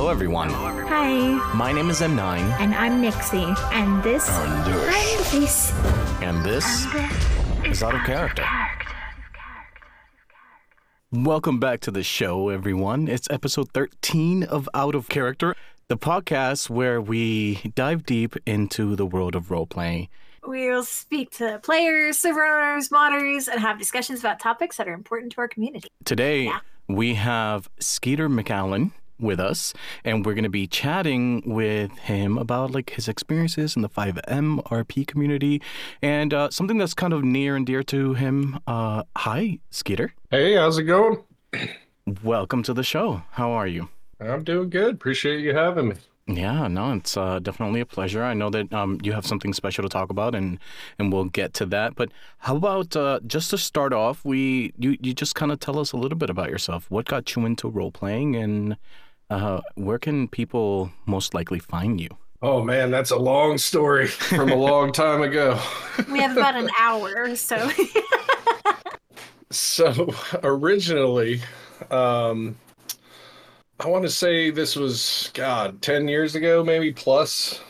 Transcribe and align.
Hello, 0.00 0.10
everyone. 0.10 0.48
Hi, 0.48 1.52
My 1.54 1.72
name 1.72 1.90
is 1.90 2.00
M9, 2.00 2.38
and 2.58 2.74
I'm 2.74 3.02
Nixie, 3.02 3.52
and 3.70 4.02
this 4.02 4.26
And 4.30 4.64
this. 5.34 5.72
and 6.22 6.42
this 6.42 6.86
and 6.86 7.66
this 7.66 7.70
is 7.70 7.82
Out 7.82 7.94
of 7.94 8.00
Character. 8.06 8.42
Welcome 11.12 11.60
back 11.60 11.80
to 11.80 11.90
the 11.90 12.02
show, 12.02 12.48
everyone. 12.48 13.08
It's 13.08 13.28
episode 13.28 13.72
13 13.74 14.42
of 14.42 14.70
Out 14.72 14.94
of 14.94 15.10
Character, 15.10 15.54
the 15.88 15.98
podcast 15.98 16.70
where 16.70 16.98
we 17.02 17.56
dive 17.74 18.06
deep 18.06 18.36
into 18.46 18.96
the 18.96 19.04
world 19.04 19.34
of 19.36 19.50
role 19.50 19.66
playing. 19.66 20.08
We'll 20.46 20.82
speak 20.84 21.30
to 21.32 21.60
players, 21.62 22.16
server 22.16 22.46
owners, 22.46 22.88
modders, 22.88 23.48
and 23.48 23.60
have 23.60 23.78
discussions 23.78 24.20
about 24.20 24.40
topics 24.40 24.78
that 24.78 24.88
are 24.88 24.94
important 24.94 25.32
to 25.32 25.42
our 25.42 25.48
community. 25.48 25.88
Today, 26.06 26.44
Yeah. 26.44 26.60
we 26.88 27.16
have 27.16 27.68
Skeeter 27.78 28.30
McAllen 28.30 28.92
with 29.20 29.40
us, 29.40 29.72
and 30.04 30.24
we're 30.24 30.34
going 30.34 30.44
to 30.44 30.50
be 30.50 30.66
chatting 30.66 31.42
with 31.44 31.96
him 31.98 32.38
about 32.38 32.70
like 32.72 32.90
his 32.90 33.08
experiences 33.08 33.76
in 33.76 33.82
the 33.82 33.88
FiveM 33.88 34.62
RP 34.64 35.06
community 35.06 35.60
and 36.02 36.32
uh, 36.34 36.50
something 36.50 36.78
that's 36.78 36.94
kind 36.94 37.12
of 37.12 37.24
near 37.24 37.56
and 37.56 37.66
dear 37.66 37.82
to 37.84 38.14
him. 38.14 38.58
Uh, 38.66 39.04
hi, 39.16 39.58
Skeeter. 39.70 40.14
Hey, 40.30 40.54
how's 40.54 40.78
it 40.78 40.84
going? 40.84 41.22
Welcome 42.22 42.62
to 42.64 42.74
the 42.74 42.82
show. 42.82 43.22
How 43.32 43.50
are 43.52 43.66
you? 43.66 43.88
I'm 44.20 44.44
doing 44.44 44.70
good. 44.70 44.94
Appreciate 44.94 45.40
you 45.40 45.54
having 45.54 45.88
me. 45.88 45.94
Yeah, 46.26 46.68
no, 46.68 46.92
it's 46.92 47.16
uh, 47.16 47.40
definitely 47.40 47.80
a 47.80 47.86
pleasure. 47.86 48.22
I 48.22 48.34
know 48.34 48.50
that 48.50 48.72
um, 48.72 49.00
you 49.02 49.12
have 49.12 49.26
something 49.26 49.52
special 49.52 49.82
to 49.82 49.88
talk 49.88 50.10
about, 50.10 50.34
and 50.34 50.58
and 50.98 51.12
we'll 51.12 51.24
get 51.24 51.54
to 51.54 51.66
that. 51.66 51.96
But 51.96 52.10
how 52.38 52.56
about 52.56 52.94
uh, 52.94 53.20
just 53.26 53.50
to 53.50 53.58
start 53.58 53.92
off, 53.92 54.24
we 54.24 54.72
you 54.78 54.96
you 55.00 55.12
just 55.12 55.34
kind 55.34 55.50
of 55.50 55.58
tell 55.58 55.78
us 55.78 55.92
a 55.92 55.96
little 55.96 56.18
bit 56.18 56.30
about 56.30 56.50
yourself. 56.50 56.90
What 56.90 57.06
got 57.06 57.34
you 57.34 57.46
into 57.46 57.68
role 57.68 57.90
playing, 57.90 58.36
and 58.36 58.76
uh, 59.30 59.60
where 59.76 59.98
can 59.98 60.28
people 60.28 60.90
most 61.06 61.34
likely 61.34 61.58
find 61.58 62.00
you? 62.00 62.08
Oh 62.42 62.62
man, 62.62 62.90
that's 62.90 63.10
a 63.10 63.18
long 63.18 63.58
story 63.58 64.06
from 64.06 64.50
a 64.50 64.56
long 64.56 64.92
time 65.04 65.22
ago. 65.22 65.60
We 66.10 66.20
have 66.20 66.36
about 66.36 66.56
an 66.56 66.70
hour, 66.78 67.34
so 67.36 67.70
So 69.50 70.14
originally, 70.44 71.40
um, 71.90 72.56
I 73.80 73.88
want 73.88 74.04
to 74.04 74.10
say 74.10 74.50
this 74.50 74.76
was 74.76 75.30
God, 75.34 75.82
10 75.82 76.06
years 76.06 76.36
ago, 76.36 76.62
maybe 76.62 76.92
plus. 76.92 77.60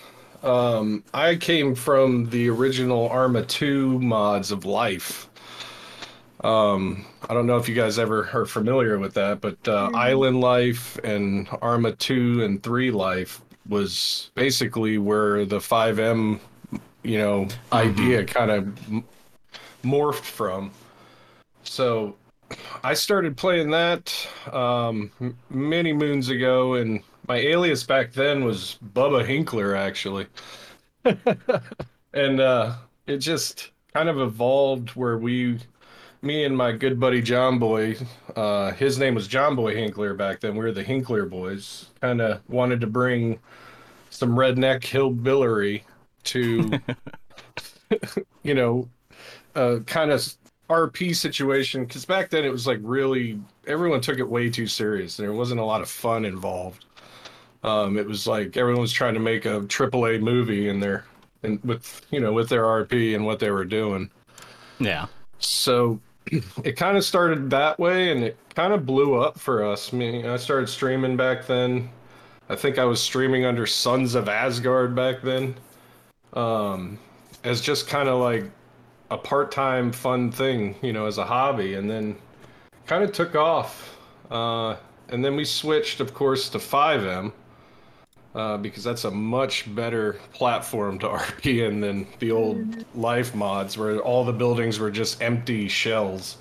Um, 0.42 1.05
I 1.14 1.36
came 1.36 1.75
from 1.75 2.28
the 2.28 2.50
original 2.50 3.08
Arma 3.08 3.44
2 3.44 3.98
mods 3.98 4.50
of 4.50 4.66
Life. 4.66 5.30
Um, 6.42 7.05
I 7.28 7.34
don't 7.34 7.46
know 7.46 7.58
if 7.58 7.69
you 7.69 7.74
guys 7.74 7.98
ever 7.98 8.28
are 8.33 8.46
familiar 8.46 8.98
with 8.98 9.14
that, 9.14 9.41
but 9.41 9.56
uh, 9.69 9.91
Island 9.94 10.41
Life 10.41 10.98
and 11.05 11.48
Arma 11.60 11.92
2 11.92 12.44
and 12.44 12.62
3 12.62 12.91
Life 12.91 13.42
was 13.69 14.30
basically 14.34 14.98
where 14.98 15.44
the 15.44 15.58
FiveM, 15.58 16.41
you 17.02 17.19
know, 17.19 17.48
idea 17.72 18.24
kind 18.24 18.50
of 18.50 18.91
m- 18.91 19.05
morphed 19.84 20.24
from. 20.24 20.70
So 21.62 22.16
I 22.82 22.94
started 22.94 23.36
playing 23.36 23.70
that 23.70 24.14
um, 24.52 25.10
many 25.50 25.92
moons 25.92 26.30
ago, 26.30 26.75
and 26.75 27.02
my 27.28 27.36
alias 27.36 27.84
back 27.84 28.12
then 28.12 28.44
was 28.44 28.78
Bubba 28.94 29.25
Hinkler, 29.25 29.77
actually. 29.77 30.27
and 32.14 32.41
uh, 32.41 32.75
it 33.06 33.19
just 33.19 33.70
kind 33.94 34.08
of 34.08 34.20
evolved 34.20 34.91
where 34.91 35.19
we, 35.19 35.58
me 36.22 36.44
and 36.44 36.56
my 36.56 36.72
good 36.72 37.00
buddy 37.00 37.22
John 37.22 37.58
Boy, 37.58 37.96
uh, 38.36 38.72
his 38.72 38.98
name 38.98 39.14
was 39.14 39.26
John 39.26 39.56
Boy 39.56 39.74
Hinkler 39.74 40.16
back 40.16 40.40
then. 40.40 40.54
We 40.54 40.60
were 40.64 40.72
the 40.72 40.84
Hinkler 40.84 41.28
boys. 41.28 41.90
Kind 42.00 42.20
of 42.20 42.40
wanted 42.48 42.81
to 42.81 42.86
bring 42.86 43.38
some 44.10 44.30
redneck 44.30 44.84
hillbilly 44.84 45.84
to, 46.25 46.70
you 48.42 48.54
know, 48.54 48.88
uh, 49.54 49.78
kind 49.86 50.10
of 50.10 50.34
RP 50.69 51.16
situation 51.16 51.84
because 51.84 52.04
back 52.04 52.30
then 52.30 52.44
it 52.44 52.53
was 52.53 52.66
like 52.66 52.78
really 52.82 53.41
everyone 53.66 54.00
took 54.00 54.19
it 54.19 54.28
way 54.28 54.50
too 54.50 54.66
serious. 54.66 55.16
There 55.16 55.32
wasn't 55.32 55.60
a 55.60 55.64
lot 55.64 55.80
of 55.80 55.88
fun 55.88 56.25
involved. 56.25 56.84
Um, 57.62 57.98
it 57.98 58.06
was 58.06 58.26
like 58.26 58.56
everyone 58.56 58.80
was 58.80 58.92
trying 58.92 59.14
to 59.14 59.20
make 59.20 59.44
a 59.47 59.60
AAA 59.62 60.20
movie 60.20 60.69
in 60.69 60.80
their 60.80 61.04
and 61.42 61.62
with 61.64 62.06
you 62.10 62.20
know 62.20 62.32
with 62.32 62.48
their 62.48 62.64
RP 62.64 63.14
and 63.14 63.26
what 63.26 63.38
they 63.38 63.50
were 63.50 63.64
doing. 63.64 64.10
Yeah. 64.78 65.06
So 65.38 66.00
it 66.64 66.76
kind 66.76 66.96
of 66.96 67.04
started 67.04 67.50
that 67.50 67.78
way 67.78 68.12
and 68.12 68.22
it 68.22 68.36
kind 68.54 68.72
of 68.72 68.86
blew 68.86 69.14
up 69.14 69.38
for 69.38 69.64
us. 69.64 69.92
I 69.92 69.96
mean, 69.96 70.26
I 70.26 70.36
started 70.36 70.68
streaming 70.68 71.16
back 71.16 71.46
then. 71.46 71.91
I 72.48 72.56
think 72.56 72.78
I 72.78 72.84
was 72.84 73.00
streaming 73.00 73.44
under 73.44 73.66
Sons 73.66 74.14
of 74.14 74.28
Asgard 74.28 74.94
back 74.94 75.22
then. 75.22 75.54
Um, 76.32 76.98
as 77.42 77.60
just 77.60 77.88
kind 77.88 78.08
of 78.08 78.20
like 78.20 78.44
a 79.10 79.18
part-time 79.18 79.92
fun 79.92 80.30
thing, 80.30 80.76
you 80.82 80.92
know, 80.92 81.06
as 81.06 81.18
a 81.18 81.24
hobby 81.24 81.74
and 81.74 81.91
then 81.91 82.16
kind 82.86 83.02
of 83.02 83.12
took 83.12 83.34
off. 83.34 83.98
Uh, 84.30 84.76
and 85.08 85.24
then 85.24 85.34
we 85.34 85.44
switched 85.44 86.00
of 86.00 86.14
course 86.14 86.48
to 86.50 86.58
FiveM. 86.58 87.32
Uh, 88.32 88.56
because 88.56 88.84
that's 88.84 89.02
a 89.02 89.10
much 89.10 89.74
better 89.74 90.12
platform 90.32 91.00
to 91.00 91.08
RP 91.08 91.66
in 91.66 91.80
than 91.80 92.06
the 92.20 92.30
old 92.30 92.84
life 92.94 93.34
mods 93.34 93.76
where 93.76 93.98
all 93.98 94.24
the 94.24 94.32
buildings 94.32 94.78
were 94.78 94.91
just 94.91 95.20
empty 95.20 95.66
shells. 95.66 96.38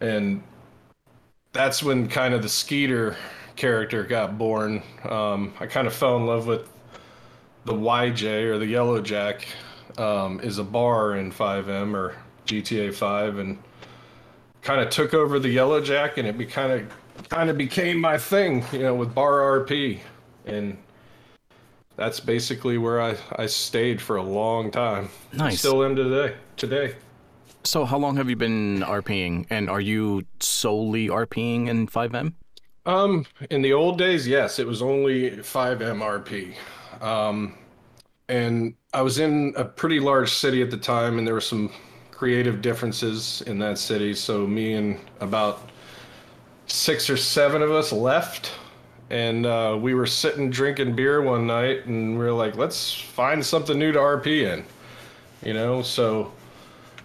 And 0.00 0.40
that's 1.52 1.82
when 1.82 2.06
kind 2.06 2.32
of 2.32 2.42
the 2.42 2.48
Skeeter 2.48 3.16
character 3.56 4.04
got 4.04 4.38
born. 4.38 4.84
Um, 5.04 5.52
I 5.58 5.66
kind 5.66 5.88
of 5.88 5.94
fell 5.94 6.16
in 6.16 6.26
love 6.26 6.46
with 6.46 6.68
the 7.64 7.72
YJ 7.72 8.44
or 8.44 8.58
the 8.58 8.66
Yellow 8.66 9.00
Jack 9.00 9.46
um, 9.98 10.40
is 10.40 10.58
a 10.58 10.64
bar 10.64 11.16
in 11.16 11.32
FiveM 11.32 11.94
or 11.94 12.14
GTA 12.46 12.94
5 12.94 13.38
and 13.38 13.58
kind 14.62 14.80
of 14.80 14.90
took 14.90 15.12
over 15.12 15.40
the 15.40 15.48
Yellow 15.48 15.80
Jack 15.80 16.18
and 16.18 16.28
it 16.28 16.38
be 16.38 16.46
kind 16.46 16.72
of 16.72 17.28
kind 17.28 17.50
of 17.50 17.58
became 17.58 18.00
my 18.00 18.16
thing, 18.16 18.64
you 18.72 18.78
know, 18.78 18.94
with 18.94 19.14
bar 19.14 19.64
RP 19.64 20.00
and 20.46 20.76
that's 21.96 22.20
basically 22.20 22.78
where 22.78 23.00
I, 23.00 23.16
I 23.36 23.46
stayed 23.46 24.00
for 24.00 24.16
a 24.16 24.22
long 24.22 24.70
time. 24.70 25.08
Nice. 25.32 25.58
Still 25.58 25.84
am 25.84 25.96
today. 25.96 26.34
Today. 26.56 26.94
So 27.64 27.84
how 27.84 27.98
long 27.98 28.16
have 28.16 28.28
you 28.28 28.36
been 28.36 28.80
RPing, 28.80 29.46
and 29.50 29.70
are 29.70 29.80
you 29.80 30.24
solely 30.40 31.08
RPing 31.08 31.68
in 31.68 31.86
FiveM? 31.86 32.34
Um, 32.86 33.24
in 33.50 33.62
the 33.62 33.72
old 33.72 33.98
days, 33.98 34.26
yes, 34.26 34.58
it 34.58 34.66
was 34.66 34.82
only 34.82 35.30
FiveM 35.30 36.00
RP. 36.00 36.54
Um, 37.00 37.56
and 38.28 38.74
I 38.92 39.02
was 39.02 39.18
in 39.18 39.54
a 39.56 39.64
pretty 39.64 40.00
large 40.00 40.32
city 40.32 40.62
at 40.62 40.70
the 40.70 40.76
time, 40.76 41.18
and 41.18 41.26
there 41.26 41.34
were 41.34 41.40
some 41.40 41.70
creative 42.10 42.62
differences 42.62 43.42
in 43.42 43.58
that 43.60 43.78
city. 43.78 44.14
So 44.14 44.46
me 44.46 44.74
and 44.74 44.98
about 45.20 45.70
six 46.66 47.08
or 47.08 47.16
seven 47.16 47.62
of 47.62 47.70
us 47.70 47.92
left, 47.92 48.52
and 49.12 49.44
uh, 49.46 49.78
we 49.80 49.92
were 49.94 50.06
sitting 50.06 50.50
drinking 50.50 50.96
beer 50.96 51.20
one 51.22 51.46
night, 51.46 51.86
and 51.86 52.18
we 52.18 52.24
were 52.24 52.32
like, 52.32 52.56
let's 52.56 52.92
find 52.92 53.44
something 53.44 53.78
new 53.78 53.92
to 53.92 53.98
RP 53.98 54.42
in, 54.50 54.64
you 55.46 55.52
know. 55.54 55.82
So 55.82 56.32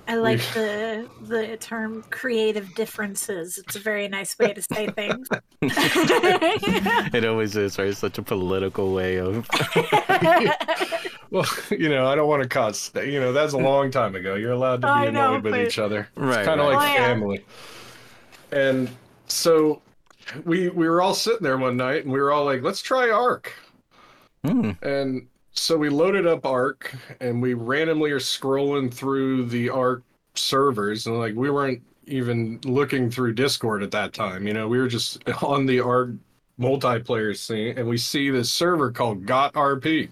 I 0.07 0.15
like 0.15 0.39
the 0.53 1.07
the 1.23 1.57
term 1.57 2.03
creative 2.09 2.73
differences. 2.75 3.57
It's 3.57 3.75
a 3.75 3.79
very 3.79 4.07
nice 4.07 4.39
way 4.39 4.53
to 4.53 4.61
say 4.61 4.87
things. 4.87 5.27
It 7.13 7.25
always 7.25 7.55
is, 7.55 7.77
right? 7.79 7.87
It's 7.87 7.99
such 7.99 8.17
a 8.17 8.21
political 8.21 8.93
way 8.93 9.17
of. 9.19 9.47
Well, 11.29 11.45
you 11.71 11.89
know, 11.89 12.07
I 12.07 12.15
don't 12.15 12.29
want 12.29 12.41
to 12.43 12.47
cause, 12.47 12.89
you 12.95 13.19
know, 13.19 13.33
that's 13.33 13.51
a 13.51 13.57
long 13.57 13.91
time 13.91 14.15
ago. 14.15 14.35
You're 14.35 14.53
allowed 14.53 14.79
to 14.83 14.87
be 14.87 14.91
I 14.91 15.05
annoyed 15.07 15.13
know, 15.13 15.33
with 15.39 15.51
but- 15.51 15.59
each 15.67 15.77
other. 15.77 16.07
Right, 16.15 16.39
It's 16.39 16.47
kind 16.47 16.61
of 16.61 16.67
right. 16.67 16.75
like 16.75 16.89
Oh, 16.89 16.93
yeah. 16.93 17.07
family. 17.07 17.45
And 18.53 18.89
so 19.27 19.81
we 20.45 20.69
we 20.69 20.87
were 20.87 21.01
all 21.01 21.13
sitting 21.13 21.43
there 21.43 21.57
one 21.57 21.77
night 21.77 22.03
and 22.03 22.11
we 22.11 22.19
were 22.19 22.31
all 22.31 22.45
like, 22.45 22.61
let's 22.61 22.81
try 22.81 23.09
Ark. 23.09 23.53
Hmm. 24.45 24.71
And 24.81 25.27
so 25.51 25.77
we 25.77 25.89
loaded 25.89 26.27
up 26.27 26.45
Ark 26.45 26.93
and 27.19 27.41
we 27.41 27.53
randomly 27.53 28.11
are 28.11 28.19
scrolling 28.19 28.93
through 28.93 29.45
the 29.47 29.69
Ark 29.69 30.03
servers 30.35 31.07
and 31.07 31.17
like 31.17 31.35
we 31.35 31.49
weren't 31.49 31.81
even 32.05 32.59
looking 32.63 33.09
through 33.09 33.33
Discord 33.33 33.83
at 33.83 33.91
that 33.91 34.13
time. 34.13 34.47
You 34.47 34.53
know, 34.53 34.67
we 34.67 34.77
were 34.77 34.87
just 34.87 35.27
on 35.43 35.65
the 35.65 35.79
Ark 35.79 36.11
multiplayer 36.59 37.35
scene 37.35 37.77
and 37.77 37.87
we 37.87 37.97
see 37.97 38.29
this 38.29 38.51
server 38.51 38.91
called 38.91 39.25
Got 39.25 39.53
RP. 39.53 40.09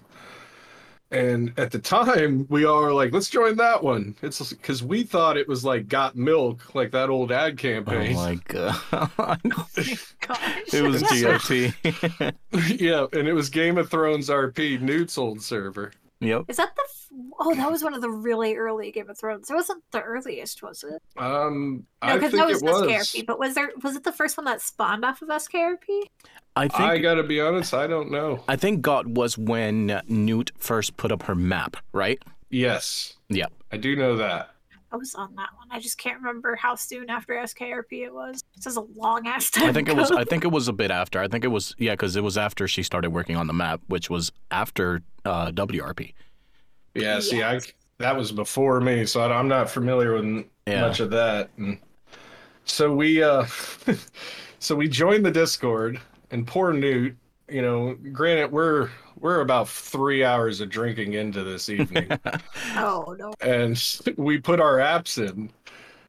And 1.12 1.52
at 1.56 1.70
the 1.70 1.78
time, 1.78 2.46
we 2.48 2.64
all 2.64 2.82
were 2.82 2.92
like, 2.92 3.12
let's 3.12 3.30
join 3.30 3.56
that 3.58 3.82
one. 3.82 4.16
It's 4.22 4.52
because 4.52 4.82
we 4.82 5.04
thought 5.04 5.36
it 5.36 5.46
was 5.46 5.64
like 5.64 5.86
Got 5.86 6.16
Milk, 6.16 6.74
like 6.74 6.90
that 6.90 7.10
old 7.10 7.30
ad 7.30 7.56
campaign. 7.56 8.16
Oh 8.16 8.20
my 8.20 8.34
god! 8.48 8.76
Gosh. 10.20 10.74
it 10.74 10.82
was 10.82 11.02
GOT. 11.02 12.30
yeah, 12.80 13.06
and 13.12 13.28
it 13.28 13.32
was 13.34 13.48
Game 13.50 13.78
of 13.78 13.88
Thrones 13.88 14.28
RP, 14.28 14.80
Newt's 14.80 15.16
old 15.16 15.40
server. 15.40 15.92
Yep. 16.20 16.46
Is 16.48 16.56
that 16.56 16.74
the? 16.74 16.82
f- 16.82 16.92
Oh, 17.38 17.54
that 17.54 17.70
was 17.70 17.82
one 17.84 17.94
of 17.94 18.00
the 18.02 18.10
really 18.10 18.56
early 18.56 18.90
Game 18.90 19.08
of 19.08 19.18
Thrones. 19.18 19.48
It 19.50 19.54
wasn't 19.54 19.82
the 19.90 20.02
earliest, 20.02 20.62
was 20.62 20.84
it? 20.84 21.00
Um, 21.16 21.86
No, 22.02 22.08
I 22.08 22.14
because 22.14 22.30
think 22.32 22.42
that 22.42 22.48
was, 22.48 22.62
it 22.62 22.64
was. 22.66 22.82
SKRP. 22.82 23.26
But 23.26 23.38
was 23.38 23.54
there? 23.54 23.70
Was 23.82 23.94
it 23.96 24.04
the 24.04 24.12
first 24.12 24.36
one 24.36 24.44
that 24.46 24.60
spawned 24.60 25.04
off 25.04 25.22
of 25.22 25.28
SKRP? 25.28 26.02
I 26.56 26.68
think 26.68 26.80
I 26.80 26.98
gotta 26.98 27.22
be 27.22 27.40
honest, 27.40 27.74
I 27.74 27.86
don't 27.86 28.10
know. 28.10 28.42
I 28.48 28.56
think 28.56 28.80
GOT 28.82 29.06
was 29.08 29.36
when 29.36 30.00
Newt 30.08 30.52
first 30.58 30.96
put 30.96 31.12
up 31.12 31.24
her 31.24 31.34
map, 31.34 31.76
right? 31.92 32.20
Yes, 32.50 33.14
Yep. 33.28 33.52
I 33.72 33.76
do 33.76 33.96
know 33.96 34.16
that. 34.16 34.50
I 34.92 34.96
was 34.96 35.14
on 35.16 35.34
that 35.34 35.48
one. 35.56 35.66
I 35.70 35.80
just 35.80 35.98
can't 35.98 36.18
remember 36.18 36.54
how 36.54 36.76
soon 36.76 37.10
after 37.10 37.34
SKRP 37.34 38.04
it 38.04 38.14
was. 38.14 38.42
This 38.54 38.66
is 38.66 38.76
a 38.76 38.80
long 38.94 39.26
ass 39.26 39.50
time. 39.50 39.68
I 39.68 39.72
think 39.72 39.88
it 39.88 39.96
was. 39.96 40.10
I 40.12 40.24
think 40.24 40.44
it 40.44 40.52
was 40.52 40.68
a 40.68 40.72
bit 40.72 40.90
after. 40.92 41.20
I 41.20 41.28
think 41.28 41.44
it 41.44 41.48
was. 41.48 41.74
Yeah, 41.76 41.92
because 41.92 42.14
it 42.14 42.22
was 42.22 42.38
after 42.38 42.68
she 42.68 42.82
started 42.84 43.10
working 43.10 43.36
on 43.36 43.48
the 43.48 43.52
map, 43.52 43.80
which 43.88 44.08
was 44.08 44.30
after 44.50 45.02
uh, 45.24 45.50
WRP. 45.50 46.14
Yeah, 46.94 47.18
see, 47.20 47.42
I 47.42 47.60
that 47.98 48.16
was 48.16 48.30
before 48.32 48.80
me, 48.80 49.04
so 49.06 49.20
I, 49.20 49.38
am 49.38 49.48
not 49.48 49.68
familiar 49.68 50.14
with 50.14 50.46
Yeah. 50.66 50.82
much 50.82 51.00
of 51.00 51.10
that. 51.10 51.50
And 51.58 51.78
so 52.64 52.94
we, 52.94 53.22
uh, 53.22 53.44
so 54.60 54.76
we 54.76 54.88
joined 54.88 55.26
the 55.26 55.30
Discord, 55.30 56.00
and 56.30 56.46
poor 56.46 56.72
Newt. 56.72 57.16
You 57.48 57.62
know, 57.62 57.96
granted, 58.12 58.50
we're 58.50 58.90
we're 59.20 59.40
about 59.40 59.68
three 59.68 60.24
hours 60.24 60.60
of 60.60 60.68
drinking 60.68 61.12
into 61.14 61.44
this 61.44 61.68
evening, 61.68 62.10
Oh 62.74 63.14
no. 63.18 63.32
and 63.40 63.80
we 64.16 64.38
put 64.38 64.60
our 64.60 64.78
apps 64.78 65.16
in, 65.24 65.50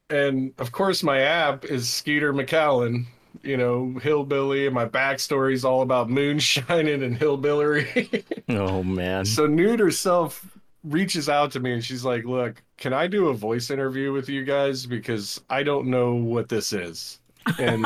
and 0.10 0.52
of 0.58 0.72
course, 0.72 1.04
my 1.04 1.22
app 1.22 1.64
is 1.66 1.90
Skeeter 1.90 2.34
McAllen. 2.34 3.06
You 3.44 3.56
know, 3.56 4.00
hillbilly, 4.02 4.66
and 4.66 4.74
my 4.74 4.88
backstory 4.88 5.54
is 5.54 5.64
all 5.64 5.84
about 5.84 6.10
moonshining 6.10 7.04
and 7.04 7.16
hillbilly. 7.16 8.24
Oh 8.50 8.82
man. 8.82 9.26
So 9.26 9.46
Newt 9.46 9.80
herself 9.80 10.44
reaches 10.84 11.30
out 11.30 11.52
to 11.52 11.60
me 11.60 11.74
and 11.74 11.86
she's 11.86 12.04
like, 12.04 12.26
"Look, 12.26 12.64
can 12.78 12.94
I 12.94 13.06
do 13.06 13.28
a 13.28 13.34
voice 13.36 13.70
interview 13.70 14.12
with 14.12 14.28
you 14.28 14.44
guys 14.44 14.88
because 14.88 15.40
I 15.52 15.62
don't 15.62 15.88
know 15.88 16.16
what 16.16 16.50
this 16.50 16.74
is." 16.74 17.20
And 17.60 17.86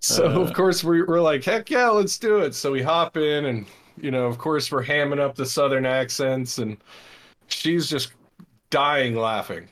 so 0.00 0.26
Uh. 0.26 0.40
of 0.40 0.52
course 0.52 0.82
we, 0.84 1.02
we're 1.02 1.20
like, 1.20 1.44
"Heck 1.44 1.70
yeah, 1.70 1.88
let's 1.88 2.18
do 2.18 2.38
it!" 2.40 2.54
So 2.54 2.72
we 2.72 2.82
hop 2.82 3.16
in 3.16 3.46
and 3.46 3.66
you 4.00 4.10
know, 4.10 4.26
of 4.26 4.38
course 4.38 4.72
we're 4.72 4.84
hamming 4.84 5.20
up 5.20 5.34
the 5.34 5.44
southern 5.46 5.84
accents 5.86 6.58
and 6.58 6.76
she's 7.48 7.88
just 7.88 8.12
dying 8.70 9.14
laughing, 9.16 9.68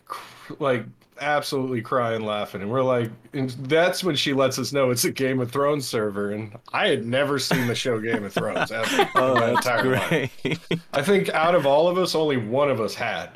like 0.58 0.84
absolutely 1.20 1.80
crying 1.82 2.22
laughing, 2.22 2.62
and 2.62 2.70
we're 2.70 2.82
like, 2.82 3.10
and 3.32 3.50
that's 3.68 4.04
when 4.04 4.14
she 4.14 4.32
lets 4.32 4.58
us 4.58 4.72
know 4.72 4.90
it's 4.90 5.04
a 5.04 5.10
Game 5.10 5.40
of 5.40 5.50
Thrones 5.50 5.86
server, 5.86 6.30
and 6.32 6.56
I 6.72 6.88
had 6.88 7.06
never 7.06 7.38
seen 7.40 7.66
the 7.66 7.74
show 7.74 7.98
Game 8.00 8.22
of 8.24 8.32
Thrones 8.32 8.70
ever. 8.70 9.08
Oh, 9.16 9.34
my 9.34 9.50
entire 9.50 9.92
life. 9.96 10.68
I 10.92 11.02
think 11.02 11.28
out 11.30 11.54
of 11.56 11.66
all 11.66 11.88
of 11.88 11.98
us, 11.98 12.14
only 12.14 12.36
one 12.36 12.70
of 12.70 12.80
us 12.80 12.94
had. 12.94 13.30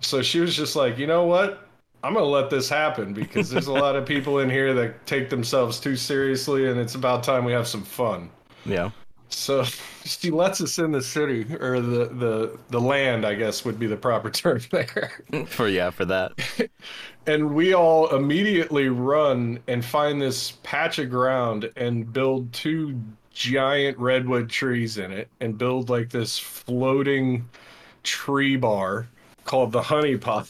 So 0.00 0.22
she 0.22 0.40
was 0.40 0.56
just 0.56 0.74
like, 0.76 0.96
you 0.98 1.06
know 1.06 1.24
what? 1.24 1.68
I'm 2.02 2.14
gonna 2.14 2.26
let 2.26 2.50
this 2.50 2.68
happen 2.68 3.14
because 3.14 3.48
there's 3.50 3.68
a 3.68 3.72
lot 3.72 3.96
of 3.96 4.06
people 4.06 4.40
in 4.40 4.50
here 4.50 4.74
that 4.74 5.06
take 5.06 5.30
themselves 5.30 5.78
too 5.80 5.96
seriously, 5.96 6.68
and 6.68 6.78
it's 6.80 6.94
about 6.96 7.22
time 7.22 7.44
we 7.44 7.52
have 7.52 7.68
some 7.68 7.84
fun. 7.84 8.30
yeah. 8.64 8.90
So 9.28 9.64
she 10.04 10.30
lets 10.30 10.60
us 10.60 10.78
in 10.78 10.92
the 10.92 11.02
city 11.02 11.46
or 11.60 11.80
the 11.80 12.06
the 12.06 12.58
the 12.70 12.80
land, 12.80 13.24
I 13.24 13.34
guess 13.34 13.64
would 13.64 13.78
be 13.78 13.86
the 13.86 13.96
proper 13.96 14.30
term 14.42 14.60
there. 14.70 15.12
For 15.46 15.68
yeah, 15.68 15.90
for 15.90 16.04
that. 16.06 16.32
And 17.24 17.54
we 17.54 17.72
all 17.72 18.08
immediately 18.16 18.88
run 18.88 19.60
and 19.68 19.84
find 19.84 20.20
this 20.20 20.52
patch 20.64 20.98
of 20.98 21.08
ground 21.10 21.70
and 21.76 22.12
build 22.12 22.52
two 22.52 23.00
giant 23.32 23.96
redwood 23.98 24.50
trees 24.50 24.98
in 24.98 25.12
it 25.12 25.28
and 25.40 25.56
build 25.56 25.88
like 25.88 26.10
this 26.10 26.36
floating 26.38 27.48
tree 28.02 28.56
bar 28.56 29.06
called 29.44 29.70
the 29.72 29.82
honey 29.82 30.16
pot. 30.16 30.48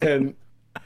And 0.00 0.34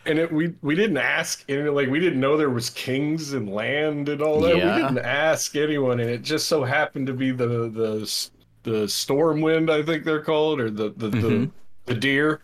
and 0.05 0.19
it, 0.19 0.33
we 0.33 0.55
we 0.63 0.75
didn't 0.75 0.97
ask 0.97 1.45
any 1.49 1.69
like 1.69 1.89
we 1.89 2.01
didn't 2.01 2.21
know 2.21 2.37
there 2.37 2.51
was 2.51 2.71
kings 2.71 3.33
and 3.35 3.49
land 3.53 4.09
and 4.09 4.21
all 4.23 4.41
that. 4.41 4.57
Yeah. 4.57 4.77
We 4.77 4.83
didn't 4.83 4.99
ask 4.99 5.55
anyone 5.57 6.01
and 6.01 6.11
it 6.11 6.23
just 6.23 6.49
so 6.49 6.65
happened 6.65 7.07
to 7.09 7.13
be 7.13 7.31
the 7.31 7.47
the 7.71 8.29
the 8.65 8.89
storm 8.89 9.41
wind 9.41 9.71
I 9.71 9.83
think 9.83 10.05
they're 10.05 10.23
called 10.23 10.61
or 10.61 10.71
the 10.71 10.91
the 10.97 11.09
the, 11.09 11.19
Mhm. 11.19 11.51
the 11.87 11.95
deer. 11.95 12.41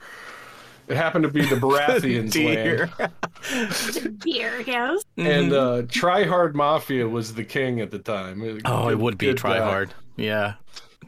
It 0.89 0.97
happened 0.97 1.23
to 1.25 1.31
be 1.31 1.43
the 1.43 1.57
Baratheons 1.65 2.33
Dear. 2.33 2.91
land. 2.99 4.19
Beer, 4.25 4.61
yes. 4.67 5.05
And 5.17 5.53
uh 5.53 5.83
Try 5.89 6.25
Hard 6.25 6.55
Mafia 6.55 7.09
was 7.09 7.35
the 7.35 7.45
king 7.45 7.81
at 7.81 7.91
the 7.91 7.99
time. 7.99 8.61
oh, 8.65 8.89
it 8.89 8.99
would 8.99 9.19
be 9.19 9.27
Good 9.27 9.39
try 9.39 9.59
hard. 9.59 9.95
Yeah. 10.17 10.55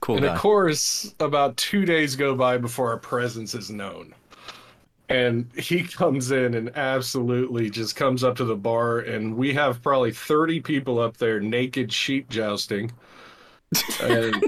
Cool 0.01 0.17
And 0.17 0.25
guy. 0.27 0.35
of 0.35 0.41
course, 0.41 1.15
about 1.21 1.57
two 1.57 1.85
days 1.85 2.17
go 2.17 2.35
by 2.35 2.59
before 2.59 2.91
our 2.91 2.99
presence 2.99 3.55
is 3.55 3.71
known. 3.71 4.15
And 5.09 5.51
he 5.57 5.83
comes 5.83 6.31
in 6.31 6.55
and 6.55 6.75
absolutely 6.77 7.69
just 7.69 7.95
comes 7.95 8.25
up 8.25 8.37
to 8.37 8.45
the 8.45 8.57
bar, 8.57 9.01
and 9.01 9.37
we 9.37 9.53
have 9.53 9.83
probably 9.83 10.13
30 10.13 10.61
people 10.61 10.99
up 10.99 11.19
there 11.19 11.41
naked 11.41 11.93
sheep 11.93 12.31
jousting. 12.31 12.91
And, 14.01 14.43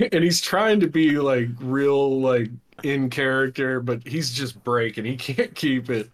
and 0.12 0.22
he's 0.22 0.42
trying 0.42 0.80
to 0.80 0.88
be 0.88 1.18
like 1.18 1.48
real, 1.58 2.20
like 2.20 2.50
in 2.82 3.08
character, 3.08 3.80
but 3.80 4.06
he's 4.06 4.30
just 4.30 4.62
breaking. 4.62 5.04
He 5.06 5.16
can't 5.16 5.54
keep 5.54 5.88
it. 5.88 6.10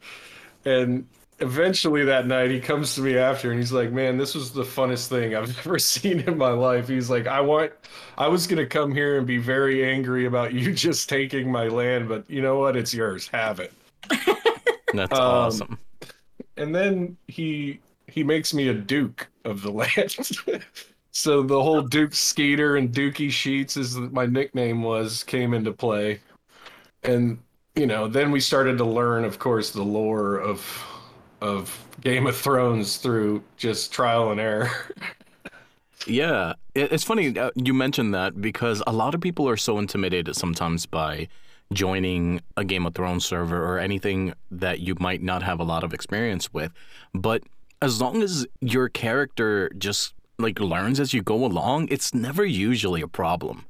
And 0.64 1.06
eventually 1.40 2.04
that 2.04 2.26
night 2.26 2.50
he 2.50 2.58
comes 2.58 2.94
to 2.94 3.02
me 3.02 3.18
after 3.18 3.50
and 3.50 3.60
he's 3.60 3.72
like 3.72 3.92
man 3.92 4.16
this 4.16 4.34
was 4.34 4.52
the 4.52 4.62
funnest 4.62 5.08
thing 5.08 5.34
i've 5.34 5.58
ever 5.66 5.78
seen 5.78 6.20
in 6.20 6.38
my 6.38 6.50
life. 6.50 6.88
He's 6.88 7.10
like 7.10 7.26
i 7.26 7.40
want 7.40 7.72
i 8.16 8.26
was 8.26 8.46
going 8.46 8.58
to 8.58 8.66
come 8.66 8.92
here 8.92 9.18
and 9.18 9.26
be 9.26 9.36
very 9.38 9.86
angry 9.86 10.26
about 10.26 10.54
you 10.54 10.72
just 10.86 11.08
taking 11.08 11.50
my 11.50 11.68
land 11.68 12.08
but 12.08 12.28
you 12.28 12.42
know 12.42 12.58
what? 12.58 12.76
It's 12.76 12.92
yours. 12.94 13.28
Have 13.28 13.60
it. 13.60 13.72
That's 14.92 15.12
um, 15.12 15.20
awesome. 15.20 15.78
and 16.56 16.74
then 16.74 17.16
he 17.28 17.80
he 18.06 18.22
makes 18.22 18.54
me 18.54 18.68
a 18.68 18.74
duke 18.74 19.28
of 19.44 19.62
the 19.62 19.70
land. 19.72 20.62
So 21.10 21.42
the 21.42 21.62
whole 21.62 21.82
duke 21.82 22.14
skeeter 22.14 22.76
and 22.76 22.92
dookie 22.92 23.30
sheets 23.30 23.76
is 23.76 23.96
my 23.96 24.26
nickname 24.26 24.82
was 24.82 25.24
came 25.24 25.54
into 25.54 25.72
play. 25.72 26.20
And 27.02 27.38
you 27.74 27.86
know 27.86 28.08
then 28.08 28.30
we 28.30 28.40
started 28.40 28.78
to 28.78 28.84
learn 28.84 29.24
of 29.24 29.38
course 29.38 29.70
the 29.70 29.82
lore 29.82 30.36
of 30.36 30.60
of 31.40 31.86
game 32.00 32.26
of 32.26 32.36
thrones 32.36 32.96
through 32.96 33.42
just 33.56 33.92
trial 33.92 34.30
and 34.30 34.40
error 34.40 34.70
Yeah, 36.06 36.52
it's 36.74 37.02
funny 37.02 37.36
uh, 37.36 37.50
you 37.56 37.74
mentioned 37.74 38.14
that 38.14 38.40
because 38.40 38.82
a 38.86 38.92
lot 38.92 39.14
of 39.14 39.20
people 39.20 39.48
are 39.48 39.56
so 39.56 39.78
intimidated 39.78 40.36
sometimes 40.36 40.86
by 40.86 41.26
joining 41.72 42.40
a 42.56 42.64
Game 42.64 42.86
of 42.86 42.94
Thrones 42.94 43.24
server 43.24 43.64
or 43.64 43.78
anything 43.78 44.34
that 44.50 44.80
you 44.80 44.94
might 45.00 45.22
not 45.22 45.42
have 45.42 45.58
a 45.58 45.64
lot 45.64 45.82
of 45.82 45.92
experience 45.92 46.52
with. 46.52 46.72
But 47.12 47.42
as 47.82 48.00
long 48.00 48.22
as 48.22 48.46
your 48.60 48.88
character 48.88 49.70
just 49.76 50.14
like 50.38 50.60
learns 50.60 51.00
as 51.00 51.12
you 51.12 51.22
go 51.22 51.44
along, 51.44 51.88
it's 51.90 52.14
never 52.14 52.44
usually 52.44 53.00
a 53.00 53.08
problem. 53.08 53.66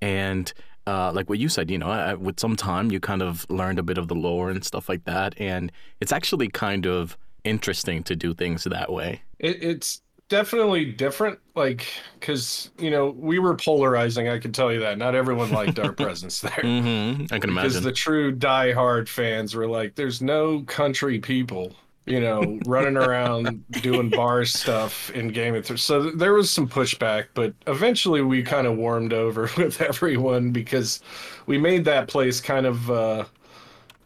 And 0.00 0.52
uh, 0.86 1.12
like 1.12 1.28
what 1.28 1.38
you 1.38 1.48
said, 1.48 1.70
you 1.70 1.78
know, 1.78 1.90
uh, 1.90 2.16
with 2.18 2.40
some 2.40 2.56
time, 2.56 2.90
you 2.90 3.00
kind 3.00 3.22
of 3.22 3.48
learned 3.50 3.78
a 3.78 3.82
bit 3.82 3.98
of 3.98 4.08
the 4.08 4.14
lore 4.14 4.50
and 4.50 4.64
stuff 4.64 4.88
like 4.88 5.04
that, 5.04 5.34
and 5.38 5.70
it's 6.00 6.12
actually 6.12 6.48
kind 6.48 6.86
of 6.86 7.16
interesting 7.44 8.02
to 8.04 8.16
do 8.16 8.34
things 8.34 8.64
that 8.64 8.92
way. 8.92 9.22
it, 9.38 9.62
it's 9.62 10.02
definitely 10.28 10.84
different 10.84 11.40
like 11.56 11.88
because 12.18 12.70
you 12.78 12.88
know 12.88 13.10
we 13.18 13.40
were 13.40 13.56
polarizing 13.56 14.28
i 14.28 14.38
can 14.38 14.52
tell 14.52 14.72
you 14.72 14.78
that. 14.78 14.96
Not 14.96 15.16
everyone 15.16 15.50
liked 15.50 15.78
our 15.80 15.92
presence 16.04 16.40
there. 16.40 16.52
Hmm 16.52 17.24
I 17.32 17.40
can 17.40 17.50
imagine 17.50 17.70
because 17.70 17.82
the 17.82 17.92
true 17.92 18.30
die-hard 18.30 19.08
fans 19.08 19.54
were 19.56 19.66
like 19.66 19.96
there's 19.96 20.22
no 20.22 20.62
country 20.62 21.18
people 21.18 21.72
you 22.10 22.20
know 22.20 22.58
running 22.66 22.96
around 22.96 23.64
doing 23.82 24.10
bar 24.10 24.44
stuff 24.44 25.10
in 25.10 25.28
game 25.28 25.54
of 25.54 25.64
thrones. 25.64 25.82
So 25.82 26.10
there 26.10 26.32
was 26.32 26.50
some 26.50 26.68
pushback 26.68 27.26
but 27.34 27.54
eventually 27.66 28.22
we 28.22 28.42
kind 28.42 28.66
of 28.66 28.76
warmed 28.76 29.12
over 29.12 29.42
with 29.56 29.80
everyone 29.80 30.50
because 30.50 31.00
we 31.46 31.56
made 31.56 31.84
that 31.84 32.08
place 32.08 32.40
kind 32.40 32.66
of 32.66 32.90
uh 32.90 33.24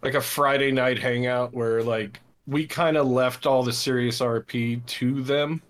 like 0.02 0.14
a 0.14 0.20
friday 0.20 0.70
night 0.70 0.98
hangout 0.98 1.54
where 1.54 1.82
like 1.82 2.20
we 2.46 2.66
kind 2.66 2.98
of 2.98 3.06
left 3.06 3.46
all 3.46 3.62
the 3.62 3.72
serious 3.72 4.20
rp 4.20 4.84
to 4.84 5.22
them 5.22 5.62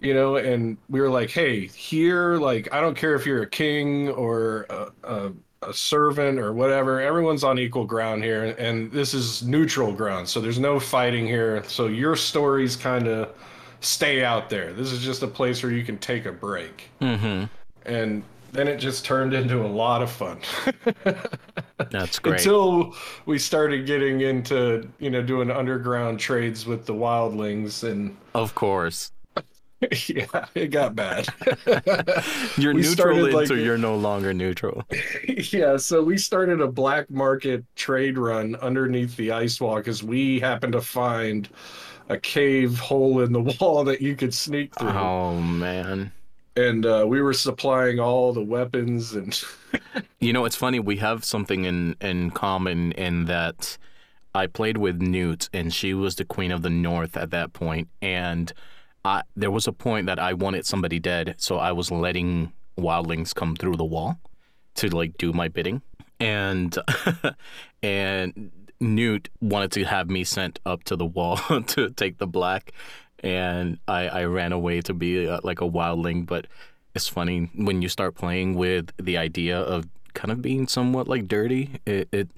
you 0.00 0.12
know 0.12 0.36
and 0.36 0.76
we 0.88 1.00
were 1.00 1.10
like 1.10 1.30
hey 1.30 1.66
here 1.68 2.36
like 2.36 2.72
i 2.72 2.80
don't 2.80 2.96
care 2.96 3.14
if 3.14 3.24
you're 3.24 3.42
a 3.42 3.48
king 3.48 4.08
or 4.08 4.66
a, 4.70 4.88
a, 5.04 5.32
a 5.62 5.74
servant 5.74 6.38
or 6.38 6.54
whatever 6.54 7.00
everyone's 7.02 7.44
on 7.44 7.58
equal 7.58 7.84
ground 7.84 8.24
here 8.24 8.54
and 8.58 8.90
this 8.92 9.12
is 9.12 9.42
neutral 9.42 9.92
ground 9.92 10.26
so 10.26 10.40
there's 10.40 10.58
no 10.58 10.80
fighting 10.80 11.26
here 11.26 11.62
so 11.64 11.86
your 11.86 12.16
stories 12.16 12.76
kind 12.76 13.06
of 13.06 13.28
stay 13.80 14.24
out 14.24 14.48
there 14.48 14.72
this 14.72 14.90
is 14.90 15.02
just 15.02 15.22
a 15.22 15.26
place 15.26 15.62
where 15.62 15.70
you 15.70 15.84
can 15.84 15.98
take 15.98 16.24
a 16.24 16.32
break 16.32 16.88
hmm 17.00 17.44
and 17.84 18.22
then 18.52 18.66
it 18.68 18.78
just 18.78 19.04
turned 19.04 19.32
into 19.34 19.64
a 19.64 19.68
lot 19.68 20.02
of 20.02 20.10
fun 20.10 20.38
That's 21.90 22.18
great. 22.20 22.38
until 22.40 22.94
we 23.26 23.38
started 23.38 23.86
getting 23.86 24.22
into 24.22 24.88
you 24.98 25.10
know 25.10 25.22
doing 25.22 25.50
underground 25.50 26.18
trades 26.20 26.64
with 26.64 26.86
the 26.86 26.94
wildlings 26.94 27.84
and 27.88 28.16
Of 28.34 28.54
course. 28.54 29.12
yeah, 30.08 30.46
it 30.54 30.68
got 30.68 30.94
bad. 30.94 31.26
You're 32.56 32.74
We 32.74 32.82
neutral 32.82 33.24
until 33.24 33.56
like- 33.56 33.64
you're 33.64 33.78
no 33.78 33.96
longer 33.96 34.34
neutral. 34.34 34.84
yeah, 35.28 35.76
so 35.76 36.02
we 36.02 36.18
started 36.18 36.60
a 36.60 36.66
black 36.68 37.10
market 37.10 37.64
trade 37.76 38.18
run 38.18 38.56
underneath 38.56 39.16
the 39.16 39.32
ice 39.32 39.60
wall 39.60 39.76
because 39.76 40.02
we 40.02 40.38
happened 40.40 40.72
to 40.74 40.80
find 40.80 41.48
a 42.08 42.18
cave 42.18 42.78
hole 42.78 43.20
in 43.20 43.32
the 43.32 43.40
wall 43.40 43.84
that 43.84 44.00
you 44.02 44.16
could 44.16 44.34
sneak 44.34 44.74
through. 44.78 44.90
Oh 44.90 45.40
man. 45.40 46.12
And 46.56 46.84
uh, 46.84 47.04
we 47.06 47.22
were 47.22 47.32
supplying 47.32 48.00
all 48.00 48.32
the 48.32 48.42
weapons 48.42 49.14
and 49.14 49.40
You 50.18 50.32
know, 50.32 50.44
it's 50.44 50.56
funny. 50.56 50.80
We 50.80 50.96
have 50.96 51.24
something 51.24 51.64
in 51.64 51.96
in 52.00 52.32
common 52.32 52.92
in 52.92 53.26
that 53.26 53.78
I 54.34 54.46
played 54.46 54.76
with 54.76 55.00
Newt, 55.00 55.48
and 55.52 55.72
she 55.72 55.94
was 55.94 56.16
the 56.16 56.24
queen 56.24 56.50
of 56.52 56.62
the 56.62 56.70
North 56.70 57.16
at 57.16 57.30
that 57.30 57.52
point, 57.52 57.88
and 58.02 58.52
I 59.04 59.22
there 59.36 59.50
was 59.50 59.66
a 59.66 59.72
point 59.72 60.06
that 60.06 60.18
I 60.18 60.34
wanted 60.34 60.66
somebody 60.66 60.98
dead, 60.98 61.36
so 61.38 61.56
I 61.56 61.72
was 61.72 61.90
letting 61.90 62.52
wildlings 62.78 63.34
come 63.34 63.56
through 63.56 63.76
the 63.76 63.84
wall 63.84 64.18
to 64.76 64.88
like 64.88 65.16
do 65.18 65.32
my 65.32 65.48
bidding, 65.48 65.82
and 66.18 66.76
and 67.82 68.50
Newt 68.80 69.28
wanted 69.40 69.72
to 69.72 69.84
have 69.84 70.10
me 70.10 70.24
sent 70.24 70.60
up 70.66 70.84
to 70.84 70.96
the 70.96 71.06
wall 71.06 71.36
to 71.68 71.90
take 71.90 72.18
the 72.18 72.26
black, 72.26 72.72
and 73.20 73.78
I 73.88 74.08
I 74.08 74.24
ran 74.24 74.52
away 74.52 74.80
to 74.82 74.94
be 74.94 75.28
uh, 75.28 75.40
like 75.42 75.60
a 75.60 75.68
wildling, 75.68 76.26
but 76.26 76.46
it's 76.94 77.08
funny 77.08 77.50
when 77.54 77.82
you 77.82 77.88
start 77.88 78.14
playing 78.16 78.54
with 78.54 78.92
the 78.98 79.16
idea 79.16 79.58
of 79.58 79.86
kind 80.14 80.32
of 80.32 80.42
being 80.42 80.66
somewhat 80.66 81.08
like 81.08 81.28
dirty. 81.28 81.80
It, 81.86 82.08
it 82.12 82.30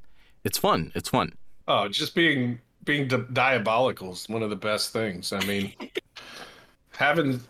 it's 0.45 0.59
fun. 0.59 0.93
It's 0.95 1.09
fun. 1.09 1.33
oh, 1.69 1.89
just 1.89 2.15
being 2.15 2.61
being 2.85 3.09
di- 3.09 3.25
diabolical 3.33 4.13
is 4.13 4.29
one 4.29 4.43
of 4.43 4.51
the 4.51 4.57
best 4.57 4.93
things. 4.93 5.33
I 5.33 5.45
mean, 5.45 5.73
having 6.97 7.41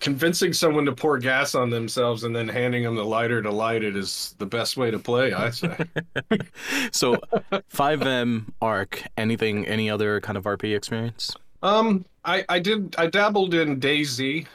convincing 0.00 0.52
someone 0.52 0.84
to 0.84 0.92
pour 0.92 1.18
gas 1.18 1.54
on 1.54 1.70
themselves 1.70 2.24
and 2.24 2.36
then 2.36 2.46
handing 2.48 2.82
them 2.82 2.94
the 2.96 3.04
lighter 3.04 3.40
to 3.42 3.50
light 3.50 3.82
it 3.82 3.96
is 3.96 4.34
the 4.38 4.44
best 4.46 4.76
way 4.76 4.90
to 4.90 4.98
play. 4.98 5.32
I 5.32 5.50
say. 5.50 5.76
So, 6.92 7.16
FiveM 7.72 8.52
Ark. 8.60 9.02
Anything? 9.16 9.66
Any 9.66 9.88
other 9.90 10.20
kind 10.20 10.36
of 10.38 10.44
RP 10.44 10.74
experience? 10.76 11.34
Um, 11.62 12.04
I 12.24 12.44
I 12.48 12.58
did 12.58 12.94
I 12.98 13.06
dabbled 13.06 13.54
in 13.54 13.80
DayZ, 13.80 14.46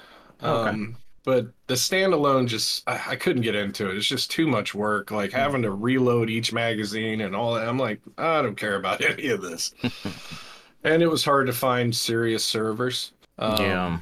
um, 0.41 0.51
Okay. 0.55 0.95
but 1.25 1.48
the 1.67 1.74
standalone 1.74 2.48
just 2.48 2.88
I, 2.88 3.01
I 3.10 3.15
couldn't 3.15 3.41
get 3.41 3.55
into 3.55 3.89
it. 3.89 3.98
It's 3.98 4.05
just 4.07 4.31
too 4.31 4.48
much 4.48 4.74
work, 4.75 5.12
like 5.12 5.31
having 5.31 5.62
to 5.63 5.71
reload 5.71 6.29
each 6.29 6.53
magazine 6.53 7.21
and 7.21 7.36
all 7.36 7.53
that. 7.55 7.67
I'm 7.67 7.77
like, 7.79 8.00
I 8.17 8.41
don't 8.41 8.55
care 8.55 8.75
about 8.75 9.01
any 9.05 9.27
of 9.29 9.41
this. 9.41 9.74
and 10.83 11.01
it 11.01 11.07
was 11.07 11.24
hard 11.24 11.48
to 11.48 11.53
find 11.53 11.93
serious 11.95 12.43
servers. 12.45 13.13
Um, 13.39 13.62
yeah. 13.62 14.00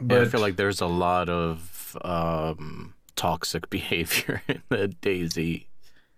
But 0.00 0.16
yeah. 0.16 0.22
I 0.22 0.24
feel 0.26 0.40
like 0.40 0.56
there's 0.56 0.80
a 0.80 0.86
lot 0.86 1.28
of 1.28 1.96
um, 2.02 2.94
toxic 3.16 3.70
behavior 3.70 4.42
in 4.48 4.62
the 4.68 4.88
DayZ. 5.02 5.66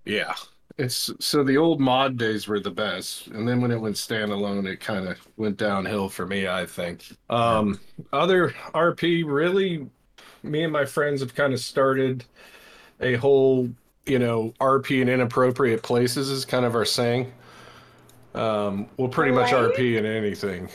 yeah. 0.05 0.35
It's 0.79 1.11
so 1.21 1.45
the 1.45 1.59
old 1.59 1.81
mod 1.81 2.17
days 2.17 2.49
were 2.49 2.59
the 2.59 2.71
best, 2.71 3.27
and 3.27 3.47
then 3.47 3.61
when 3.61 3.71
it 3.71 3.79
went 3.79 3.95
standalone, 3.95 4.67
it 4.67 4.81
kind 4.81 5.07
of 5.07 5.19
went 5.37 5.59
downhill 5.59 6.09
for 6.09 6.27
me. 6.27 6.49
I 6.49 6.65
think. 6.65 7.15
Um, 7.29 7.79
other 8.11 8.55
RP 8.75 9.23
really, 9.27 9.87
me 10.43 10.65
and 10.65 10.73
my 10.73 10.87
friends 10.87 11.21
have 11.21 11.35
kind 11.35 11.53
of 11.53 11.61
started 11.61 12.25
a 13.03 13.17
whole, 13.17 13.69
you 14.07 14.19
know, 14.19 14.55
RP 14.61 15.03
in 15.03 15.09
inappropriate 15.09 15.83
places 15.83 16.31
is 16.31 16.45
kind 16.45 16.65
of 16.65 16.75
our 16.75 16.85
saying. 16.85 17.31
Um, 18.35 18.89
we'll 18.97 19.09
pretty 19.09 19.33
much 19.33 19.51
RP 19.51 19.99
in 19.99 20.07
anything. 20.07 20.71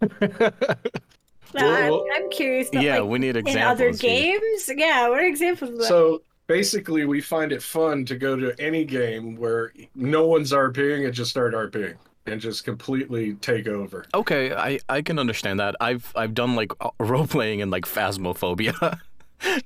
No, 1.54 1.62
Well, 1.62 2.06
I'm, 2.14 2.24
I'm 2.24 2.30
curious. 2.30 2.68
About, 2.68 2.82
Yeah, 2.82 2.98
like, 3.00 3.10
we 3.10 3.18
need 3.18 3.36
examples. 3.36 3.54
in 3.54 3.58
examples. 3.58 4.02
other 4.02 4.08
here. 4.08 4.40
games. 4.40 4.70
Yeah, 4.76 5.08
what 5.08 5.18
are 5.18 5.24
examples 5.26 5.70
of? 5.70 5.82
So 5.84 6.22
basically, 6.46 7.04
we 7.06 7.20
find 7.20 7.52
it 7.52 7.62
fun 7.62 8.04
to 8.06 8.16
go 8.16 8.36
to 8.36 8.54
any 8.60 8.84
game 8.84 9.36
where 9.36 9.72
no 9.94 10.26
one's 10.26 10.52
RPing 10.52 11.04
and 11.04 11.14
just 11.14 11.30
start 11.30 11.54
RPing 11.54 11.96
and 12.26 12.40
just 12.40 12.64
completely 12.64 13.34
take 13.34 13.66
over. 13.68 14.04
Okay, 14.14 14.52
I, 14.52 14.78
I 14.88 15.02
can 15.02 15.18
understand 15.18 15.60
that. 15.60 15.74
I've 15.80 16.12
I've 16.14 16.34
done 16.34 16.54
like 16.56 16.72
role 17.00 17.26
playing 17.26 17.60
in 17.60 17.70
like 17.70 17.84
Phasmophobia. 17.84 18.98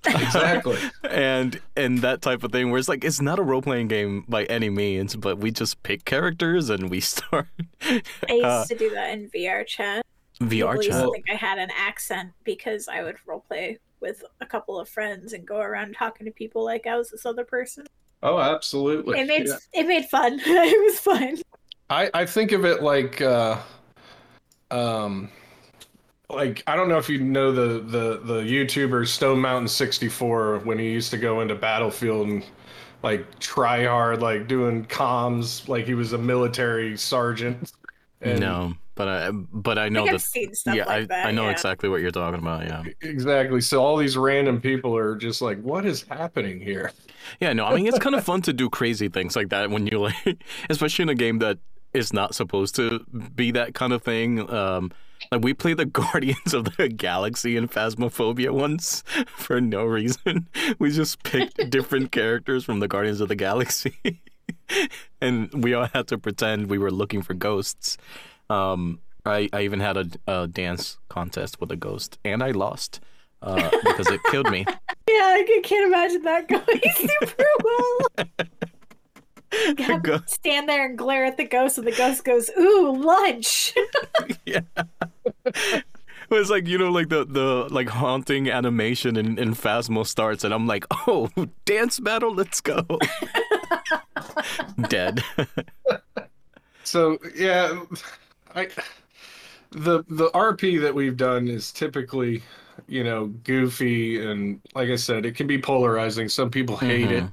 Exactly. 0.05 0.77
and 1.11 1.61
and 1.77 1.99
that 2.01 2.21
type 2.21 2.45
of 2.45 2.53
thing 2.53 2.71
where 2.71 2.79
it's 2.79 2.89
like 2.89 3.05
it's 3.05 3.21
not 3.21 3.39
a 3.39 3.43
role 3.43 3.63
playing 3.63 3.89
game 3.89 4.25
by 4.29 4.45
any 4.45 4.69
means, 4.71 5.17
but 5.17 5.39
we 5.39 5.51
just 5.51 5.83
pick 5.83 6.05
characters 6.05 6.69
and 6.71 6.91
we 6.91 7.01
start 7.13 7.49
I 7.83 8.03
used 8.29 8.45
uh, 8.45 8.65
to 8.67 8.75
do 8.77 8.91
that 8.91 9.11
in 9.13 9.31
VR 9.31 9.67
chat. 9.67 10.05
VR 10.49 10.73
People 10.73 10.75
used 10.77 10.91
to 10.91 11.05
chat. 11.05 11.11
think 11.13 11.31
I 11.31 11.35
had 11.35 11.59
an 11.59 11.71
accent 11.77 12.33
because 12.45 12.89
I 12.89 13.03
would 13.03 13.17
roleplay 13.29 13.79
with 14.01 14.23
a 14.41 14.47
couple 14.47 14.79
of 14.81 14.89
friends 14.89 15.33
and 15.33 15.47
go 15.47 15.59
around 15.61 15.95
talking 15.95 16.25
to 16.27 16.33
people 16.33 16.65
like 16.65 16.87
I 16.87 16.97
was 16.97 17.11
this 17.11 17.25
other 17.27 17.45
person. 17.45 17.87
Oh, 18.23 18.39
absolutely. 18.39 19.19
It 19.21 19.27
made 19.27 19.49
Yeah. 19.49 19.57
it 19.73 19.87
made 19.87 20.07
fun. 20.07 20.41
it 20.45 20.91
was 20.93 21.01
fun. 21.01 21.39
I, 21.91 22.11
I 22.15 22.27
think 22.27 22.53
of 22.53 22.65
it 22.65 22.83
like 22.83 23.21
uh 23.21 23.59
um 24.71 25.29
like 26.31 26.63
I 26.67 26.77
don't 26.77 26.89
know 26.89 26.99
if 26.99 27.09
you 27.09 27.19
know 27.21 27.53
the 27.53 27.81
the 27.81 28.19
the 28.25 28.41
YouTuber 28.41 29.07
Stone 29.07 29.41
Mountain 29.41 29.69
64 29.69 30.61
when 30.61 30.79
he 30.79 30.91
used 30.91 31.11
to 31.11 31.19
go 31.19 31.41
into 31.41 31.55
Battlefield 31.55 32.29
and 32.29 32.45
like 33.03 33.39
try 33.41 33.85
hard 33.85 34.23
like 34.23 34.47
doing 34.49 34.85
comms 34.87 35.69
like 35.69 35.85
he 35.85 35.95
was 35.95 36.13
a 36.13 36.19
military 36.19 36.97
sergeant. 36.97 37.73
And 38.21 38.41
no, 38.41 38.75
but 38.95 39.09
I 39.09 39.31
but 39.31 39.79
I 39.79 39.89
know 39.89 40.03
I 40.03 40.05
think 40.05 40.13
that. 40.13 40.21
seen 40.21 40.55
stuff 40.55 40.75
Yeah, 40.75 40.85
like 40.85 41.05
I, 41.05 41.07
that. 41.07 41.27
I 41.27 41.31
know 41.31 41.45
yeah. 41.45 41.51
exactly 41.51 41.89
what 41.89 42.01
you're 42.01 42.11
talking 42.11 42.41
about. 42.41 42.65
Yeah, 42.65 42.83
Exactly. 43.01 43.61
So 43.61 43.83
all 43.83 43.97
these 43.97 44.17
random 44.17 44.61
people 44.61 44.97
are 44.97 45.17
just 45.17 45.41
like, 45.43 45.61
what 45.63 45.85
is 45.87 46.03
happening 46.03 46.61
here? 46.61 46.93
yeah. 47.41 47.53
No, 47.53 47.65
I 47.67 47.75
mean 47.75 47.87
it's 47.87 47.99
kind 47.99 48.15
of 48.15 48.25
fun 48.31 48.43
to 48.43 48.53
do 48.53 48.69
crazy 48.71 49.09
things 49.09 49.37
like 49.37 49.49
that 49.51 49.71
when 49.71 49.87
you 49.87 49.99
like, 50.01 50.43
especially 50.71 51.05
in 51.05 51.09
a 51.09 51.15
game 51.15 51.39
that 51.39 51.59
is 51.95 52.13
not 52.13 52.35
supposed 52.35 52.75
to 52.77 53.01
be 53.35 53.51
that 53.53 53.75
kind 53.75 53.93
of 53.93 54.03
thing. 54.03 54.51
Um, 54.51 54.93
like 55.31 55.43
we 55.45 55.55
played 55.55 55.77
the 55.77 55.85
Guardians 56.03 56.55
of 56.55 56.77
the 56.77 56.89
Galaxy 56.89 57.57
in 57.57 57.69
Phasmophobia 57.69 58.51
once 58.51 59.05
for 59.37 59.61
no 59.61 59.85
reason. 59.85 60.49
We 60.79 60.91
just 60.91 61.23
picked 61.23 61.71
different 61.71 62.13
characters 62.13 62.65
from 62.65 62.81
the 62.81 62.89
Guardians 62.89 63.21
of 63.21 63.29
the 63.29 63.37
Galaxy, 63.37 64.21
and 65.21 65.53
we 65.63 65.75
all 65.75 65.87
had 65.93 66.09
to 66.09 66.19
pretend 66.19 66.69
we 66.69 66.79
were 66.79 66.91
looking 66.91 67.23
for 67.23 67.35
ghosts. 67.35 67.97
Um, 68.53 69.01
I, 69.25 69.49
I 69.53 69.63
even 69.63 69.81
had 69.81 69.97
a, 69.97 70.07
a 70.27 70.47
dance 70.49 70.99
contest 71.09 71.61
with 71.61 71.71
a 71.71 71.77
ghost, 71.77 72.19
and 72.25 72.43
I 72.43 72.51
lost 72.51 73.01
uh, 73.41 73.71
because 73.85 74.09
it 74.09 74.21
killed 74.31 74.51
me. 74.51 74.67
Yeah, 75.09 75.35
I 75.37 75.45
can- 75.47 75.63
can't 75.63 75.87
imagine 75.87 76.23
that 76.23 76.49
going 76.49 76.65
super 76.97 77.45
well. 77.65 78.27
You 79.79 79.85
have 79.85 80.03
Go- 80.03 80.19
to 80.19 80.29
stand 80.29 80.67
there 80.69 80.87
and 80.87 80.97
glare 80.97 81.27
at 81.27 81.37
the 81.37 81.45
ghost, 81.45 81.77
and 81.77 81.87
the 81.87 81.93
ghost 81.93 82.25
goes, 82.25 82.49
"Ooh, 82.59 82.97
lunch." 82.97 83.75
yeah. 84.47 84.61
It 85.45 85.85
was 86.31 86.49
like 86.49 86.67
you 86.67 86.79
know, 86.79 86.91
like 86.91 87.11
the 87.11 87.27
the 87.27 87.69
like 87.71 87.89
haunting 87.91 88.49
animation 88.49 89.17
in 89.19 89.39
in 89.39 89.55
Phasmo 89.55 90.07
starts, 90.07 90.43
and 90.45 90.55
I'm 90.55 90.67
like, 90.67 90.87
oh, 91.07 91.29
dance 91.67 92.01
battle, 92.01 92.33
let's 92.35 92.63
go. 92.63 92.87
Dead. 94.89 95.23
So 96.85 97.19
yeah, 97.37 97.83
I 98.55 98.69
the 99.71 100.05
the 100.09 100.31
RP 100.31 100.81
that 100.83 100.95
we've 100.95 101.17
done 101.17 101.49
is 101.49 101.73
typically, 101.73 102.43
you 102.89 103.05
know, 103.05 103.27
goofy 103.45 104.25
and 104.25 104.61
like 104.75 104.91
I 104.91 104.97
said, 104.97 105.25
it 105.27 105.35
can 105.35 105.47
be 105.47 105.59
polarizing. 105.61 106.29
Some 106.29 106.51
people 106.51 106.77
hate 106.77 107.11
it. 107.11 107.25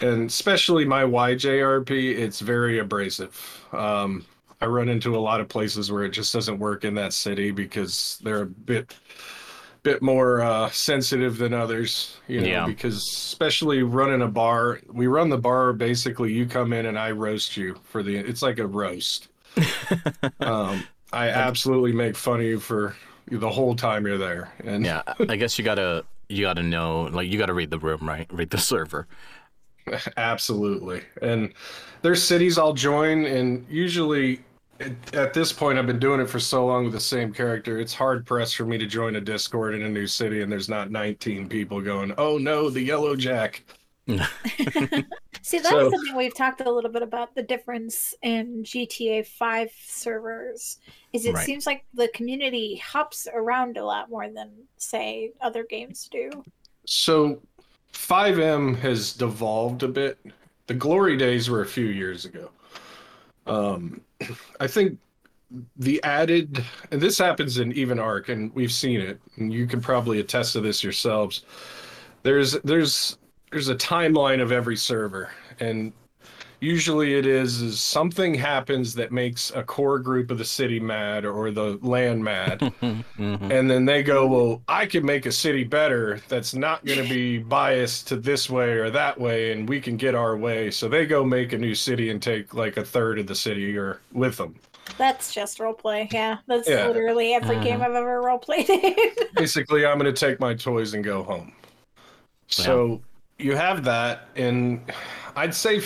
And 0.00 0.28
especially 0.28 0.84
my 0.84 1.04
YJRP, 1.04 2.18
it's 2.18 2.40
very 2.40 2.80
abrasive. 2.80 3.34
Um, 3.72 4.26
I 4.60 4.66
run 4.66 4.88
into 4.88 5.16
a 5.16 5.18
lot 5.20 5.40
of 5.40 5.48
places 5.48 5.90
where 5.90 6.04
it 6.04 6.10
just 6.10 6.32
doesn't 6.32 6.58
work 6.58 6.84
in 6.84 6.94
that 6.96 7.12
city 7.14 7.50
because 7.50 8.18
they're 8.22 8.42
a 8.42 8.46
bit 8.46 8.94
bit 9.82 10.02
more 10.02 10.40
uh, 10.40 10.68
sensitive 10.70 11.38
than 11.38 11.54
others, 11.54 12.16
you 12.26 12.40
know, 12.40 12.46
Yeah. 12.46 12.66
because 12.66 12.96
especially 12.96 13.84
running 13.84 14.22
a 14.22 14.26
bar, 14.26 14.80
we 14.92 15.06
run 15.06 15.28
the 15.28 15.38
bar 15.38 15.72
basically 15.72 16.32
you 16.32 16.44
come 16.44 16.72
in 16.72 16.86
and 16.86 16.98
I 16.98 17.12
roast 17.12 17.56
you 17.56 17.76
for 17.84 18.02
the 18.02 18.16
it's 18.16 18.42
like 18.42 18.58
a 18.58 18.66
roast. 18.66 19.28
Um, 20.40 20.84
I 21.12 21.28
absolutely 21.30 21.92
make 21.92 22.16
fun 22.16 22.40
of 22.40 22.46
you 22.46 22.60
for 22.60 22.96
the 23.28 23.50
whole 23.50 23.74
time 23.74 24.06
you're 24.06 24.18
there. 24.18 24.52
And 24.64 24.84
yeah, 24.84 25.02
I 25.28 25.36
guess 25.36 25.58
you 25.58 25.64
gotta 25.64 26.04
you 26.28 26.42
gotta 26.42 26.62
know, 26.62 27.02
like 27.04 27.30
you 27.30 27.38
gotta 27.38 27.54
read 27.54 27.70
the 27.70 27.78
room, 27.78 28.08
right? 28.08 28.26
Read 28.32 28.50
the 28.50 28.58
server. 28.58 29.06
Absolutely. 30.16 31.02
And 31.22 31.52
there's 32.02 32.22
cities 32.22 32.58
I'll 32.58 32.72
join, 32.72 33.24
and 33.24 33.64
usually 33.68 34.40
at, 34.80 35.14
at 35.14 35.34
this 35.34 35.52
point, 35.52 35.78
I've 35.78 35.86
been 35.86 35.98
doing 35.98 36.20
it 36.20 36.28
for 36.28 36.40
so 36.40 36.66
long 36.66 36.84
with 36.84 36.92
the 36.92 37.00
same 37.00 37.32
character. 37.32 37.78
It's 37.78 37.94
hard 37.94 38.26
pressed 38.26 38.56
for 38.56 38.64
me 38.64 38.78
to 38.78 38.86
join 38.86 39.16
a 39.16 39.20
Discord 39.20 39.74
in 39.74 39.82
a 39.82 39.88
new 39.88 40.06
city, 40.06 40.42
and 40.42 40.50
there's 40.50 40.68
not 40.68 40.90
19 40.90 41.48
people 41.48 41.80
going, 41.80 42.12
"Oh 42.18 42.38
no, 42.38 42.70
the 42.70 42.82
Yellow 42.82 43.16
Jack." 43.16 43.64
See, 45.42 45.58
that's 45.58 45.68
So- 45.70 45.90
something 45.90 46.16
we've 46.16 46.34
talked 46.34 46.60
a 46.60 46.70
little 46.70 46.90
bit 46.90 47.02
about 47.02 47.34
the 47.34 47.42
difference 47.42 48.14
in 48.22 48.62
GTA 48.64 49.26
5 49.26 49.70
servers. 49.84 50.78
Is 51.12 51.26
it 51.26 51.34
Right. 51.34 51.44
seems 51.46 51.66
like 51.66 51.84
the 51.94 52.08
community 52.14 52.76
hops 52.76 53.26
around 53.32 53.76
a 53.76 53.84
lot 53.84 54.10
more 54.10 54.28
than 54.28 54.50
say 54.76 55.32
other 55.40 55.64
games 55.64 56.08
do. 56.10 56.30
So 56.84 57.40
FiveM 57.92 58.76
has 58.78 59.12
devolved 59.12 59.82
a 59.82 59.88
bit. 59.88 60.18
The 60.66 60.74
glory 60.74 61.16
days 61.16 61.48
were 61.48 61.62
a 61.62 61.66
few 61.66 61.86
years 61.86 62.24
ago. 62.24 62.50
Um, 63.46 64.00
I 64.60 64.66
think 64.66 64.98
the 65.76 66.02
added, 66.02 66.64
and 66.90 67.00
this 67.00 67.18
happens 67.18 67.58
in 67.58 67.72
even 67.72 67.98
Ark, 68.00 68.28
and 68.28 68.52
we've 68.54 68.72
seen 68.72 69.00
it, 69.00 69.20
and 69.36 69.52
you 69.52 69.66
can 69.66 69.80
probably 69.80 70.18
attest 70.18 70.52
to 70.54 70.60
this 70.60 70.82
yourselves. 70.82 71.44
There's 72.24 72.52
there's 72.62 73.16
there's 73.50 73.68
a 73.68 73.74
timeline 73.74 74.40
of 74.40 74.52
every 74.52 74.76
server, 74.76 75.30
and 75.60 75.92
usually 76.60 77.14
it 77.18 77.26
is 77.26 77.60
is 77.60 77.80
something 77.80 78.34
happens 78.34 78.94
that 78.94 79.12
makes 79.12 79.52
a 79.54 79.62
core 79.62 79.98
group 79.98 80.30
of 80.30 80.38
the 80.38 80.44
city 80.44 80.80
mad 80.80 81.26
or 81.26 81.50
the 81.50 81.78
land 81.82 82.24
mad 82.24 82.58
Mhm. 82.82 83.50
and 83.50 83.70
then 83.70 83.84
they 83.84 84.02
go 84.02 84.26
well 84.26 84.62
i 84.66 84.86
can 84.86 85.04
make 85.04 85.26
a 85.26 85.32
city 85.32 85.64
better 85.64 86.18
that's 86.28 86.54
not 86.54 86.82
going 86.86 87.02
to 87.02 87.08
be 87.10 87.36
biased 87.36 88.08
to 88.08 88.16
this 88.16 88.48
way 88.48 88.70
or 88.70 88.88
that 88.88 89.20
way 89.20 89.52
and 89.52 89.68
we 89.68 89.78
can 89.82 89.98
get 89.98 90.14
our 90.14 90.34
way 90.34 90.70
so 90.70 90.88
they 90.88 91.04
go 91.04 91.22
make 91.22 91.52
a 91.52 91.58
new 91.58 91.74
city 91.74 92.08
and 92.08 92.22
take 92.22 92.54
like 92.54 92.78
a 92.78 92.84
third 92.84 93.18
of 93.18 93.26
the 93.26 93.34
city 93.34 93.76
or 93.76 94.00
with 94.12 94.38
them 94.38 94.54
That's 94.96 95.34
just 95.34 95.58
roleplay. 95.58 96.10
Yeah, 96.10 96.38
that's 96.46 96.66
Yeah. 96.66 96.88
literally 96.88 97.34
every 97.34 97.60
game 97.60 97.82
I've 97.82 97.92
ever 97.94 98.22
roleplayed 98.22 98.70
in. 98.70 98.94
basically 99.34 99.84
i'm 99.84 99.98
going 99.98 100.12
to 100.12 100.18
take 100.18 100.40
my 100.40 100.54
toys 100.54 100.94
and 100.94 101.04
go 101.04 101.22
home 101.22 101.52
so 102.48 103.02
you 103.38 103.54
have 103.54 103.84
that 103.84 104.28
and 104.36 104.80
i'd 105.36 105.54
say 105.54 105.80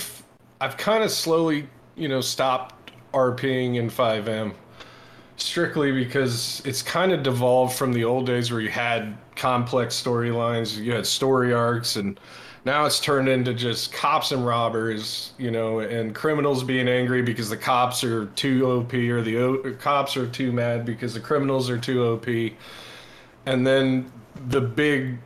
i've 0.61 0.77
kind 0.77 1.03
of 1.03 1.11
slowly 1.11 1.69
you 1.97 2.09
know 2.09 2.21
stopped 2.21 2.93
rping 3.13 3.77
in 3.77 3.91
FiveM 3.91 4.55
strictly 5.37 5.91
because 5.91 6.63
it's 6.65 6.83
kind 6.83 7.13
of 7.13 7.23
devolved 7.23 7.77
from 7.77 7.93
the 7.93 8.05
old 8.05 8.27
days 8.27 8.53
where 8.53 8.61
you 8.61 8.69
had 8.69 9.17
complex 9.35 10.01
storylines 10.01 10.77
you 10.77 10.93
had 10.93 11.05
story 11.05 11.53
arcs 11.53 11.97
and 11.97 12.21
now 12.67 12.85
it's 12.85 13.01
turned 13.01 13.29
into 13.29 13.55
just 13.55 13.93
cops 13.93 14.33
and 14.33 14.47
robbers 14.47 15.33
you 15.39 15.51
know 15.51 15.81
and 15.81 16.15
criminals 16.15 16.63
being 16.63 16.87
angry 16.87 17.23
because 17.23 17.49
the 17.49 17.57
cops 17.57 18.05
are 18.05 18.27
too 18.27 18.65
op 18.67 18.93
or 18.93 19.23
the 19.23 19.39
o- 19.39 19.75
cops 19.81 20.17
are 20.17 20.29
too 20.29 20.53
mad 20.53 20.85
because 20.85 21.15
the 21.15 21.21
criminals 21.21 21.69
are 21.69 21.79
too 21.79 22.05
op 22.05 22.27
and 23.47 23.67
then 23.67 24.13
the 24.49 24.61
big 24.61 25.19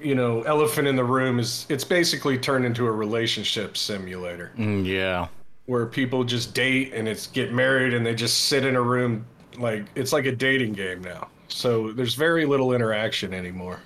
you 0.00 0.14
know 0.14 0.42
elephant 0.42 0.86
in 0.88 0.96
the 0.96 1.04
room 1.04 1.38
is 1.38 1.66
it's 1.68 1.84
basically 1.84 2.38
turned 2.38 2.64
into 2.64 2.86
a 2.86 2.90
relationship 2.92 3.76
simulator 3.76 4.52
Mm, 4.56 4.84
yeah. 4.86 5.28
where 5.66 5.86
people 5.86 6.24
just 6.24 6.54
date 6.54 6.92
and 6.94 7.08
it's 7.08 7.26
get 7.26 7.52
married 7.52 7.94
and 7.94 8.04
they 8.06 8.14
just 8.14 8.44
sit 8.46 8.64
in 8.64 8.76
a 8.76 8.82
room 8.82 9.24
like 9.58 9.84
it's 9.94 10.12
like 10.12 10.26
a 10.26 10.32
dating 10.34 10.72
game 10.72 11.00
now 11.02 11.28
so 11.48 11.92
there's 11.92 12.14
very 12.14 12.44
little 12.46 12.72
interaction 12.74 13.32
anymore 13.34 13.80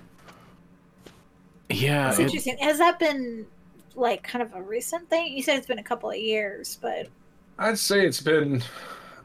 Yeah. 1.70 2.08
That's 2.08 2.18
it- 2.18 2.22
interesting. 2.24 2.58
Has 2.58 2.78
that 2.78 2.98
been 2.98 3.46
like 3.94 4.22
kind 4.22 4.42
of 4.42 4.54
a 4.54 4.62
recent 4.62 5.08
thing? 5.08 5.36
You 5.36 5.42
said 5.42 5.56
it's 5.58 5.66
been 5.66 5.78
a 5.78 5.82
couple 5.84 6.10
of 6.10 6.16
years, 6.16 6.78
but 6.80 7.08
i'd 7.58 7.78
say 7.78 8.04
it's 8.06 8.20
been 8.20 8.62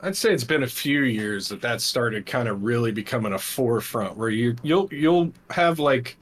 i'd 0.02 0.16
say 0.16 0.34
it's 0.34 0.44
been 0.44 0.64
a 0.64 0.68
few 0.68 1.04
years 1.04 1.48
that 1.48 1.62
that 1.62 1.80
started 1.80 2.26
kind 2.26 2.50
of 2.50 2.62
really 2.62 2.92
becoming 2.92 3.32
a 3.34 3.40
forefront 3.40 4.18
where 4.18 4.28
you 4.30 4.54
you'll 4.62 4.90
you'll 4.92 5.32
have 5.50 5.80
like 5.80 6.18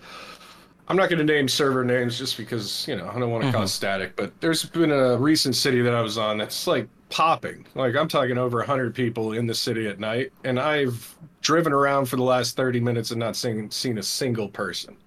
i'm 0.88 0.96
not 0.96 1.10
going 1.10 1.26
to 1.26 1.34
name 1.34 1.48
server 1.48 1.84
names 1.84 2.18
just 2.18 2.38
because 2.38 2.88
you 2.88 2.96
know 2.96 3.10
i 3.14 3.20
don't 3.20 3.32
want 3.32 3.44
to 3.44 3.50
mm-hmm. 3.50 3.58
cause 3.58 3.74
static 3.74 4.16
but 4.16 4.32
there's 4.42 4.66
been 4.66 4.92
a 4.92 5.18
recent 5.18 5.56
city 5.56 5.82
that 5.82 5.94
i 5.94 6.02
was 6.02 6.18
on 6.18 6.38
that's 6.38 6.68
like 6.68 6.88
popping 7.10 7.66
like 7.76 7.96
i'm 7.96 8.08
talking 8.08 8.38
over 8.38 8.58
100 8.58 8.94
people 8.94 9.34
in 9.34 9.46
the 9.46 9.54
city 9.54 9.88
at 9.88 10.00
night 10.00 10.32
and 10.44 10.60
i've 10.60 11.16
driven 11.42 11.72
around 11.72 12.06
for 12.06 12.16
the 12.16 12.24
last 12.24 12.56
30 12.56 12.80
minutes 12.80 13.12
and 13.12 13.20
not 13.20 13.36
seen, 13.36 13.70
seen 13.70 14.00
a 14.00 14.04
single 14.04 14.50
person 14.50 14.98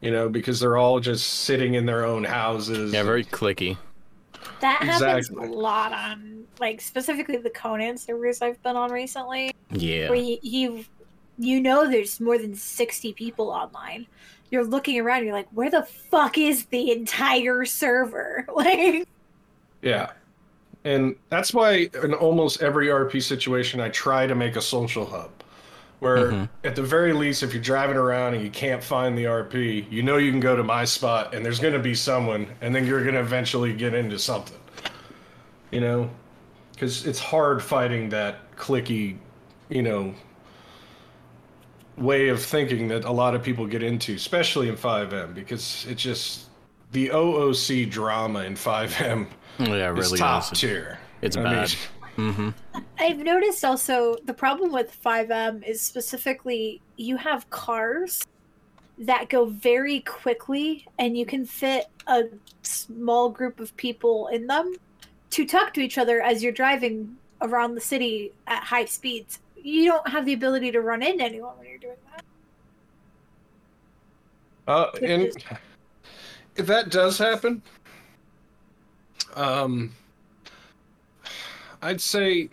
you 0.00 0.10
know 0.10 0.28
because 0.28 0.60
they're 0.60 0.76
all 0.76 1.00
just 1.00 1.26
sitting 1.26 1.74
in 1.74 1.86
their 1.86 2.04
own 2.04 2.24
houses 2.24 2.92
yeah, 2.92 3.02
very 3.02 3.24
clicky. 3.24 3.76
that 4.60 4.82
happens 4.82 5.28
Exactly. 5.28 5.48
a 5.48 5.52
lot 5.52 5.92
on 5.92 6.36
like 6.60 6.80
specifically 6.80 7.36
the 7.36 7.50
Conan 7.50 7.96
servers 7.96 8.42
I've 8.42 8.62
been 8.62 8.76
on 8.76 8.90
recently. 8.90 9.54
Yeah. 9.70 10.08
where 10.08 10.18
you, 10.18 10.38
you 10.42 10.84
you 11.38 11.60
know 11.60 11.90
there's 11.90 12.20
more 12.20 12.38
than 12.38 12.54
60 12.54 13.12
people 13.12 13.50
online 13.50 14.06
you're 14.50 14.64
looking 14.64 15.00
around 15.00 15.24
you're 15.24 15.32
like 15.32 15.48
where 15.50 15.70
the 15.70 15.82
fuck 15.82 16.38
is 16.38 16.66
the 16.66 16.92
entire 16.92 17.64
server 17.64 18.46
like 18.54 19.06
Yeah. 19.82 20.10
And 20.84 21.16
that's 21.30 21.52
why 21.52 21.90
in 22.04 22.14
almost 22.14 22.62
every 22.62 22.86
RP 22.86 23.20
situation, 23.20 23.80
I 23.80 23.88
try 23.88 24.26
to 24.28 24.36
make 24.36 24.54
a 24.54 24.60
social 24.60 25.04
hub. 25.04 25.30
Where 25.98 26.30
Mhm. 26.30 26.48
at 26.62 26.76
the 26.76 26.82
very 26.82 27.12
least, 27.12 27.42
if 27.42 27.52
you're 27.52 27.62
driving 27.62 27.96
around 27.96 28.34
and 28.34 28.44
you 28.44 28.50
can't 28.50 28.82
find 28.84 29.18
the 29.18 29.24
RP, 29.26 29.86
you 29.90 30.02
know 30.04 30.16
you 30.18 30.30
can 30.30 30.38
go 30.40 30.54
to 30.54 30.62
my 30.62 30.84
spot 30.84 31.34
and 31.34 31.44
there's 31.44 31.58
going 31.58 31.72
to 31.72 31.80
be 31.80 31.94
someone, 31.94 32.46
and 32.60 32.72
then 32.74 32.86
you're 32.86 33.02
going 33.02 33.14
to 33.14 33.20
eventually 33.20 33.72
get 33.72 33.94
into 33.94 34.16
something. 34.18 34.58
You 35.72 35.80
know? 35.80 36.10
Because 36.72 37.04
it's 37.06 37.18
hard 37.18 37.62
fighting 37.62 38.08
that 38.10 38.54
clicky, 38.56 39.16
you 39.70 39.82
know, 39.82 40.14
way 41.96 42.28
of 42.28 42.42
thinking 42.42 42.88
that 42.88 43.04
a 43.04 43.10
lot 43.10 43.34
of 43.34 43.42
people 43.42 43.66
get 43.66 43.82
into, 43.82 44.14
especially 44.14 44.68
in 44.68 44.76
FiveM, 44.76 45.34
because 45.34 45.86
it's 45.88 46.02
just. 46.02 46.44
The 46.92 47.08
OOC 47.08 47.90
drama 47.90 48.44
in 48.44 48.54
FiveM 48.54 49.26
yeah, 49.58 49.90
it 49.90 49.98
it's 49.98 50.08
really 50.10 50.18
top 50.18 50.52
is. 50.52 50.60
tier. 50.60 50.98
It's 51.20 51.36
I 51.36 51.42
bad. 51.42 51.74
mean, 52.16 52.32
hmm 52.32 52.48
i've 52.98 53.18
noticed 53.18 53.62
also 53.62 54.16
the 54.24 54.32
problem 54.32 54.72
with 54.72 54.96
FiveM 55.04 55.62
is 55.68 55.82
specifically 55.82 56.80
you 56.96 57.18
have 57.18 57.48
cars 57.50 58.24
that 58.96 59.28
go 59.28 59.44
very 59.44 60.00
quickly 60.00 60.86
and 60.98 61.16
you 61.18 61.26
can 61.26 61.44
fit 61.44 61.88
a 62.06 62.24
small 62.62 63.28
group 63.28 63.60
of 63.60 63.76
people 63.76 64.28
in 64.28 64.46
them 64.46 64.74
to 65.28 65.44
talk 65.44 65.74
to 65.74 65.80
each 65.82 65.98
other 65.98 66.22
as 66.22 66.42
you're 66.42 66.52
driving 66.52 67.14
around 67.42 67.74
the 67.74 67.82
city 67.82 68.32
at 68.46 68.62
high 68.62 68.86
speeds 68.86 69.40
you 69.66 69.84
don't 69.86 70.06
have 70.08 70.24
the 70.24 70.32
ability 70.32 70.70
to 70.70 70.80
run 70.80 71.02
into 71.02 71.24
anyone 71.24 71.56
when 71.58 71.68
you're 71.68 71.78
doing 71.78 71.96
that 72.10 72.24
uh, 74.68 74.90
and 75.02 75.32
if 76.56 76.66
that 76.66 76.90
does 76.90 77.18
happen, 77.18 77.62
um, 79.34 79.94
I'd 81.82 82.00
say 82.00 82.48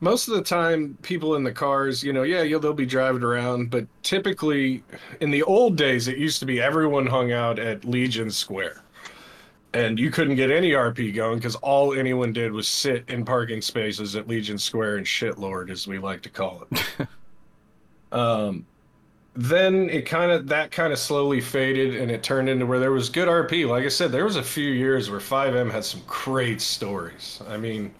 most 0.00 0.28
of 0.28 0.34
the 0.34 0.42
time, 0.42 0.98
people 1.02 1.36
in 1.36 1.44
the 1.44 1.52
cars, 1.52 2.02
you 2.02 2.12
know, 2.12 2.22
yeah, 2.22 2.42
you'll, 2.42 2.60
they'll 2.60 2.74
be 2.74 2.86
driving 2.86 3.22
around, 3.22 3.70
but 3.70 3.86
typically, 4.02 4.82
in 5.20 5.30
the 5.30 5.42
old 5.42 5.76
days, 5.76 6.08
it 6.08 6.18
used 6.18 6.38
to 6.40 6.46
be 6.46 6.60
everyone 6.60 7.06
hung 7.06 7.32
out 7.32 7.58
at 7.58 7.84
Legion 7.84 8.30
Square. 8.30 8.82
And 9.76 9.98
you 9.98 10.10
couldn't 10.10 10.36
get 10.36 10.50
any 10.50 10.70
RP 10.70 11.14
going 11.14 11.36
because 11.38 11.54
all 11.56 11.92
anyone 11.92 12.32
did 12.32 12.52
was 12.52 12.66
sit 12.66 13.08
in 13.08 13.24
parking 13.24 13.60
spaces 13.60 14.16
at 14.16 14.26
Legion 14.26 14.58
Square 14.58 14.96
and 14.96 15.06
shitlord, 15.06 15.70
as 15.70 15.86
we 15.86 15.98
like 15.98 16.22
to 16.22 16.30
call 16.30 16.64
it. 16.70 17.08
um, 18.12 18.64
then 19.34 19.90
it 19.90 20.06
kind 20.06 20.32
of 20.32 20.48
that 20.48 20.70
kind 20.70 20.92
of 20.92 20.98
slowly 20.98 21.42
faded 21.42 21.94
and 21.96 22.10
it 22.10 22.22
turned 22.22 22.48
into 22.48 22.64
where 22.64 22.78
there 22.78 22.90
was 22.90 23.10
good 23.10 23.28
RP. 23.28 23.68
Like 23.68 23.84
I 23.84 23.88
said, 23.88 24.10
there 24.10 24.24
was 24.24 24.36
a 24.36 24.42
few 24.42 24.70
years 24.70 25.10
where 25.10 25.20
FiveM 25.20 25.70
had 25.70 25.84
some 25.84 26.00
great 26.06 26.62
stories. 26.62 27.42
I 27.46 27.58
mean, 27.58 27.94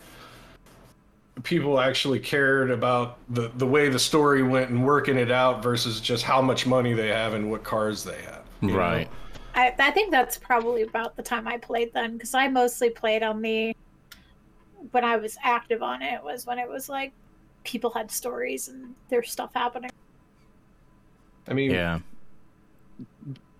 people 1.43 1.79
actually 1.79 2.21
cared 2.21 2.71
about 2.71 3.19
the 3.29 3.51
the 3.57 3.67
way 3.67 3.91
the 3.91 3.99
story 3.99 4.43
went 4.43 4.71
and 4.71 4.85
working 4.85 5.19
it 5.19 5.31
out 5.31 5.63
versus 5.63 6.01
just 6.01 6.23
how 6.23 6.41
much 6.41 6.67
money 6.67 6.95
they 6.95 7.09
have 7.09 7.35
and 7.35 7.51
what 7.51 7.63
cars 7.63 8.03
they 8.03 8.23
have. 8.23 8.45
Right. 8.63 9.11
know? 9.11 9.17
Right. 9.57 9.75
I, 9.79 9.89
I 9.89 9.91
think 9.91 10.11
that's 10.11 10.37
probably 10.39 10.83
about 10.83 11.17
the 11.17 11.23
time 11.23 11.49
I 11.49 11.57
played 11.59 11.93
then 11.93 12.15
because 12.15 12.35
I 12.35 12.49
mostly 12.49 12.91
played 12.91 13.23
on 13.23 13.43
the 13.43 13.75
when 14.93 15.05
I 15.05 15.17
was 15.17 15.37
active 15.43 15.83
on 15.83 16.03
it 16.03 16.23
was 16.23 16.47
when 16.47 16.59
it 16.59 16.69
was 16.69 16.89
like 16.89 17.13
people 17.65 17.91
had 17.91 18.11
stories 18.11 18.69
and 18.69 18.95
there's 19.09 19.31
stuff 19.31 19.51
happening. 19.55 19.91
I 21.49 21.55
mean, 21.55 21.71
Yeah. 21.71 22.01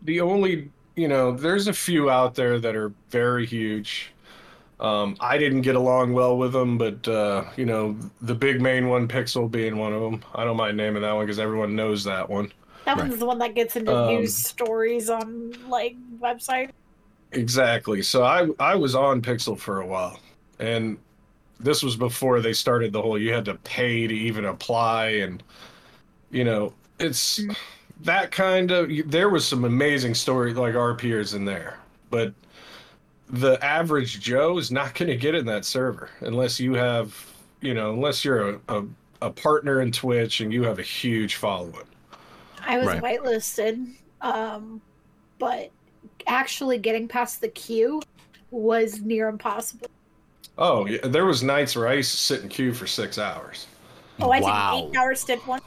the 0.03 0.21
only 0.21 0.71
you 0.97 1.09
know 1.09 1.33
there's 1.33 1.69
a 1.69 1.73
few 1.73 2.11
out 2.11 2.35
there 2.35 2.59
that 2.59 2.75
are 2.75 2.91
very 3.11 3.45
huge 3.45 4.13
um, 4.81 5.15
i 5.21 5.37
didn't 5.37 5.61
get 5.61 5.75
along 5.77 6.13
well 6.13 6.39
with 6.39 6.53
them 6.53 6.79
but 6.79 7.07
uh, 7.07 7.45
you 7.57 7.67
know 7.67 7.95
the 8.23 8.35
big 8.35 8.61
main 8.63 8.89
one 8.89 9.07
pixel 9.07 9.51
being 9.51 9.77
one 9.77 9.93
of 9.93 10.01
them 10.01 10.25
i 10.35 10.43
don't 10.43 10.57
mind 10.57 10.77
naming 10.77 11.03
that 11.03 11.13
one 11.13 11.27
because 11.27 11.39
everyone 11.39 11.77
knows 11.77 12.03
that 12.05 12.29
one 12.29 12.51
That 12.87 12.99
Right. 12.99 13.09
one's 13.09 13.19
the 13.19 13.27
one 13.27 13.39
that 13.41 13.55
gets 13.55 13.77
into 13.77 13.93
Um, 13.95 14.07
news 14.07 14.37
stories 14.37 15.11
on 15.11 15.53
like 15.69 15.97
website. 16.21 16.71
exactly 17.33 18.03
so 18.03 18.23
i 18.25 18.49
i 18.61 18.75
was 18.77 18.95
on 18.95 19.21
pixel 19.21 19.59
for 19.59 19.81
a 19.81 19.87
while 19.87 20.21
and 20.61 20.97
this 21.59 21.83
was 21.83 21.97
before 21.97 22.41
they 22.41 22.53
started 22.53 22.93
the 22.93 23.03
whole 23.03 23.19
you 23.19 23.33
had 23.33 23.45
to 23.45 23.55
pay 23.57 24.07
to 24.07 24.15
even 24.15 24.45
apply 24.47 25.09
and 25.09 25.43
you 26.31 26.45
know 26.45 26.73
it's 27.01 27.41
that 28.03 28.31
kind 28.31 28.71
of 28.71 28.91
there 29.07 29.29
was 29.31 29.47
some 29.47 29.65
amazing 29.65 30.15
story 30.15 30.55
like 30.55 30.75
RPers 30.75 31.35
in 31.35 31.45
there, 31.47 31.79
but 32.11 32.35
the 33.31 33.63
average 33.65 34.21
Joe 34.21 34.59
is 34.59 34.71
not 34.71 34.95
going 34.95 35.09
to 35.09 35.17
get 35.17 35.35
in 35.35 35.47
that 35.47 35.65
server 35.65 36.11
unless 36.21 36.61
you 36.61 36.75
have, 36.75 37.15
you 37.63 37.75
know, 37.75 37.93
unless 37.95 38.25
you're 38.25 38.51
a, 38.51 38.61
a, 38.69 38.85
a 39.23 39.31
partner 39.31 39.81
in 39.81 39.93
Twitch 39.93 40.41
and 40.41 40.53
you 40.53 40.63
have 40.65 40.79
a 40.79 40.83
huge 40.83 41.37
following. 41.37 41.86
I 42.67 42.79
was 42.79 42.89
Right. 42.89 43.03
whitelisted, 43.03 43.95
um, 44.21 44.81
but 45.39 45.71
actually 46.27 46.79
getting 46.79 47.07
past 47.09 47.41
the 47.41 47.49
queue 47.49 48.03
was 48.51 49.01
near 49.01 49.29
impossible. 49.29 49.87
Oh, 50.59 50.87
yeah, 50.87 50.99
there 51.05 51.27
was 51.27 51.43
nights 51.43 51.77
where 51.77 51.87
I 51.89 51.95
used 51.95 52.11
to 52.13 52.17
sit 52.17 52.43
in 52.43 52.49
queue 52.49 52.73
for 52.73 52.87
six 52.87 53.19
hours. 53.19 53.67
Oh, 54.21 54.31
I 54.31 54.41
wow. 54.41 54.75
did 54.75 54.85
an 54.85 54.91
eight-hour 54.91 55.15
stint 55.15 55.47
one. 55.47 55.61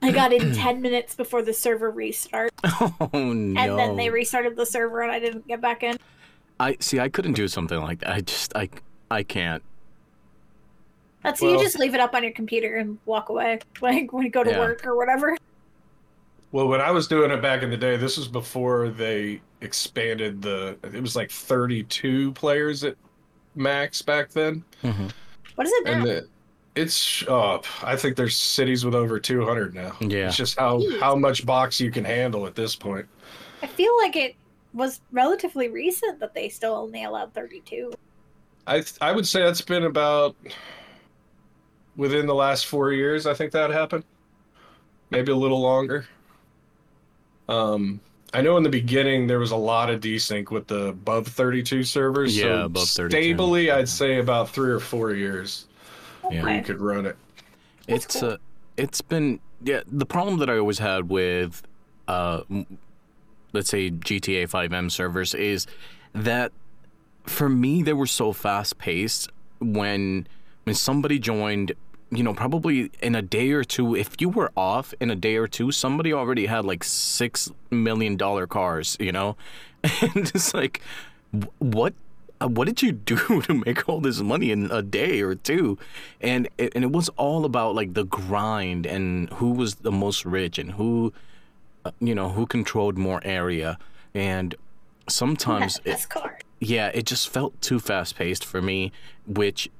I 0.00 0.12
got 0.12 0.32
in 0.32 0.52
ten 0.54 0.80
minutes 0.80 1.14
before 1.14 1.42
the 1.42 1.52
server 1.52 1.90
restart, 1.90 2.52
Oh 2.80 3.00
no! 3.12 3.60
and 3.60 3.78
then 3.78 3.96
they 3.96 4.10
restarted 4.10 4.56
the 4.56 4.66
server, 4.66 5.02
and 5.02 5.10
I 5.10 5.18
didn't 5.18 5.48
get 5.48 5.60
back 5.60 5.82
in. 5.82 5.96
I 6.60 6.76
see. 6.78 7.00
I 7.00 7.08
couldn't 7.08 7.32
do 7.32 7.48
something 7.48 7.80
like 7.80 8.00
that. 8.00 8.10
I 8.10 8.20
just, 8.20 8.54
I, 8.56 8.68
I 9.10 9.22
can't. 9.24 9.62
That's 11.24 11.40
Well- 11.40 11.52
you 11.52 11.58
just 11.58 11.78
leave 11.78 11.94
it 11.94 12.00
up 12.00 12.14
on 12.14 12.22
your 12.22 12.32
computer 12.32 12.76
and 12.76 12.98
walk 13.06 13.30
away, 13.30 13.58
like 13.80 14.12
when 14.12 14.24
you 14.24 14.30
go 14.30 14.44
to 14.44 14.50
Yeah. 14.50 14.58
work 14.60 14.86
or 14.86 14.94
whatever. 14.96 15.36
Well, 16.52 16.68
when 16.68 16.80
I 16.80 16.92
was 16.92 17.08
doing 17.08 17.32
it 17.32 17.42
back 17.42 17.62
in 17.64 17.70
the 17.70 17.76
day, 17.76 17.96
this 17.96 18.16
was 18.16 18.28
before 18.28 18.88
they 18.90 19.40
expanded 19.60 20.40
the. 20.40 20.76
It 20.84 21.00
was 21.00 21.16
like 21.16 21.30
32 21.32 22.30
players 22.32 22.84
at 22.84 22.94
max 23.56 24.02
back 24.02 24.30
then, 24.30 24.62
hmm 24.82 25.06
What 25.56 25.66
is 25.66 25.72
it 25.72 25.84
now? 25.86 25.92
and 25.92 26.04
the, 26.06 26.28
it's. 26.76 27.24
Uh, 27.26 27.58
I 27.82 27.96
think 27.96 28.14
there's 28.16 28.36
cities 28.36 28.84
with 28.84 28.94
over 28.94 29.18
200 29.18 29.74
now. 29.74 29.96
Yeah. 30.00 30.28
It's 30.28 30.36
just 30.36 30.56
how 30.58 30.78
Jeez. 30.78 31.00
how 31.00 31.16
much 31.16 31.44
box 31.44 31.80
you 31.80 31.90
can 31.90 32.04
handle 32.04 32.46
at 32.46 32.54
this 32.54 32.76
point. 32.76 33.06
I 33.62 33.66
feel 33.66 33.96
like 33.98 34.14
it 34.14 34.36
was 34.74 35.00
relatively 35.10 35.68
recent 35.68 36.20
that 36.20 36.34
they 36.34 36.48
still 36.48 36.74
only 36.74 37.02
allowed 37.04 37.32
thirty-two. 37.34 37.92
I 38.66 38.74
th- 38.74 38.94
I 39.00 39.10
would 39.12 39.26
say 39.26 39.42
that's 39.42 39.60
been 39.60 39.84
about 39.84 40.36
within 41.96 42.26
the 42.26 42.34
last 42.34 42.66
four 42.66 42.92
years. 42.92 43.26
I 43.26 43.34
think 43.34 43.52
that 43.52 43.70
happened, 43.70 44.04
maybe 45.10 45.32
a 45.32 45.36
little 45.36 45.60
longer. 45.60 46.06
Um, 47.48 48.00
I 48.32 48.40
know 48.40 48.56
in 48.56 48.62
the 48.62 48.70
beginning 48.70 49.26
there 49.26 49.38
was 49.38 49.50
a 49.52 49.56
lot 49.56 49.90
of 49.90 50.00
desync 50.00 50.50
with 50.50 50.66
the 50.66 50.86
above 50.88 51.26
32 51.28 51.84
servers. 51.84 52.36
Yeah, 52.36 52.42
so 52.44 52.64
above 52.64 52.88
32. 52.88 53.10
Stably, 53.16 53.70
I'd 53.70 53.88
say 53.88 54.18
about 54.18 54.48
three 54.50 54.70
or 54.72 54.80
four 54.80 55.12
years 55.12 55.66
Yeah. 56.30 56.42
where 56.42 56.56
you 56.56 56.62
could 56.62 56.80
run 56.80 57.06
it. 57.06 57.16
That's 57.86 58.06
it's 58.06 58.20
cool. 58.20 58.30
uh, 58.30 58.36
it's 58.76 59.00
been 59.02 59.40
yeah. 59.62 59.82
The 59.86 60.06
problem 60.06 60.38
that 60.38 60.50
I 60.50 60.58
always 60.58 60.78
had 60.78 61.08
with, 61.08 61.62
uh, 62.08 62.40
let's 63.52 63.68
say 63.70 63.90
GTA 63.90 64.48
FiveM 64.48 64.90
servers 64.90 65.34
is 65.34 65.66
that 66.14 66.50
for 67.24 67.48
me 67.48 67.82
they 67.82 67.92
were 67.92 68.06
so 68.06 68.32
fast 68.32 68.78
paced 68.78 69.30
when 69.60 70.26
when 70.64 70.74
somebody 70.74 71.18
joined. 71.18 71.72
You 72.14 72.22
know, 72.22 72.34
probably 72.34 72.90
in 73.02 73.14
a 73.14 73.22
day 73.22 73.50
or 73.50 73.64
two, 73.64 73.96
if 73.96 74.20
you 74.20 74.28
were 74.28 74.52
off 74.56 74.94
in 75.00 75.10
a 75.10 75.16
day 75.16 75.36
or 75.36 75.48
two, 75.48 75.72
somebody 75.72 76.12
already 76.12 76.46
had 76.46 76.64
like 76.64 76.84
six 76.84 77.50
million 77.70 78.16
dollar 78.16 78.46
cars. 78.46 78.96
You 79.00 79.12
know, 79.12 79.36
and 79.82 80.30
it's 80.34 80.54
like, 80.54 80.80
what 81.58 81.94
uh, 82.40 82.48
what 82.48 82.66
did 82.66 82.82
you 82.82 82.92
do 83.12 83.42
to 83.42 83.54
make 83.54 83.88
all 83.88 84.00
this 84.00 84.20
money 84.20 84.50
in 84.50 84.70
a 84.70 84.82
day 84.82 85.20
or 85.20 85.34
two 85.34 85.78
and 86.20 86.48
it, 86.58 86.72
and 86.74 86.84
it 86.84 86.92
was 86.92 87.08
all 87.10 87.44
about 87.44 87.74
like 87.74 87.94
the 87.94 88.04
grind 88.04 88.86
and 88.86 89.30
who 89.34 89.52
was 89.52 89.76
the 89.76 89.92
most 89.92 90.24
rich 90.24 90.58
and 90.58 90.72
who 90.72 91.12
uh, 91.84 91.90
you 92.00 92.14
know 92.14 92.30
who 92.30 92.46
controlled 92.46 92.98
more 92.98 93.20
area 93.24 93.78
and 94.14 94.54
sometimes 95.08 95.80
it, 95.84 96.08
car. 96.08 96.38
yeah 96.60 96.90
it 96.94 97.04
just 97.04 97.28
felt 97.28 97.60
too 97.60 97.78
fast 97.78 98.16
paced 98.16 98.44
for 98.44 98.60
me 98.60 98.90
which 99.26 99.70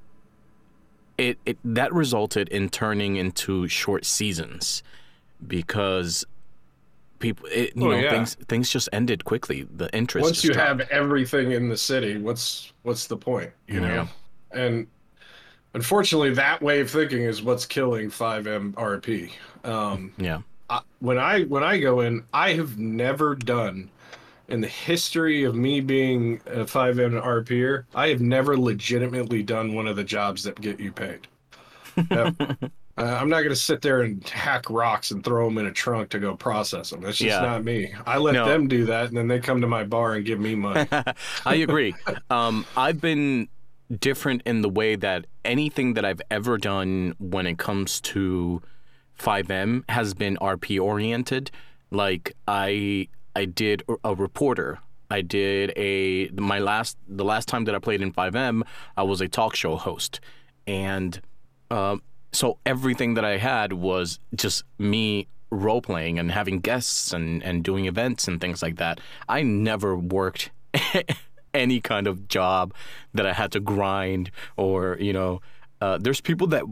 it, 1.18 1.38
it 1.46 1.58
that 1.64 1.92
resulted 1.92 2.48
in 2.48 2.68
turning 2.68 3.16
into 3.16 3.68
short 3.68 4.04
seasons 4.04 4.82
because 5.46 6.24
people 7.18 7.46
it, 7.52 7.76
you 7.76 7.86
Oh, 7.86 7.90
know 7.92 7.98
yeah. 7.98 8.10
things 8.10 8.34
things 8.48 8.70
just 8.70 8.88
ended 8.92 9.24
quickly 9.24 9.62
the 9.76 9.94
interest 9.94 10.24
Once 10.24 10.44
you 10.44 10.52
dropped. 10.52 10.80
have 10.80 10.90
everything 10.90 11.52
in 11.52 11.68
the 11.68 11.76
city, 11.76 12.18
what's 12.18 12.72
what's 12.82 13.06
the 13.06 13.16
point? 13.16 13.50
You 13.68 13.80
know, 13.80 14.08
and 14.52 14.86
unfortunately, 15.74 16.34
that 16.34 16.62
way 16.62 16.80
of 16.80 16.90
thinking 16.90 17.22
is 17.22 17.42
what's 17.42 17.66
killing 17.66 18.08
FiveM 18.10 18.72
RP. 18.74 19.30
Um, 19.68 20.12
yeah 20.18 20.40
I, 20.70 20.80
when 21.00 21.18
I 21.18 21.42
when 21.44 21.62
I 21.62 21.78
go 21.78 22.00
in, 22.00 22.24
I 22.32 22.52
have 22.54 22.78
never 22.78 23.34
done 23.34 23.90
in 24.48 24.60
the 24.60 24.68
history 24.68 25.44
of 25.44 25.54
me 25.54 25.80
being 25.80 26.40
a 26.46 26.64
FiveM 26.64 27.20
RPer, 27.22 27.84
I 27.94 28.08
have 28.08 28.20
never 28.20 28.56
legitimately 28.58 29.42
done 29.42 29.74
one 29.74 29.86
of 29.86 29.96
the 29.96 30.04
jobs 30.04 30.42
that 30.44 30.60
get 30.60 30.80
you 30.80 30.92
paid. 30.92 31.26
Uh, 32.96 33.02
I'm 33.20 33.28
not 33.28 33.38
going 33.38 33.48
to 33.48 33.56
sit 33.56 33.82
there 33.82 34.02
and 34.02 34.22
hack 34.28 34.70
rocks 34.70 35.10
and 35.10 35.24
throw 35.24 35.48
them 35.48 35.58
in 35.58 35.66
a 35.66 35.72
trunk 35.72 36.10
to 36.10 36.20
go 36.20 36.36
process 36.36 36.90
them. 36.90 37.00
That's 37.00 37.18
just 37.18 37.28
Yeah. 37.28 37.40
not 37.40 37.64
me. 37.64 37.92
I 38.06 38.18
let 38.18 38.34
No. 38.34 38.44
them 38.46 38.68
do 38.68 38.86
that, 38.86 39.08
and 39.08 39.16
then 39.16 39.26
they 39.26 39.40
come 39.40 39.60
to 39.62 39.66
my 39.66 39.82
bar 39.82 40.14
and 40.14 40.24
give 40.24 40.38
me 40.38 40.54
money. 40.54 40.86
I 41.44 41.56
agree. 41.56 41.96
Um, 42.30 42.64
I've 42.76 43.00
been 43.00 43.48
different 43.98 44.42
in 44.46 44.62
the 44.62 44.68
way 44.68 44.94
that 44.94 45.26
anything 45.44 45.94
that 45.94 46.04
I've 46.04 46.22
ever 46.30 46.56
done 46.56 47.16
when 47.18 47.48
it 47.48 47.58
comes 47.58 48.00
to 48.02 48.62
FiveM 49.18 49.82
has 49.88 50.14
been 50.14 50.36
RP 50.36 50.80
oriented. 50.80 51.50
Like 51.90 52.36
I 52.46 53.08
I 53.36 53.44
did 53.44 53.82
a 54.02 54.14
reporter. 54.14 54.78
I 55.10 55.20
did 55.20 55.72
a 55.76 56.28
my 56.30 56.58
last 56.58 56.96
the 57.06 57.24
last 57.24 57.48
time 57.48 57.64
that 57.64 57.74
I 57.74 57.78
played 57.78 58.00
in 58.00 58.12
FiveM, 58.12 58.62
I 58.96 59.02
was 59.02 59.20
a 59.20 59.28
talk 59.28 59.54
show 59.54 59.76
host, 59.76 60.20
and 60.66 61.20
um, 61.70 62.02
so 62.32 62.58
everything 62.64 63.14
that 63.14 63.24
I 63.24 63.36
had 63.36 63.72
was 63.74 64.18
just 64.34 64.64
me 64.78 65.28
role 65.50 65.80
playing 65.80 66.18
and 66.18 66.32
having 66.32 66.60
guests 66.60 67.12
and 67.12 67.42
and 67.42 67.62
doing 67.62 67.86
events 67.86 68.26
and 68.28 68.40
things 68.40 68.62
like 68.62 68.76
that. 68.76 69.00
I 69.28 69.42
never 69.42 69.96
worked 69.96 70.50
any 71.54 71.80
kind 71.80 72.06
of 72.06 72.28
job 72.28 72.74
that 73.12 73.26
I 73.26 73.32
had 73.32 73.52
to 73.52 73.60
grind 73.60 74.30
or 74.56 74.96
you 75.00 75.12
know. 75.12 75.40
Uh, 75.80 75.98
there's 75.98 76.20
people 76.20 76.46
that 76.46 76.64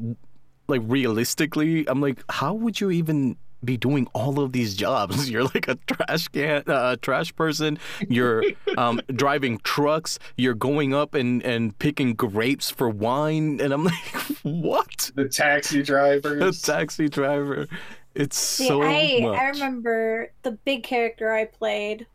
like 0.69 0.81
realistically, 0.85 1.87
I'm 1.87 2.01
like, 2.01 2.23
how 2.31 2.55
would 2.55 2.81
you 2.81 2.91
even 2.91 3.37
be 3.65 3.77
doing 3.77 4.09
all 4.13 4.41
of 4.41 4.53
these 4.53 4.75
jobs? 4.75 5.31
You're 5.31 5.45
like 5.45 5.69
a 5.69 5.77
trash 5.87 6.29
can, 6.29 6.63
uh, 6.67 6.97
trash 7.01 7.35
person. 7.35 7.79
You're 8.09 8.45
um, 8.77 9.01
driving 9.15 9.59
trucks. 9.59 10.19
You're 10.37 10.55
going 10.55 10.95
up 10.95 11.15
and 11.15 11.43
and 11.43 11.79
picking 11.79 12.15
grapes 12.15 12.71
for 12.71 12.89
wine, 12.89 13.61
and 13.61 13.73
I'm 13.73 13.85
like, 13.85 14.05
what? 14.43 15.11
the 15.15 15.29
taxi 15.29 15.81
A 15.81 16.21
The 16.21 16.59
taxi 16.63 17.09
driver. 17.09 17.67
It's 18.15 18.37
See, 18.37 18.67
so 18.67 18.83
I 18.83 19.21
much. 19.23 19.39
I 19.39 19.49
remember 19.49 20.33
the 20.43 20.53
big 20.53 20.83
character 20.85 21.33
I 21.33 21.47
played. 21.47 22.07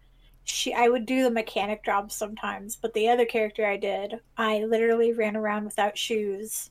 She 0.43 0.73
I 0.73 0.87
would 0.89 1.05
do 1.05 1.23
the 1.23 1.31
mechanic 1.31 1.83
jobs 1.83 2.15
sometimes, 2.15 2.75
but 2.75 2.93
the 2.93 3.09
other 3.09 3.25
character 3.25 3.65
I 3.65 3.77
did, 3.77 4.19
I 4.37 4.63
literally 4.65 5.11
ran 5.13 5.35
around 5.35 5.65
without 5.65 5.97
shoes. 5.97 6.69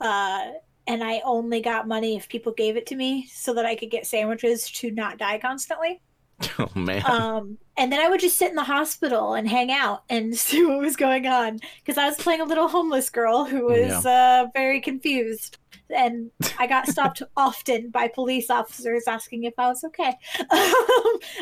Uh 0.00 0.52
and 0.86 1.02
I 1.02 1.20
only 1.24 1.60
got 1.60 1.88
money 1.88 2.16
if 2.16 2.28
people 2.28 2.52
gave 2.52 2.76
it 2.76 2.86
to 2.86 2.96
me 2.96 3.26
so 3.32 3.54
that 3.54 3.66
I 3.66 3.74
could 3.76 3.90
get 3.90 4.06
sandwiches 4.06 4.70
to 4.72 4.90
not 4.90 5.18
die 5.18 5.38
constantly. 5.38 6.00
oh 6.58 6.68
man. 6.74 7.02
Um, 7.06 7.58
and 7.78 7.90
then 7.90 8.00
I 8.00 8.08
would 8.08 8.20
just 8.20 8.36
sit 8.36 8.50
in 8.50 8.56
the 8.56 8.64
hospital 8.64 9.34
and 9.34 9.48
hang 9.48 9.70
out 9.72 10.02
and 10.10 10.36
see 10.38 10.64
what 10.64 10.78
was 10.78 10.96
going 10.96 11.26
on 11.26 11.60
because 11.78 11.98
I 11.98 12.06
was 12.06 12.16
playing 12.16 12.40
a 12.40 12.44
little 12.44 12.68
homeless 12.68 13.10
girl 13.10 13.44
who 13.44 13.66
was 13.66 14.04
uh, 14.04 14.46
very 14.54 14.80
confused. 14.80 15.58
And 15.88 16.30
I 16.58 16.66
got 16.66 16.88
stopped 16.88 17.22
often 17.36 17.90
by 17.90 18.08
police 18.08 18.50
officers 18.50 19.04
asking 19.06 19.44
if 19.44 19.54
I 19.56 19.68
was 19.68 19.84
okay. 19.84 20.12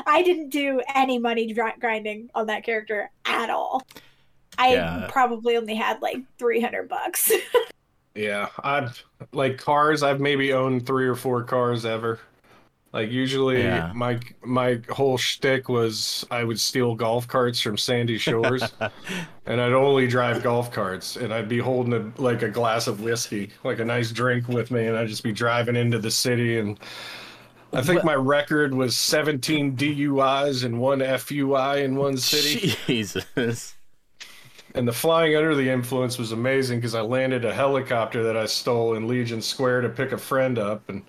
I 0.07 0.23
didn't 0.25 0.51
do 0.51 0.81
any 0.95 1.19
money 1.19 1.53
grinding 1.81 2.31
on 2.35 2.47
that 2.47 2.63
character 2.65 3.11
at 3.25 3.51
all. 3.51 3.83
I 4.59 4.75
Yeah. 4.75 5.07
probably 5.11 5.57
only 5.57 5.75
had 5.75 6.01
like 6.03 6.19
300 6.39 6.89
bucks. 6.89 7.33
Yeah, 8.15 8.49
I've 8.63 9.03
like 9.33 9.59
cars. 9.59 10.03
I've 10.03 10.21
maybe 10.21 10.53
owned 10.53 10.87
three 10.87 11.07
or 11.07 11.15
four 11.17 11.43
cars 11.43 11.85
ever. 11.85 12.21
Like 12.93 13.11
usually, 13.11 13.63
Yeah. 13.65 13.91
my 13.93 14.21
my 14.45 14.81
whole 14.89 15.19
shtick 15.19 15.69
was 15.69 16.25
I 16.31 16.45
would 16.45 16.61
steal 16.61 16.95
golf 16.95 17.27
carts 17.27 17.61
from 17.61 17.77
Sandy 17.77 18.19
Shores, 18.19 18.63
and 19.47 19.61
I'd 19.61 19.73
only 19.73 20.07
drive 20.07 20.45
golf 20.45 20.71
carts, 20.71 21.17
and 21.17 21.35
I'd 21.35 21.49
be 21.49 21.59
holding 21.59 21.93
a, 21.93 22.23
like 22.23 22.43
a 22.43 22.49
glass 22.49 22.87
of 22.87 23.01
whiskey, 23.01 23.51
like 23.65 23.81
a 23.81 23.85
nice 23.85 24.13
drink 24.13 24.47
with 24.47 24.71
me, 24.71 24.87
and 24.87 24.97
I'd 24.97 25.09
just 25.09 25.25
be 25.25 25.33
driving 25.33 25.75
into 25.75 25.99
the 25.99 26.11
city. 26.11 26.61
And 26.61 26.79
I 27.73 27.83
think 27.83 28.05
my 28.05 28.15
record 28.15 28.73
was 28.73 28.95
17 28.95 29.77
DUIs 29.77 30.65
and 30.65 30.79
one 30.79 31.01
FUI 31.01 31.83
in 31.83 31.97
one 31.97 32.17
city. 32.17 32.77
Jesus. 32.87 33.75
And 34.77 34.89
the 34.89 34.93
flying 34.93 35.37
under 35.37 35.55
the 35.55 35.71
influence 35.71 36.19
was 36.19 36.33
amazing 36.33 36.79
because 36.79 36.97
I 36.97 37.01
landed 37.01 37.45
a 37.45 37.55
helicopter 37.55 38.25
that 38.25 38.37
I 38.37 38.47
stole 38.47 38.95
in 38.95 39.07
Legion 39.07 39.41
Square 39.41 39.83
to 39.83 39.89
pick 39.89 40.11
a 40.11 40.19
friend 40.19 40.59
up, 40.59 40.89
and 40.89 41.05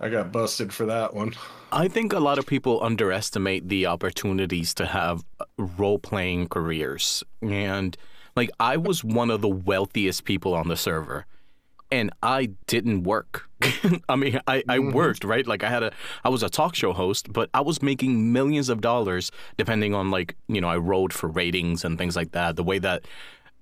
I 0.00 0.08
got 0.08 0.32
busted 0.32 0.72
for 0.72 0.86
that 0.86 1.12
one. 1.12 1.34
I 1.70 1.88
think 1.88 2.12
a 2.12 2.20
lot 2.20 2.38
of 2.38 2.46
people 2.46 2.82
underestimate 2.82 3.68
the 3.68 3.84
opportunities 3.84 4.72
to 4.74 4.86
have 4.86 5.24
role 5.58 5.98
playing 5.98 6.48
careers. 6.48 7.22
And 7.42 7.96
like, 8.34 8.50
I 8.58 8.78
was 8.78 9.04
one 9.04 9.30
of 9.30 9.42
the 9.42 9.48
wealthiest 9.48 10.24
people 10.24 10.54
on 10.54 10.68
the 10.68 10.76
server. 10.76 11.26
And 11.94 12.10
I 12.24 12.46
didn't 12.66 13.04
work. 13.04 13.48
I 14.08 14.16
mean, 14.16 14.40
I, 14.48 14.64
I 14.68 14.80
worked, 14.80 15.22
right? 15.22 15.46
Like 15.46 15.62
I 15.62 15.70
had 15.70 15.84
a, 15.84 15.92
I 16.24 16.28
was 16.28 16.42
a 16.42 16.48
talk 16.48 16.74
show 16.74 16.92
host, 16.92 17.32
but 17.32 17.48
I 17.54 17.60
was 17.60 17.82
making 17.82 18.32
millions 18.32 18.68
of 18.68 18.80
dollars 18.80 19.30
depending 19.56 19.94
on 19.94 20.10
like, 20.10 20.34
you 20.48 20.60
know, 20.60 20.66
I 20.68 20.76
rolled 20.76 21.12
for 21.12 21.28
ratings 21.28 21.84
and 21.84 21.96
things 21.96 22.16
like 22.16 22.32
that. 22.32 22.56
The 22.56 22.64
way 22.64 22.80
that 22.80 23.04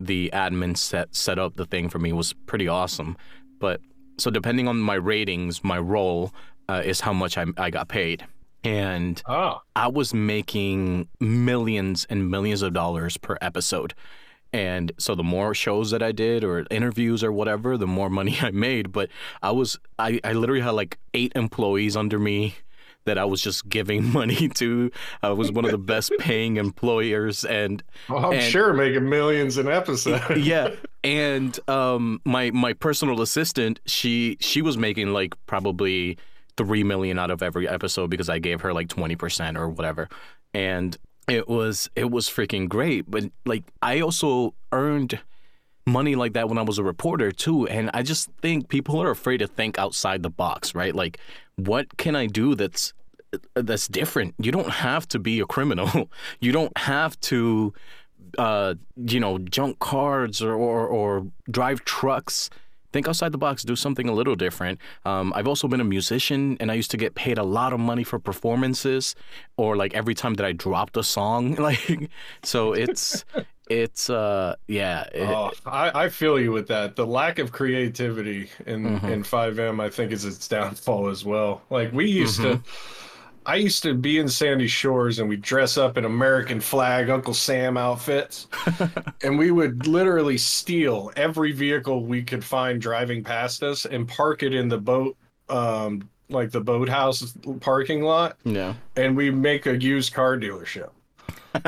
the 0.00 0.30
admin 0.32 0.78
set 0.78 1.14
set 1.14 1.38
up 1.38 1.56
the 1.56 1.66
thing 1.66 1.90
for 1.90 1.98
me 1.98 2.14
was 2.14 2.32
pretty 2.32 2.68
awesome. 2.68 3.18
But 3.60 3.82
so 4.16 4.30
depending 4.30 4.66
on 4.66 4.80
my 4.80 4.94
ratings, 4.94 5.62
my 5.62 5.78
role 5.78 6.32
uh, 6.70 6.80
is 6.82 7.00
how 7.00 7.12
much 7.12 7.36
I, 7.36 7.44
I 7.58 7.68
got 7.68 7.88
paid. 7.88 8.24
And 8.64 9.22
Oh, 9.28 9.60
I 9.76 9.88
was 9.88 10.14
making 10.14 11.08
millions 11.20 12.06
and 12.08 12.30
millions 12.30 12.62
of 12.62 12.72
dollars 12.72 13.18
per 13.18 13.36
episode. 13.42 13.92
And 14.52 14.92
so 14.98 15.14
the 15.14 15.22
more 15.22 15.54
shows 15.54 15.90
that 15.92 16.02
I 16.02 16.12
did 16.12 16.44
or 16.44 16.66
interviews 16.70 17.24
or 17.24 17.32
whatever, 17.32 17.76
the 17.78 17.86
more 17.86 18.10
money 18.20 18.36
I 18.40 18.50
made. 18.50 18.92
But 18.92 19.08
I 19.42 19.50
was 19.52 19.78
I, 19.98 20.20
I 20.24 20.32
literally 20.32 20.60
had 20.62 20.70
like 20.72 20.98
eight 21.14 21.32
employees 21.34 21.96
under 21.96 22.18
me 22.18 22.54
that 23.04 23.18
I 23.18 23.24
was 23.24 23.40
just 23.42 23.68
giving 23.68 24.12
money 24.12 24.48
to. 24.48 24.90
I 25.22 25.30
was 25.30 25.50
one 25.50 25.64
of 25.64 25.70
the 25.72 25.78
best 25.78 26.12
paying 26.18 26.56
employers 26.58 27.44
and 27.44 27.82
well, 28.08 28.26
I'm 28.26 28.34
And- 28.34 28.42
sure 28.42 28.72
making 28.74 29.08
millions 29.08 29.56
an 29.58 29.68
episode. 29.68 30.36
yeah 30.36 30.70
and 31.04 31.58
um 31.68 32.20
my 32.24 32.52
my 32.52 32.72
personal 32.74 33.20
assistant 33.22 33.80
she 33.86 34.36
she 34.40 34.62
was 34.62 34.78
making 34.78 35.08
like 35.12 35.34
probably 35.46 36.16
three 36.56 36.84
million 36.84 37.18
out 37.18 37.28
of 37.32 37.42
every 37.42 37.66
episode 37.68 38.08
because 38.08 38.28
i 38.28 38.38
gave 38.38 38.60
her 38.60 38.72
like 38.72 38.86
20% 38.86 39.58
or 39.58 39.68
whatever 39.68 40.08
and 40.54 40.96
it 41.28 41.48
was 41.48 41.90
it 41.94 42.10
was 42.10 42.28
freaking 42.28 42.68
great 42.68 43.10
but 43.10 43.24
like 43.46 43.64
i 43.80 44.00
also 44.00 44.54
earned 44.72 45.20
money 45.86 46.14
like 46.14 46.32
that 46.32 46.48
when 46.48 46.58
i 46.58 46.62
was 46.62 46.78
a 46.78 46.82
reporter 46.82 47.30
too 47.30 47.66
and 47.68 47.90
i 47.94 48.02
just 48.02 48.30
think 48.40 48.68
people 48.68 49.00
are 49.02 49.10
afraid 49.10 49.38
to 49.38 49.46
think 49.46 49.78
outside 49.78 50.22
the 50.22 50.30
box 50.30 50.74
right 50.74 50.94
like 50.94 51.18
what 51.56 51.96
can 51.96 52.16
i 52.16 52.26
do 52.26 52.54
that's 52.54 52.92
that's 53.54 53.88
different 53.88 54.34
you 54.38 54.52
don't 54.52 54.70
have 54.70 55.08
to 55.08 55.18
be 55.18 55.40
a 55.40 55.46
criminal 55.46 56.10
you 56.40 56.52
don't 56.52 56.76
have 56.76 57.18
to 57.20 57.72
uh, 58.38 58.74
you 58.96 59.20
know, 59.20 59.38
junk 59.38 59.78
cars 59.78 60.42
or, 60.42 60.54
or, 60.54 60.86
or 60.86 61.26
drive 61.50 61.84
trucks. 61.84 62.50
Think 62.92 63.08
outside 63.08 63.32
the 63.32 63.38
box, 63.38 63.62
do 63.62 63.74
something 63.76 64.08
a 64.08 64.12
little 64.12 64.34
different. 64.36 64.78
Um, 65.04 65.32
I've 65.34 65.48
also 65.48 65.66
been 65.68 65.80
a 65.80 65.84
musician 65.84 66.56
and 66.60 66.70
I 66.70 66.74
used 66.74 66.90
to 66.92 66.96
get 66.96 67.14
paid 67.14 67.38
a 67.38 67.42
lot 67.42 67.72
of 67.72 67.80
money 67.80 68.04
for 68.04 68.18
performances 68.18 69.14
or 69.56 69.76
like 69.76 69.94
every 69.94 70.14
time 70.14 70.34
that 70.34 70.46
I 70.46 70.52
dropped 70.52 70.96
a 70.96 71.02
song. 71.02 71.56
Like, 71.62 72.10
so 72.42 72.72
it's, 72.72 73.24
it's, 73.70 74.10
uh, 74.10 74.56
yeah. 74.66 75.04
it- 75.14 75.28
Oh, 75.28 75.52
I, 75.64 76.04
I 76.04 76.08
feel 76.08 76.38
you 76.40 76.52
with 76.52 76.68
that. 76.68 76.96
The 76.96 77.06
lack 77.06 77.38
of 77.38 77.52
creativity 77.52 78.50
in 78.66 78.82
Mhm. 79.00 79.10
in 79.10 79.22
FiveM, 79.22 79.80
I 79.80 79.88
think, 79.88 80.12
is 80.12 80.24
its 80.24 80.46
downfall 80.48 81.08
as 81.08 81.24
well. 81.24 81.62
Like 81.70 81.92
we 81.92 82.06
used 82.10 82.40
to, 82.42 82.56
Mm-hmm. 82.56 83.01
I 83.44 83.56
used 83.56 83.82
to 83.82 83.94
be 83.94 84.18
in 84.18 84.28
Sandy 84.28 84.68
Shores, 84.68 85.18
and 85.18 85.28
we 85.28 85.36
dress 85.36 85.76
up 85.76 85.98
in 85.98 86.04
American 86.04 86.60
flag 86.60 87.10
Uncle 87.10 87.34
Sam 87.34 87.76
outfits, 87.76 88.46
and 89.22 89.38
we 89.38 89.50
would 89.50 89.86
literally 89.86 90.38
steal 90.38 91.10
every 91.16 91.52
vehicle 91.52 92.04
we 92.04 92.22
could 92.22 92.44
find 92.44 92.80
driving 92.80 93.24
past 93.24 93.62
us 93.62 93.84
and 93.84 94.06
park 94.06 94.42
it 94.42 94.54
in 94.54 94.68
the 94.68 94.78
boat, 94.78 95.16
um, 95.48 96.08
like 96.28 96.50
the 96.52 96.60
boathouse 96.60 97.34
parking 97.60 98.02
lot, 98.02 98.36
yeah. 98.44 98.74
and 98.96 99.16
we 99.16 99.30
make 99.30 99.66
a 99.66 99.76
used 99.76 100.12
car 100.14 100.36
dealership. 100.36 100.90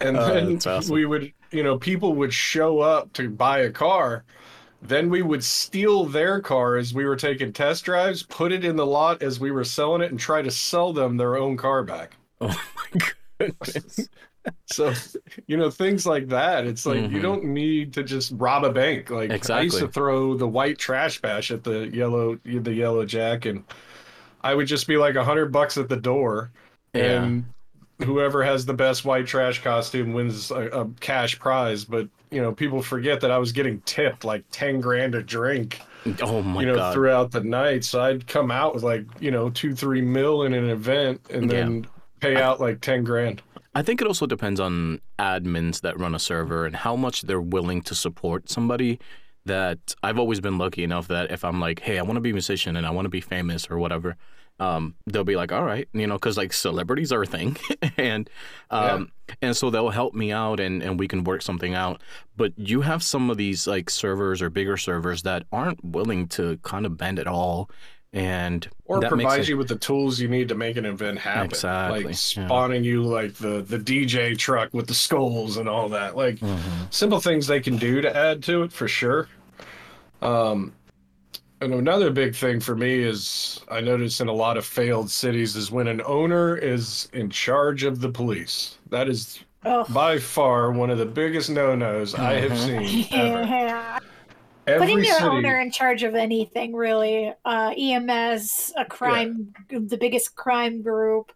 and 0.00 0.16
Uh, 0.16 0.32
then 0.34 0.56
awesome. 0.66 0.92
we 0.94 1.04
would 1.04 1.32
you 1.52 1.62
know 1.62 1.78
people 1.78 2.14
would 2.14 2.32
show 2.32 2.80
up 2.80 3.12
to 3.12 3.28
buy 3.30 3.60
a 3.60 3.70
car 3.70 4.24
then 4.84 5.08
we 5.08 5.22
would 5.22 5.44
steal 5.44 6.04
their 6.04 6.40
car 6.40 6.76
as 6.76 6.92
we 6.92 7.04
were 7.04 7.16
taking 7.16 7.52
test 7.52 7.84
drives 7.84 8.22
put 8.24 8.50
it 8.52 8.64
in 8.64 8.76
the 8.76 8.84
lot 8.86 9.22
as 9.22 9.38
we 9.40 9.50
were 9.50 9.64
selling 9.64 10.02
it 10.02 10.10
and 10.10 10.18
try 10.18 10.42
to 10.42 10.50
sell 10.50 10.92
them 10.92 11.16
their 11.16 11.36
own 11.36 11.56
car 11.56 11.82
back 11.84 12.16
Oh 12.40 12.48
my 12.48 13.00
goodness. 13.38 14.08
so 14.66 14.92
you 15.46 15.56
know 15.56 15.70
things 15.70 16.04
like 16.04 16.26
that 16.28 16.66
it's 16.66 16.84
like 16.84 16.96
you 17.12 17.18
Mhm. 17.18 17.22
don't 17.22 17.44
need 17.44 17.92
to 17.92 18.02
just 18.02 18.32
rob 18.34 18.64
a 18.64 18.72
bank 18.72 19.08
like 19.08 19.48
i 19.50 19.60
used 19.60 19.78
to 19.78 19.86
throw 19.86 20.34
the 20.36 20.48
white 20.48 20.78
trash 20.78 21.20
bash 21.20 21.52
at 21.52 21.62
the 21.62 21.88
yellow 21.94 22.36
the 22.44 22.72
yellow 22.74 23.04
jack 23.06 23.44
and 23.44 23.62
i 24.42 24.52
would 24.52 24.66
just 24.66 24.88
be 24.88 24.96
like 24.96 25.14
a 25.14 25.22
hundred 25.22 25.52
bucks 25.52 25.78
at 25.78 25.88
the 25.88 25.96
door 25.96 26.50
Yeah. 26.92 27.22
and 27.22 27.44
whoever 28.04 28.42
has 28.42 28.64
the 28.66 28.74
best 28.74 29.04
white 29.04 29.26
trash 29.26 29.62
costume 29.62 30.12
wins 30.12 30.50
a, 30.50 30.68
a 30.68 30.88
cash 31.00 31.38
prize 31.38 31.84
but 31.84 32.08
you 32.30 32.40
know 32.40 32.52
people 32.52 32.82
forget 32.82 33.20
that 33.20 33.30
i 33.30 33.38
was 33.38 33.52
getting 33.52 33.80
tipped 33.82 34.24
like 34.24 34.44
10 34.52 34.80
grand 34.80 35.14
a 35.14 35.22
drink 35.22 35.80
Oh 36.20 36.42
my 36.42 36.60
you 36.60 36.66
know 36.66 36.74
God. 36.76 36.94
throughout 36.94 37.30
the 37.30 37.40
night 37.42 37.84
so 37.84 38.00
i'd 38.02 38.26
come 38.26 38.50
out 38.50 38.74
with 38.74 38.82
like 38.82 39.04
you 39.20 39.30
know 39.30 39.50
two 39.50 39.74
three 39.74 40.00
mil 40.02 40.42
in 40.44 40.52
an 40.54 40.68
event 40.70 41.20
and 41.30 41.50
Yeah. 41.50 41.58
then 41.58 41.86
pay 42.20 42.36
out 42.36 42.60
like 42.60 42.80
10 42.80 43.04
grand 43.04 43.42
I 43.74 43.80
think 43.80 44.02
it 44.02 44.06
also 44.06 44.26
depends 44.26 44.60
on 44.60 45.00
admins 45.18 45.80
that 45.80 45.98
run 45.98 46.14
a 46.14 46.18
server 46.18 46.66
and 46.66 46.76
how 46.76 46.94
much 46.94 47.22
they're 47.22 47.40
willing 47.40 47.80
to 47.84 47.94
support 47.94 48.50
somebody. 48.50 48.98
That 49.46 49.94
I've 50.02 50.18
always 50.18 50.40
been 50.40 50.58
lucky 50.58 50.84
enough 50.84 51.08
that 51.08 51.30
if 51.30 51.42
I'm 51.42 51.58
like, 51.58 51.80
hey, 51.80 51.98
I 51.98 52.02
want 52.02 52.16
to 52.16 52.20
be 52.20 52.28
a 52.28 52.34
musician 52.34 52.76
and 52.76 52.86
I 52.86 52.90
want 52.90 53.06
to 53.06 53.08
be 53.08 53.22
famous 53.22 53.70
or 53.70 53.78
whatever, 53.78 54.16
um, 54.60 54.94
they'll 55.06 55.24
be 55.24 55.34
like, 55.36 55.50
all 55.52 55.64
right, 55.64 55.88
you 55.92 56.06
know, 56.06 56.14
because 56.14 56.36
like 56.36 56.52
celebrities 56.52 57.10
are 57.12 57.22
a 57.22 57.26
thing, 57.26 57.56
and 57.96 58.28
um, 58.70 59.10
and 59.40 59.56
so 59.56 59.70
they'll 59.70 59.90
help 59.90 60.14
me 60.14 60.30
out 60.32 60.60
and 60.60 60.82
and 60.82 60.98
we 61.00 61.08
can 61.08 61.24
work 61.24 61.42
something 61.42 61.74
out. 61.74 62.00
But 62.36 62.52
you 62.56 62.82
have 62.82 63.02
some 63.02 63.30
of 63.30 63.36
these 63.36 63.66
like 63.66 63.90
servers 63.90 64.40
or 64.42 64.50
bigger 64.50 64.76
servers 64.76 65.22
that 65.22 65.44
aren't 65.52 65.84
willing 65.84 66.28
to 66.28 66.58
kind 66.62 66.86
of 66.86 66.96
bend 66.96 67.18
at 67.18 67.26
all, 67.26 67.70
and 68.12 68.68
or 68.84 69.00
that 69.00 69.10
makes 69.16 69.22
provide 69.24 69.40
it- 69.40 69.48
you 69.48 69.56
with 69.56 69.68
the 69.68 69.76
tools 69.76 70.20
you 70.20 70.28
need 70.28 70.48
to 70.48 70.54
make 70.54 70.76
an 70.76 70.84
event 70.84 71.18
happen 71.18 71.46
Exactly, 71.46 71.98
like 72.04 72.06
yeah. 72.36 72.46
spawning 72.46 72.84
you 72.84 73.02
like 73.02 73.34
the 73.34 73.62
the 73.62 73.78
dj 73.78 74.36
truck 74.38 74.72
with 74.74 74.86
the 74.86 74.94
skulls 74.94 75.56
and 75.56 75.66
all 75.68 75.88
that 75.88 76.14
like 76.16 76.36
Mhm. 76.36 76.92
simple 76.92 77.20
things 77.20 77.46
they 77.46 77.60
can 77.60 77.78
do 77.78 78.00
to 78.02 78.14
add 78.14 78.42
to 78.44 78.62
it 78.64 78.72
for 78.72 78.86
sure 78.86 79.28
um 80.20 80.72
and 81.62 81.74
another 81.74 82.10
big 82.10 82.34
thing 82.34 82.58
for 82.60 82.74
me 82.74 82.98
is 82.98 83.60
i 83.68 83.80
notice 83.80 84.20
in 84.20 84.28
a 84.28 84.32
lot 84.32 84.56
of 84.56 84.64
failed 84.66 85.10
cities 85.10 85.54
is 85.56 85.70
when 85.70 85.86
an 85.88 86.02
owner 86.04 86.56
is 86.56 87.08
in 87.12 87.30
charge 87.30 87.84
of 87.84 88.00
the 88.00 88.08
police 88.08 88.78
that 88.90 89.08
is 89.08 89.40
Oh. 89.64 89.84
by 89.90 90.18
far 90.18 90.72
one 90.72 90.90
of 90.90 90.98
the 90.98 91.06
biggest 91.06 91.48
no-nos 91.48 92.14
i 92.16 92.34
have 92.34 92.50
Mhm. 92.50 92.66
seen 92.66 93.06
ever 93.12 93.42
Yeah. 93.42 93.98
every 94.66 94.86
Putting 94.88 95.04
your 95.04 95.14
city 95.18 95.26
owner 95.28 95.60
in 95.60 95.70
charge 95.70 96.02
of 96.04 96.14
anything, 96.14 96.72
really. 96.74 97.32
Uh, 97.44 97.72
EMS, 97.76 98.72
a 98.76 98.84
crime, 98.84 99.52
the 99.70 99.96
biggest 99.96 100.34
crime 100.36 100.82
group, 100.82 101.32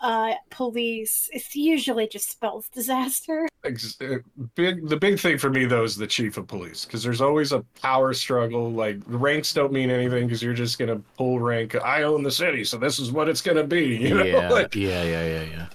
uh, 0.00 0.34
police. 0.50 1.28
It's 1.32 1.54
usually 1.56 2.08
just 2.08 2.30
spells 2.30 2.68
disaster. 2.74 3.48
ex- 3.64 4.00
uh, 4.00 4.18
big 4.54 4.88
the 4.88 4.96
big 4.96 5.18
thing 5.18 5.38
for 5.38 5.50
me 5.50 5.64
though 5.64 5.82
is 5.84 5.96
the 5.96 6.06
chief 6.06 6.36
of 6.36 6.46
police 6.46 6.84
because 6.84 7.02
there's 7.02 7.20
always 7.20 7.52
a 7.52 7.60
power 7.82 8.12
struggle 8.14 8.70
like 8.70 9.04
the 9.10 9.18
ranks 9.18 9.52
don't 9.52 9.72
mean 9.72 9.90
anything 9.90 10.26
because 10.26 10.42
you're 10.42 10.54
just 10.54 10.78
gonna 10.78 11.00
pull 11.16 11.40
rank 11.40 11.74
i 11.84 12.04
own 12.04 12.22
the 12.22 12.30
city 12.30 12.62
so 12.64 12.76
this 12.78 12.98
is 13.00 13.10
what 13.10 13.28
it's 13.28 13.40
gonna 13.40 13.64
be 13.64 13.96
you 13.96 14.14
know 14.14 14.24
yeah, 14.24 14.48
Like, 14.52 14.74
yeah, 14.76 15.02
yeah, 15.02 15.26
yeah, 15.26 15.42
yeah. 15.42 15.66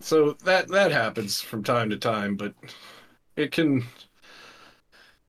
so 0.00 0.32
that 0.44 0.68
that 0.68 0.90
happens 0.92 1.40
from 1.40 1.62
time 1.62 1.90
to 1.90 1.96
time 1.96 2.36
but 2.36 2.54
it 3.36 3.52
can 3.52 3.84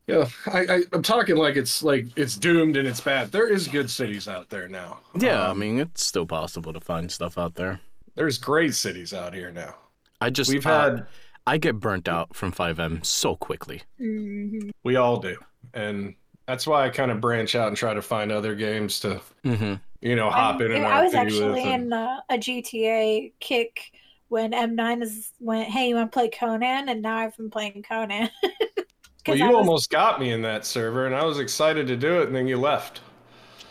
yeah 0.08 0.28
I, 0.48 0.60
I 0.60 0.82
i'm 0.94 1.02
talking 1.02 1.36
like 1.36 1.56
it's 1.56 1.82
like 1.84 2.08
it's 2.16 2.36
doomed 2.38 2.78
and 2.78 2.88
it's 2.88 3.02
bad 3.02 3.32
there 3.32 3.48
is 3.52 3.68
good 3.68 3.90
cities 3.90 4.28
out 4.28 4.50
there 4.50 4.68
now 4.68 5.00
Yeah, 5.14 5.48
I 5.48 5.52
Um, 5.52 5.60
mean, 5.60 5.80
it's 5.80 6.06
still 6.06 6.26
possible 6.26 6.74
to 6.74 6.80
find 6.80 7.12
stuff 7.12 7.38
out 7.38 7.56
there. 7.56 7.80
There's 8.15 8.38
great 8.38 8.73
cities 8.75 9.13
out 9.13 9.34
here 9.34 9.51
now 9.51 9.75
I 10.21 10.30
just 10.30 10.51
we've 10.51 10.65
uh, 10.65 10.84
had 10.91 11.06
I 11.47 11.58
get 11.58 11.80
burnt 11.80 12.08
out 12.08 12.36
from 12.36 12.51
FiveM 12.51 13.06
so 13.06 13.36
quickly. 13.36 13.84
Mhm. 14.01 14.71
we 14.84 14.95
all 14.95 15.17
do 15.17 15.38
and 15.73 16.15
that's 16.47 16.67
why 16.67 16.86
i 16.86 16.89
kind 16.89 17.10
of 17.12 17.19
branch 17.19 17.56
out 17.56 17.67
and 17.69 17.75
try 17.78 17.93
to 17.93 18.01
find 18.01 18.32
other 18.32 18.54
games 18.56 18.99
to 19.01 19.21
hmm 19.43 19.73
you 20.01 20.15
know, 20.15 20.30
hop 20.30 20.56
I'm- 20.58 20.62
in 20.62 20.71
and 20.73 20.86
I 20.86 21.04
was 21.04 21.15
actually 21.15 21.49
with. 21.54 21.65
and- 21.65 21.84
in 21.86 21.93
uh, 21.93 22.21
a 22.30 22.38
GTA 22.38 23.32
kick 23.39 23.91
when 24.28 24.51
M9 24.51 25.01
is 25.01 25.32
went, 25.39 25.67
hey, 25.69 25.89
you 25.89 25.95
want 25.95 26.12
to 26.12 26.15
play 26.15 26.30
Conan? 26.30 26.89
And 26.89 27.01
now 27.01 27.17
I've 27.17 27.36
been 27.38 27.49
playing 27.49 27.84
Conan. 27.88 28.30
well, 29.28 29.36
you 29.38 29.47
was- 29.47 29.56
almost 29.56 29.89
got 29.89 30.19
me 30.19 30.32
in 30.32 30.43
that 30.43 30.63
server, 30.65 31.08
and 31.08 31.15
I 31.15 31.23
was 31.25 31.39
excited 31.39 31.88
to 31.88 31.95
do 31.95 32.21
it, 32.21 32.28
and 32.28 32.36
then 32.36 32.47
you 32.47 32.58
left. 32.58 33.01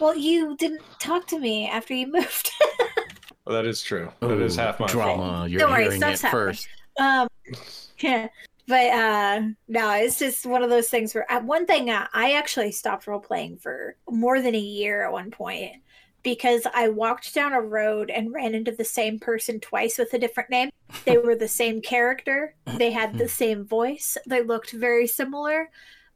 Well, 0.01 0.17
you 0.17 0.57
didn't 0.57 0.83
talk 0.99 1.29
to 1.29 1.39
me 1.39 1.69
after 1.69 1.95
you 1.95 2.07
moved. 2.13 2.51
Well, 3.45 3.57
that 3.57 3.67
is 3.67 3.83
true. 3.83 4.11
That 4.21 4.41
is 4.41 4.57
Ooh, 4.57 4.61
half 4.63 4.81
my 4.81 4.87
fault. 4.87 5.17
drama. 5.17 5.47
You're 5.49 5.61
Don't 5.61 5.71
worry, 5.71 5.85
hearing 5.85 6.03
it 6.03 6.19
first. 6.19 6.69
um, 6.99 7.29
yeah. 8.01 8.29
But 8.67 8.87
uh, 8.95 9.43
no, 9.69 9.91
it's 9.91 10.19
just 10.19 10.47
one 10.47 10.63
of 10.63 10.71
those 10.71 10.89
things 10.89 11.15
where 11.15 11.31
uh, 11.31 11.41
one 11.41 11.67
thing 11.67 11.91
uh, 11.91 12.07
I 12.15 12.33
actually 12.33 12.73
stopped 12.73 13.07
role 13.07 13.21
playing 13.21 13.59
for 13.59 13.97
more 14.09 14.41
than 14.41 14.55
a 14.55 14.59
year 14.59 15.05
at 15.05 15.13
one 15.13 15.31
point 15.31 15.83
because 16.23 16.67
I 16.73 16.89
walked 16.89 17.35
down 17.35 17.53
a 17.53 17.61
road 17.61 18.09
and 18.11 18.33
ran 18.33 18.55
into 18.55 18.73
the 18.73 18.83
same 18.83 19.21
person 19.21 19.61
twice 19.61 19.99
with 19.99 20.15
a 20.15 20.19
different 20.19 20.49
name. 20.49 20.71
They 21.05 21.19
were 21.19 21.37
the 21.37 21.47
same 21.47 21.83
character, 21.83 22.55
they 22.79 22.91
had 22.91 23.19
the 23.19 23.29
same 23.43 23.67
voice, 23.67 24.17
they 24.27 24.43
looked 24.43 24.73
very 24.73 25.07
similar, 25.07 25.69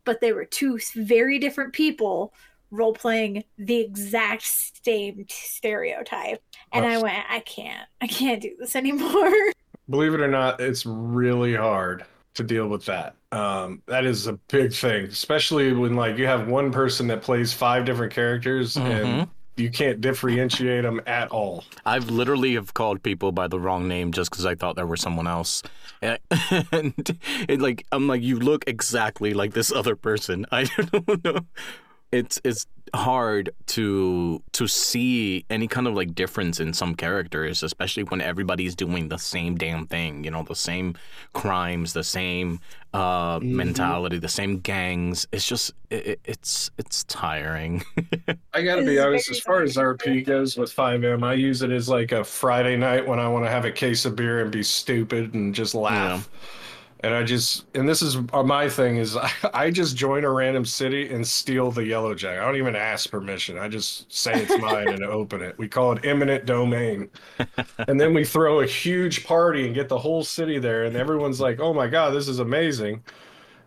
but 0.04 0.22
they 0.22 0.32
were 0.32 0.46
two 0.46 0.78
very 0.94 1.38
different 1.38 1.74
people 1.74 2.32
role 2.70 2.92
playing 2.92 3.44
the 3.56 3.80
exact 3.80 4.44
same 4.84 5.26
stereotype. 5.28 6.42
And 6.72 6.84
I 6.84 6.98
went, 6.98 7.24
I 7.28 7.40
can't, 7.40 7.88
I 8.00 8.06
can't 8.06 8.42
do 8.42 8.54
this 8.58 8.76
anymore. 8.76 9.32
Believe 9.90 10.14
it 10.14 10.20
or 10.20 10.28
not, 10.28 10.60
it's 10.60 10.84
really 10.84 11.54
hard 11.54 12.04
to 12.34 12.42
deal 12.42 12.68
with 12.68 12.84
that. 12.86 13.14
Um, 13.32 13.82
that 13.86 14.04
is 14.04 14.26
a 14.26 14.34
big 14.48 14.72
thing, 14.72 15.06
especially 15.06 15.72
when 15.72 15.96
like 15.96 16.18
you 16.18 16.26
have 16.26 16.48
one 16.48 16.70
person 16.70 17.06
that 17.08 17.22
plays 17.22 17.52
five 17.52 17.84
different 17.84 18.12
characters 18.12 18.76
and 18.76 19.28
you 19.58 19.70
can't 19.70 20.00
differentiate 20.00 20.84
them 20.84 21.00
at 21.06 21.30
all. 21.30 21.64
I've 21.84 22.10
literally 22.10 22.54
have 22.54 22.74
called 22.74 23.02
people 23.02 23.32
by 23.32 23.48
the 23.48 23.58
wrong 23.58 23.88
name 23.88 24.12
just 24.12 24.30
because 24.30 24.46
I 24.46 24.54
thought 24.54 24.76
there 24.76 24.86
was 24.86 25.00
someone 25.00 25.26
else, 25.26 25.62
and, 26.02 26.18
and 26.72 27.18
it 27.48 27.60
like 27.60 27.84
I'm 27.92 28.06
like 28.06 28.22
you 28.22 28.38
look 28.38 28.64
exactly 28.66 29.34
like 29.34 29.52
this 29.52 29.72
other 29.72 29.96
person. 29.96 30.46
I 30.52 30.64
don't 30.64 31.24
know. 31.24 31.40
It's 32.12 32.40
it's 32.44 32.66
hard 32.94 33.50
to 33.66 34.42
to 34.52 34.66
see 34.66 35.44
any 35.50 35.68
kind 35.68 35.86
of 35.86 35.94
like 35.94 36.14
difference 36.14 36.58
in 36.58 36.72
some 36.72 36.94
characters, 36.94 37.62
especially 37.62 38.04
when 38.04 38.22
everybody's 38.22 38.74
doing 38.74 39.08
the 39.08 39.18
same 39.18 39.56
damn 39.56 39.86
thing. 39.86 40.24
You 40.24 40.30
know, 40.30 40.42
the 40.42 40.54
same 40.54 40.96
crimes, 41.34 41.92
the 41.92 42.02
same 42.02 42.60
uh, 42.94 43.40
mentality, 43.42 44.18
the 44.18 44.28
same 44.28 44.60
gangs. 44.60 45.28
It's 45.32 45.46
just 45.46 45.72
it, 45.90 46.06
it- 46.06 46.20
it's 46.24 46.70
it's 46.78 47.04
tiring. 47.04 47.84
I 48.54 48.62
gotta 48.62 48.84
be 48.84 48.98
honest, 48.98 49.30
as 49.30 49.40
far 49.40 49.62
as. 49.62 49.76
RP 49.76 50.24
goes 50.24 50.56
with 50.56 50.74
FiveM, 50.74 51.22
I 51.22 51.34
use 51.34 51.60
it 51.62 51.70
as 51.70 51.88
like 51.90 52.12
a 52.12 52.24
Friday 52.24 52.76
night 52.78 53.06
when 53.06 53.18
I 53.18 53.28
want 53.28 53.44
to 53.44 53.50
have 53.50 53.66
a 53.66 53.70
case 53.70 54.06
of 54.06 54.16
beer 54.16 54.40
and 54.40 54.50
be 54.50 54.62
stupid 54.62 55.34
and 55.34 55.54
just 55.54 55.74
laugh. 55.74 56.28
And 57.00 57.14
I 57.14 57.22
just, 57.22 57.64
and 57.74 57.88
this 57.88 58.02
is 58.02 58.16
uh, 58.32 58.42
my 58.42 58.68
thing 58.68 58.96
is 58.96 59.16
I, 59.16 59.30
I 59.54 59.70
just 59.70 59.96
join 59.96 60.24
a 60.24 60.30
random 60.30 60.64
city 60.64 61.12
and 61.12 61.26
steal 61.26 61.70
the 61.70 61.84
yellow 61.84 62.14
jack. 62.14 62.38
I 62.38 62.44
don't 62.44 62.56
even 62.56 62.74
ask 62.74 63.10
permission. 63.10 63.56
I 63.56 63.68
just 63.68 64.12
say 64.12 64.32
it's 64.34 64.58
mine 64.58 64.88
and 64.88 65.04
open 65.04 65.40
it. 65.40 65.56
We 65.58 65.68
call 65.68 65.92
it 65.92 66.04
eminent 66.04 66.44
domain. 66.44 67.08
and 67.86 68.00
then 68.00 68.14
we 68.14 68.24
throw 68.24 68.60
a 68.60 68.66
huge 68.66 69.24
party 69.24 69.66
and 69.66 69.74
get 69.74 69.88
the 69.88 69.98
whole 69.98 70.24
city 70.24 70.58
there. 70.58 70.84
And 70.84 70.96
everyone's 70.96 71.40
like, 71.40 71.60
oh 71.60 71.72
my 71.72 71.86
God, 71.86 72.10
this 72.10 72.26
is 72.26 72.40
amazing. 72.40 73.02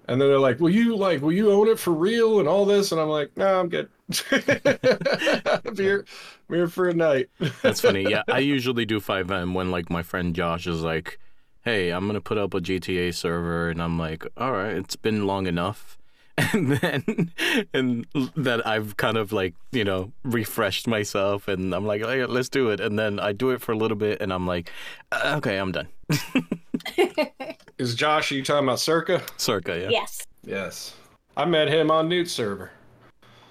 And 0.08 0.20
then 0.20 0.28
they're 0.28 0.40
like, 0.40 0.60
"Will 0.60 0.72
you 0.72 0.96
like? 0.96 1.22
Will 1.22 1.32
you 1.32 1.52
own 1.52 1.70
it 1.70 1.80
for 1.80 1.92
real 1.92 2.40
and 2.40 2.48
all 2.48 2.66
this?" 2.66 2.92
And 2.92 3.00
I'm 3.00 3.08
like, 3.08 3.38
"No, 3.38 3.60
I'm 3.60 3.70
good. 3.70 3.88
I'm 4.32 5.76
here, 5.78 6.06
I'm 6.50 6.56
here 6.56 6.68
for 6.68 6.90
a 6.90 6.94
night." 6.94 7.30
That's 7.62 7.80
funny. 7.80 8.04
Yeah, 8.10 8.24
I 8.28 8.40
usually 8.40 8.86
do 8.86 9.00
FiveM 9.00 9.54
when 9.54 9.72
like 9.72 9.90
my 9.90 10.02
friend 10.04 10.36
Josh 10.36 10.68
is 10.68 10.82
like, 10.82 11.20
"Hey, 11.64 11.90
I'm 11.90 12.08
gonna 12.08 12.22
put 12.22 12.38
up 12.38 12.54
a 12.54 12.60
GTA 12.62 13.14
server," 13.14 13.70
and 13.70 13.82
I'm 13.82 13.98
like, 14.00 14.26
"All 14.38 14.52
right, 14.52 14.76
it's 14.76 14.96
been 14.96 15.26
long 15.28 15.48
enough." 15.48 15.98
And 16.54 16.72
then, 16.78 17.32
and 17.74 18.08
that 18.36 18.66
I've 18.66 18.98
kind 18.98 19.18
of 19.18 19.32
like 19.32 19.54
you 19.72 19.84
know 19.84 20.12
refreshed 20.24 20.88
myself, 20.88 21.48
and 21.48 21.74
I'm 21.76 21.86
like, 21.86 22.02
"Hey, 22.02 22.26
let's 22.26 22.50
do 22.50 22.70
it." 22.72 22.80
And 22.80 22.98
then 22.98 23.20
I 23.20 23.32
do 23.34 23.52
it 23.52 23.62
for 23.62 23.74
a 23.74 23.78
little 23.78 23.98
bit, 23.98 24.22
and 24.22 24.34
I'm 24.34 24.48
like, 24.48 24.72
"Uh, 25.12 25.36
"Okay, 25.38 25.58
I'm 25.58 25.72
done." 25.72 25.88
Is 27.78 27.96
Josh? 27.96 28.32
Are 28.32 28.36
you 28.36 28.44
talking 28.44 28.66
about 28.68 28.80
Circa? 28.80 29.22
Circa, 29.38 29.78
yeah, 29.80 29.90
yes. 29.90 30.26
Yes, 30.44 30.96
I 31.38 31.46
met 31.46 31.68
him 31.68 31.92
on 31.92 32.10
Newt 32.10 32.30
server. 32.30 32.72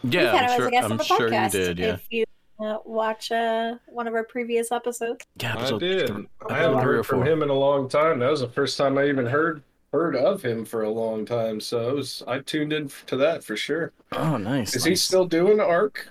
yeah. 0.02 0.32
I'm 0.32 0.56
sure. 0.56 0.66
as 0.66 0.66
a 0.66 0.70
guest 0.70 0.90
I'm 0.90 0.98
sure 1.18 1.32
you 1.32 1.50
did. 1.50 1.78
Yeah, 1.78 1.94
If 1.94 2.06
you 2.10 2.24
uh, 2.62 2.78
watch 2.84 3.30
uh, 3.32 3.76
one 3.86 4.06
of 4.06 4.14
our 4.14 4.24
previous 4.24 4.70
episodes. 4.72 5.24
yeah. 5.40 5.56
I 5.58 5.78
did. 5.78 6.06
th- 6.08 6.26
I 6.48 6.58
haven't 6.58 6.82
heard 6.82 7.06
from 7.06 7.20
four. 7.20 7.26
him 7.28 7.42
in 7.42 7.48
a 7.50 7.54
long 7.54 7.88
time. 7.88 8.18
That 8.18 8.30
was 8.30 8.40
the 8.40 8.48
first 8.48 8.76
time 8.76 8.98
I 8.98 9.06
even 9.06 9.26
heard 9.26 9.62
heard 9.92 10.14
of 10.14 10.42
him 10.42 10.64
for 10.64 10.82
a 10.82 10.90
long 10.90 11.26
time. 11.26 11.58
So 11.58 11.88
it 11.90 11.94
was, 11.96 12.22
I 12.28 12.38
tuned 12.38 12.72
in 12.72 12.90
to 13.06 13.16
that 13.16 13.42
for 13.42 13.56
sure. 13.56 13.92
Oh, 14.12 14.36
nice. 14.36 14.76
Is 14.76 14.84
he 14.84 14.94
still 14.94 15.24
doing 15.26 15.58
Ark? 15.58 16.08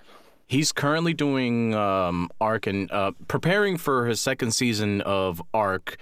He's 0.48 0.72
currently 0.74 1.14
doing 1.14 1.74
um, 1.76 2.30
Ark 2.42 2.68
and 2.68 2.92
uh, 2.92 3.12
preparing 3.30 3.78
for 3.78 4.08
his 4.08 4.20
second 4.20 4.52
season 4.52 5.00
of 5.02 5.42
Ark. 5.54 5.98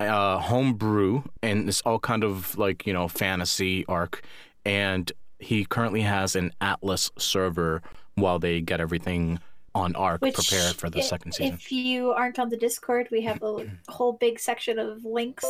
uh, 0.00 0.38
homebrew, 0.38 1.22
and 1.42 1.68
it's 1.68 1.82
all 1.82 1.98
kind 1.98 2.24
of 2.24 2.56
like 2.56 2.86
you 2.86 2.92
know 2.94 3.06
fantasy 3.06 3.84
arc 3.86 4.22
and 4.64 5.12
he 5.38 5.64
currently 5.64 6.00
has 6.02 6.34
an 6.36 6.52
Atlas 6.60 7.10
server 7.18 7.82
while 8.14 8.38
they 8.38 8.60
get 8.62 8.80
everything 8.80 9.38
on 9.74 9.94
Ark 9.96 10.20
Which, 10.20 10.34
prepared 10.34 10.76
for 10.76 10.90
the 10.90 10.98
i- 10.98 11.02
second 11.02 11.32
season. 11.32 11.54
If 11.54 11.70
you 11.70 12.10
aren't 12.10 12.38
on 12.38 12.48
the 12.48 12.56
Discord, 12.56 13.08
we 13.10 13.22
have 13.22 13.42
a 13.42 13.66
whole 13.88 14.12
big 14.14 14.38
section 14.40 14.78
of 14.78 15.04
links 15.04 15.44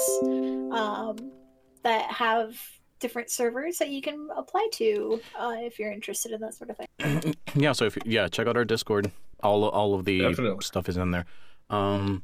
um, 0.73 1.17
that 1.83 2.11
have 2.11 2.61
different 2.99 3.31
servers 3.31 3.79
that 3.79 3.89
you 3.89 4.03
can 4.03 4.29
apply 4.37 4.69
to 4.75 5.21
uh, 5.39 5.55
if 5.59 5.79
you're 5.79 5.91
interested 5.93 6.33
in 6.33 6.41
that 6.43 6.55
sort 6.55 6.71
of 6.71 6.77
thing. 6.77 7.35
yeah, 7.55 7.73
so 7.73 7.87
if 7.87 7.97
yeah, 8.05 8.29
check 8.29 8.47
out 8.47 8.57
our 8.57 8.65
Discord. 8.65 9.11
All 9.43 9.65
all 9.71 9.95
of 9.95 10.05
the 10.05 10.21
Definitely. 10.21 10.63
stuff 10.63 10.87
is 10.89 10.99
in 10.99 11.13
there. 11.13 11.25
Um, 11.71 12.23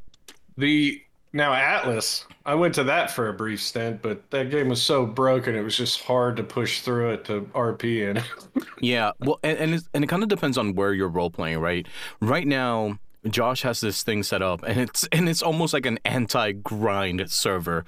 The 0.59 1.01
now 1.37 1.53
Atlas, 1.53 2.25
I 2.45 2.55
went 2.55 2.75
to 2.77 2.85
that 2.85 3.11
for 3.11 3.29
a 3.29 3.33
brief 3.33 3.61
stint, 3.63 4.03
but 4.03 4.31
that 4.31 4.51
game 4.51 4.69
was 4.69 4.83
so 4.83 5.05
broken 5.05 5.55
it 5.55 5.63
was 5.63 5.77
just 5.77 6.03
hard 6.03 6.37
to 6.39 6.43
push 6.43 6.81
through 6.81 7.13
it 7.13 7.25
to 7.27 7.43
RP 7.55 8.09
in. 8.09 8.23
Yeah, 8.79 9.13
well, 9.21 9.39
and 9.43 9.59
and, 9.59 9.83
and 9.95 10.05
it 10.05 10.07
kind 10.07 10.23
of 10.23 10.29
depends 10.29 10.59
on 10.59 10.75
where 10.75 10.93
you're 10.93 11.09
role 11.09 11.31
playing, 11.31 11.61
right? 11.61 11.87
Right 12.21 12.47
now, 12.47 12.99
Josh 13.27 13.63
has 13.63 13.81
this 13.81 14.03
thing 14.03 14.23
set 14.23 14.43
up, 14.43 14.63
and 14.67 14.79
it's 14.79 15.09
and 15.13 15.31
it's 15.31 15.43
almost 15.43 15.73
like 15.73 15.87
an 15.87 15.99
anti-grind 16.05 17.31
server. 17.31 17.87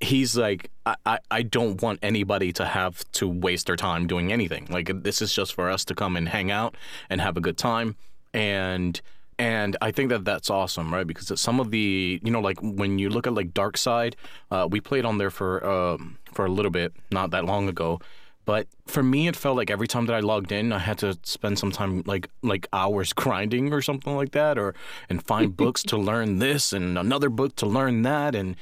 He's 0.00 0.36
like, 0.36 0.70
I, 0.86 0.94
I, 1.04 1.18
I 1.28 1.42
don't 1.42 1.82
want 1.82 1.98
anybody 2.02 2.52
to 2.52 2.66
have 2.66 3.02
to 3.12 3.26
waste 3.26 3.66
their 3.66 3.74
time 3.74 4.06
doing 4.06 4.32
anything. 4.32 4.68
Like 4.70 5.02
this 5.02 5.20
is 5.20 5.34
just 5.34 5.54
for 5.54 5.68
us 5.68 5.84
to 5.86 5.94
come 5.96 6.16
and 6.16 6.28
hang 6.28 6.52
out 6.52 6.76
and 7.10 7.20
have 7.20 7.36
a 7.36 7.40
good 7.40 7.58
time, 7.58 7.96
and 8.32 9.00
and 9.38 9.76
I 9.80 9.92
think 9.92 10.10
that 10.10 10.24
that's 10.24 10.50
awesome, 10.50 10.92
right? 10.92 11.06
Because 11.06 11.40
some 11.40 11.60
of 11.60 11.70
the, 11.70 12.20
you 12.22 12.30
know, 12.30 12.40
like 12.40 12.58
when 12.60 12.98
you 12.98 13.08
look 13.08 13.26
at 13.26 13.34
like 13.34 13.54
Dark 13.54 13.76
Side, 13.76 14.16
uh, 14.50 14.66
we 14.68 14.80
played 14.80 15.04
on 15.04 15.18
there 15.18 15.30
for 15.30 15.64
um, 15.64 16.18
for 16.32 16.44
a 16.44 16.50
little 16.50 16.72
bit, 16.72 16.92
not 17.12 17.30
that 17.30 17.44
long 17.44 17.68
ago. 17.68 18.00
But 18.44 18.66
for 18.86 19.02
me, 19.02 19.28
it 19.28 19.36
felt 19.36 19.58
like 19.58 19.70
every 19.70 19.86
time 19.86 20.06
that 20.06 20.14
I 20.14 20.20
logged 20.20 20.52
in, 20.52 20.72
I 20.72 20.78
had 20.78 20.96
to 20.98 21.18
spend 21.22 21.58
some 21.58 21.70
time, 21.70 22.02
like 22.06 22.28
like 22.42 22.66
hours 22.72 23.12
grinding 23.22 23.72
or 23.72 23.80
something 23.80 24.16
like 24.16 24.32
that, 24.32 24.58
or 24.58 24.74
and 25.08 25.22
find 25.22 25.56
books 25.62 25.82
to 25.84 25.96
learn 25.96 26.38
this 26.38 26.72
and 26.72 26.98
another 26.98 27.28
book 27.28 27.54
to 27.56 27.66
learn 27.66 28.02
that, 28.02 28.34
and 28.34 28.56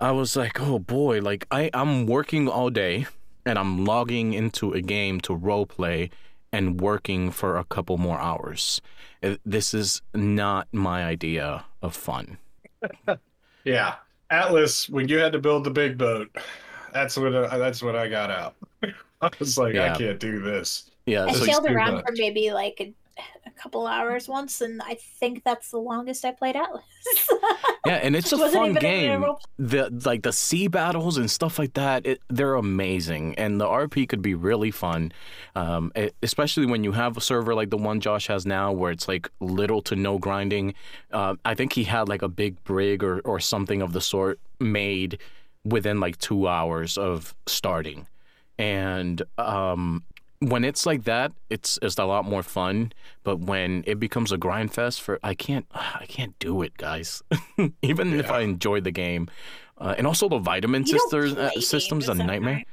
I 0.00 0.10
was 0.12 0.34
like, 0.36 0.60
oh 0.60 0.78
boy, 0.78 1.20
like 1.20 1.46
I 1.50 1.70
I'm 1.72 2.06
working 2.06 2.48
all 2.48 2.70
day, 2.70 3.06
and 3.46 3.58
I'm 3.58 3.84
logging 3.84 4.32
into 4.32 4.72
a 4.72 4.80
game 4.80 5.20
to 5.20 5.34
role 5.34 5.66
play, 5.66 6.10
and 6.52 6.80
working 6.80 7.30
for 7.30 7.56
a 7.56 7.64
couple 7.64 7.98
more 7.98 8.18
hours. 8.18 8.80
Uh, 9.22 9.36
This 9.44 9.74
is 9.74 10.02
not 10.14 10.68
my 10.72 11.04
idea 11.04 11.64
of 11.82 11.94
fun. 11.94 12.38
yeah, 13.64 13.94
Atlas, 14.30 14.88
when 14.88 15.08
you 15.08 15.18
had 15.18 15.32
to 15.32 15.38
build 15.38 15.64
the 15.64 15.70
big 15.70 15.98
boat, 15.98 16.34
that's 16.92 17.16
when 17.16 17.34
I, 17.34 17.58
that's 17.58 17.82
when 17.82 17.96
I 17.96 18.08
got 18.08 18.30
out. 18.30 18.54
I 19.20 19.30
was 19.38 19.58
like, 19.58 19.74
Yeah. 19.74 19.92
I 19.94 19.98
can't 19.98 20.18
do 20.18 20.40
this. 20.40 20.90
Yeah, 21.06 21.26
I 21.26 21.32
so 21.32 21.44
sailed 21.44 21.66
around 21.66 21.94
much. 21.94 22.04
for 22.06 22.12
maybe 22.16 22.52
like 22.52 22.94
a, 23.46 23.50
couple 23.60 23.86
hours 23.86 24.26
once, 24.28 24.60
and 24.60 24.80
I 24.82 24.94
think 24.94 25.44
that's 25.44 25.70
the 25.70 25.78
longest 25.78 26.24
I 26.24 26.30
played 26.32 26.56
Atlas. 26.56 26.82
yeah, 27.86 27.96
and 27.96 28.16
it's 28.16 28.32
a 28.32 28.50
fun 28.50 28.74
game. 28.74 29.24
the 29.58 29.90
like 30.04 30.22
the 30.22 30.32
sea 30.32 30.68
battles 30.68 31.18
and 31.18 31.30
stuff 31.30 31.58
like 31.58 31.74
that 31.74 32.06
it, 32.06 32.20
they're 32.28 32.54
amazing 32.54 33.34
and 33.36 33.60
the 33.60 33.66
rp 33.66 34.08
could 34.08 34.22
be 34.22 34.34
really 34.34 34.70
fun 34.70 35.12
um, 35.54 35.90
e- 35.96 36.10
especially 36.22 36.66
when 36.66 36.84
you 36.84 36.92
have 36.92 37.16
a 37.16 37.20
server 37.20 37.54
like 37.54 37.70
the 37.70 37.76
one 37.76 38.00
josh 38.00 38.26
has 38.26 38.44
now 38.44 38.72
where 38.72 38.92
it's 38.92 39.08
like 39.08 39.30
little 39.40 39.80
to 39.82 39.96
no 39.96 40.18
grinding 40.18 40.74
uh, 41.12 41.34
i 41.44 41.54
think 41.54 41.72
he 41.72 41.84
had 41.84 42.08
like 42.08 42.22
a 42.22 42.28
big 42.28 42.62
brig 42.64 43.02
or, 43.02 43.20
or 43.20 43.40
something 43.40 43.80
of 43.82 43.92
the 43.92 44.00
sort 44.00 44.38
made 44.58 45.18
within 45.64 46.00
like 46.00 46.16
two 46.18 46.48
hours 46.48 46.96
of 46.98 47.34
starting 47.46 48.06
and 48.60 49.22
um, 49.38 50.02
when 50.40 50.64
it's 50.64 50.86
like 50.86 51.04
that 51.04 51.32
it's 51.50 51.78
it's 51.82 51.98
a 51.98 52.04
lot 52.04 52.24
more 52.24 52.42
fun 52.42 52.92
but 53.24 53.40
when 53.40 53.84
it 53.86 54.00
becomes 54.00 54.32
a 54.32 54.38
grind 54.38 54.72
fest 54.72 55.00
for 55.02 55.18
i 55.22 55.34
can't 55.34 55.66
i 55.74 56.06
can't 56.08 56.38
do 56.38 56.62
it 56.62 56.74
guys 56.78 57.22
even 57.82 58.18
if 58.18 58.30
i 58.30 58.40
enjoy 58.40 58.80
the 58.80 58.90
game 58.90 59.28
uh, 59.78 59.94
and 59.98 60.06
also 60.06 60.28
the 60.30 60.38
vitamin 60.38 60.82
You 60.86 60.98
sisters 60.98 61.34
uh, 61.36 61.50
systems 61.60 62.08
a 62.08 62.12
games, 62.12 62.14
is 62.14 62.18
that 62.18 62.24
nightmare 62.26 62.54
right? 62.54 62.66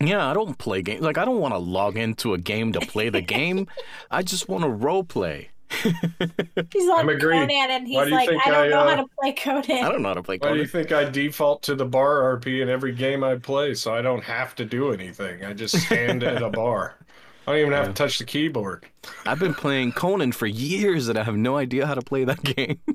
yeah 0.00 0.26
i 0.30 0.32
don't 0.32 0.56
play 0.56 0.80
games 0.80 1.02
like 1.02 1.18
i 1.18 1.24
don't 1.26 1.38
want 1.38 1.52
to 1.52 1.58
log 1.58 1.98
into 1.98 2.32
a 2.32 2.38
game 2.38 2.72
to 2.72 2.80
play 2.80 3.10
the 3.10 3.20
game 3.20 3.66
i 4.10 4.22
just 4.22 4.48
want 4.48 4.64
to 4.64 4.70
role 4.70 5.04
play 5.04 5.50
He's 5.82 6.88
on 6.90 7.00
I'm 7.00 7.08
agreed. 7.08 7.48
Conan, 7.48 7.70
and 7.70 7.86
he's 7.88 7.96
Why 7.96 8.04
do 8.04 8.10
you 8.10 8.16
like, 8.16 8.28
think 8.28 8.46
I 8.46 8.50
don't 8.50 8.64
I, 8.64 8.68
know 8.68 8.80
uh, 8.80 8.88
how 8.90 8.96
to 8.96 9.06
play 9.18 9.32
Conan. 9.32 9.84
i 9.84 9.88
don't 9.88 10.02
know 10.02 10.08
how 10.08 10.14
to 10.14 10.22
play 10.22 10.36
Why 10.38 10.52
do 10.52 10.58
you 10.58 10.66
think 10.66 10.92
I 10.92 11.08
default 11.08 11.62
to 11.62 11.74
the 11.74 11.86
bar 11.86 12.38
RP 12.38 12.60
in 12.60 12.68
every 12.68 12.92
game 12.92 13.24
I 13.24 13.36
play 13.36 13.74
so 13.74 13.94
I 13.94 14.02
don't 14.02 14.22
have 14.22 14.54
to 14.56 14.64
do 14.66 14.92
anything? 14.92 15.44
I 15.44 15.54
just 15.54 15.76
stand 15.78 16.22
at 16.24 16.42
a 16.42 16.50
bar. 16.50 16.98
I 17.46 17.52
don't 17.52 17.60
even 17.60 17.72
have 17.72 17.86
to 17.88 17.92
touch 17.92 18.18
the 18.18 18.24
keyboard. 18.24 18.86
I've 19.26 19.38
been 19.40 19.54
playing 19.54 19.92
Conan 19.92 20.32
for 20.32 20.46
years 20.46 21.08
and 21.08 21.18
I 21.18 21.24
have 21.24 21.36
no 21.36 21.56
idea 21.56 21.86
how 21.86 21.94
to 21.94 22.02
play 22.02 22.24
that 22.24 22.42
game. 22.42 22.78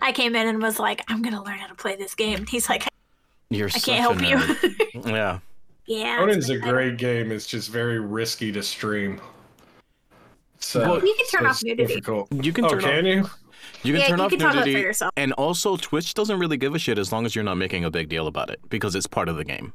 I 0.00 0.12
came 0.12 0.36
in 0.36 0.46
and 0.46 0.62
was 0.62 0.78
like, 0.78 1.02
I'm 1.08 1.22
gonna 1.22 1.42
learn 1.42 1.58
how 1.58 1.66
to 1.66 1.74
play 1.74 1.96
this 1.96 2.14
game. 2.14 2.46
He's 2.46 2.68
like, 2.68 2.84
You're 3.50 3.66
I 3.66 3.70
such 3.70 3.84
can't 3.84 4.00
help 4.00 4.20
a 4.20 4.28
you. 4.28 5.00
yeah. 5.12 5.38
yeah. 5.86 6.18
Conan's 6.18 6.50
a 6.50 6.58
great 6.58 6.98
game. 6.98 7.32
It's 7.32 7.46
just 7.46 7.70
very 7.70 7.98
risky 7.98 8.52
to 8.52 8.62
stream. 8.62 9.20
So 10.60 10.80
Well, 10.80 11.04
You 11.04 11.14
can 11.16 11.26
turn 11.26 11.46
it's 11.46 11.58
off 11.58 11.64
nudity. 11.64 11.86
difficult. 11.86 12.28
You 12.32 12.52
can 12.52 12.64
Oh, 12.66 12.68
turn 12.68 12.80
can 12.80 12.98
off 12.98 13.04
you? 13.04 13.30
you 13.82 13.92
can 13.94 14.02
Yeah, 14.02 14.08
turn 14.08 14.18
you 14.18 14.24
off 14.24 14.30
can 14.30 14.38
talk 14.38 14.52
about 14.52 14.58
it 14.58 14.60
for 14.60 14.66
nudity. 14.66 14.82
yourself. 14.82 15.12
And 15.16 15.32
also 15.32 15.76
Twitch 15.76 16.14
doesn't 16.14 16.38
really 16.38 16.56
give 16.56 16.74
a 16.74 16.78
shit 16.78 16.98
as 16.98 17.10
long 17.10 17.26
as 17.26 17.34
you're 17.34 17.44
not 17.44 17.56
making 17.56 17.84
a 17.84 17.90
big 17.90 18.08
deal 18.08 18.28
about 18.28 18.50
it 18.50 18.60
because 18.68 18.94
it's 18.94 19.06
part 19.08 19.28
of 19.28 19.36
the 19.36 19.44
game. 19.44 19.72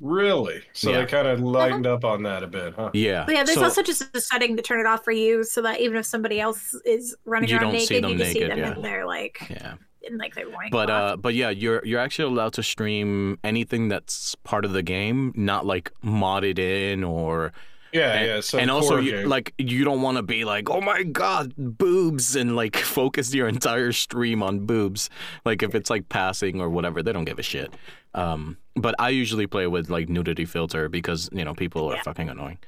Really? 0.00 0.62
So 0.72 0.90
Yeah. 0.90 1.00
they 1.00 1.06
kind 1.06 1.28
of 1.28 1.40
lightened 1.40 1.86
up 1.86 2.04
on 2.04 2.22
that 2.24 2.42
a 2.42 2.46
bit, 2.46 2.74
huh? 2.74 2.90
Yeah. 2.94 3.24
But 3.24 3.34
yeah, 3.34 3.44
there's 3.44 3.58
so 3.58 3.64
also 3.64 3.82
just 3.82 4.04
a 4.14 4.20
setting 4.20 4.56
to 4.56 4.62
turn 4.62 4.80
it 4.80 4.86
off 4.86 5.04
for 5.04 5.12
you, 5.12 5.44
so 5.44 5.62
that 5.62 5.80
even 5.80 5.96
if 5.96 6.06
somebody 6.06 6.40
else 6.40 6.74
is 6.84 7.16
running 7.24 7.48
You 7.48 7.56
around 7.58 7.72
don't 7.72 7.80
see 7.80 7.94
naked, 7.94 8.04
them 8.04 8.10
you 8.10 8.18
can 8.18 8.32
see 8.32 8.44
them 8.44 8.58
yeah. 8.58 8.74
in 8.74 8.82
their 8.82 9.06
like 9.06 9.46
yeah. 9.48 9.74
in 10.02 10.18
like 10.18 10.34
their 10.34 10.46
loincloth. 10.46 10.70
But 10.72 10.90
uh 10.90 11.16
but 11.16 11.34
yeah, 11.34 11.50
you're 11.50 11.84
you're 11.86 12.00
actually 12.00 12.32
allowed 12.32 12.54
to 12.54 12.62
stream 12.62 13.38
anything 13.44 13.88
that's 13.88 14.34
part 14.44 14.64
of 14.64 14.72
the 14.72 14.82
game, 14.82 15.32
not 15.36 15.64
like 15.64 15.92
modded 16.04 16.58
in 16.58 17.04
or 17.04 17.52
Yeah, 17.94 18.12
and, 18.12 18.26
yeah. 18.26 18.40
So 18.40 18.58
and 18.58 18.70
also 18.70 18.96
you, 18.98 19.26
like 19.26 19.54
you 19.56 19.84
don't 19.84 20.02
want 20.02 20.16
to 20.18 20.22
be 20.22 20.44
like 20.44 20.68
oh 20.68 20.80
my 20.80 21.04
god 21.04 21.54
boobs 21.56 22.34
and 22.36 22.56
like 22.56 22.76
focus 22.98 23.32
your 23.32 23.46
entire 23.48 23.92
stream 23.92 24.42
on 24.42 24.66
boobs 24.66 25.08
like 25.44 25.62
if 25.62 25.74
it's 25.74 25.88
like 25.90 26.08
passing 26.08 26.60
or 26.60 26.68
whatever 26.68 27.02
they 27.02 27.12
don't 27.12 27.24
give 27.24 27.38
a 27.38 27.42
shit 27.42 27.72
um 28.14 28.56
but 28.74 28.94
i 28.98 29.08
usually 29.10 29.46
play 29.46 29.66
with 29.68 29.88
like 29.90 30.08
nudity 30.08 30.44
filter 30.44 30.88
because 30.88 31.30
you 31.32 31.44
know 31.44 31.54
people 31.54 31.88
are 31.90 31.94
Yeah. 31.96 32.02
fucking 32.02 32.28
annoying 32.28 32.58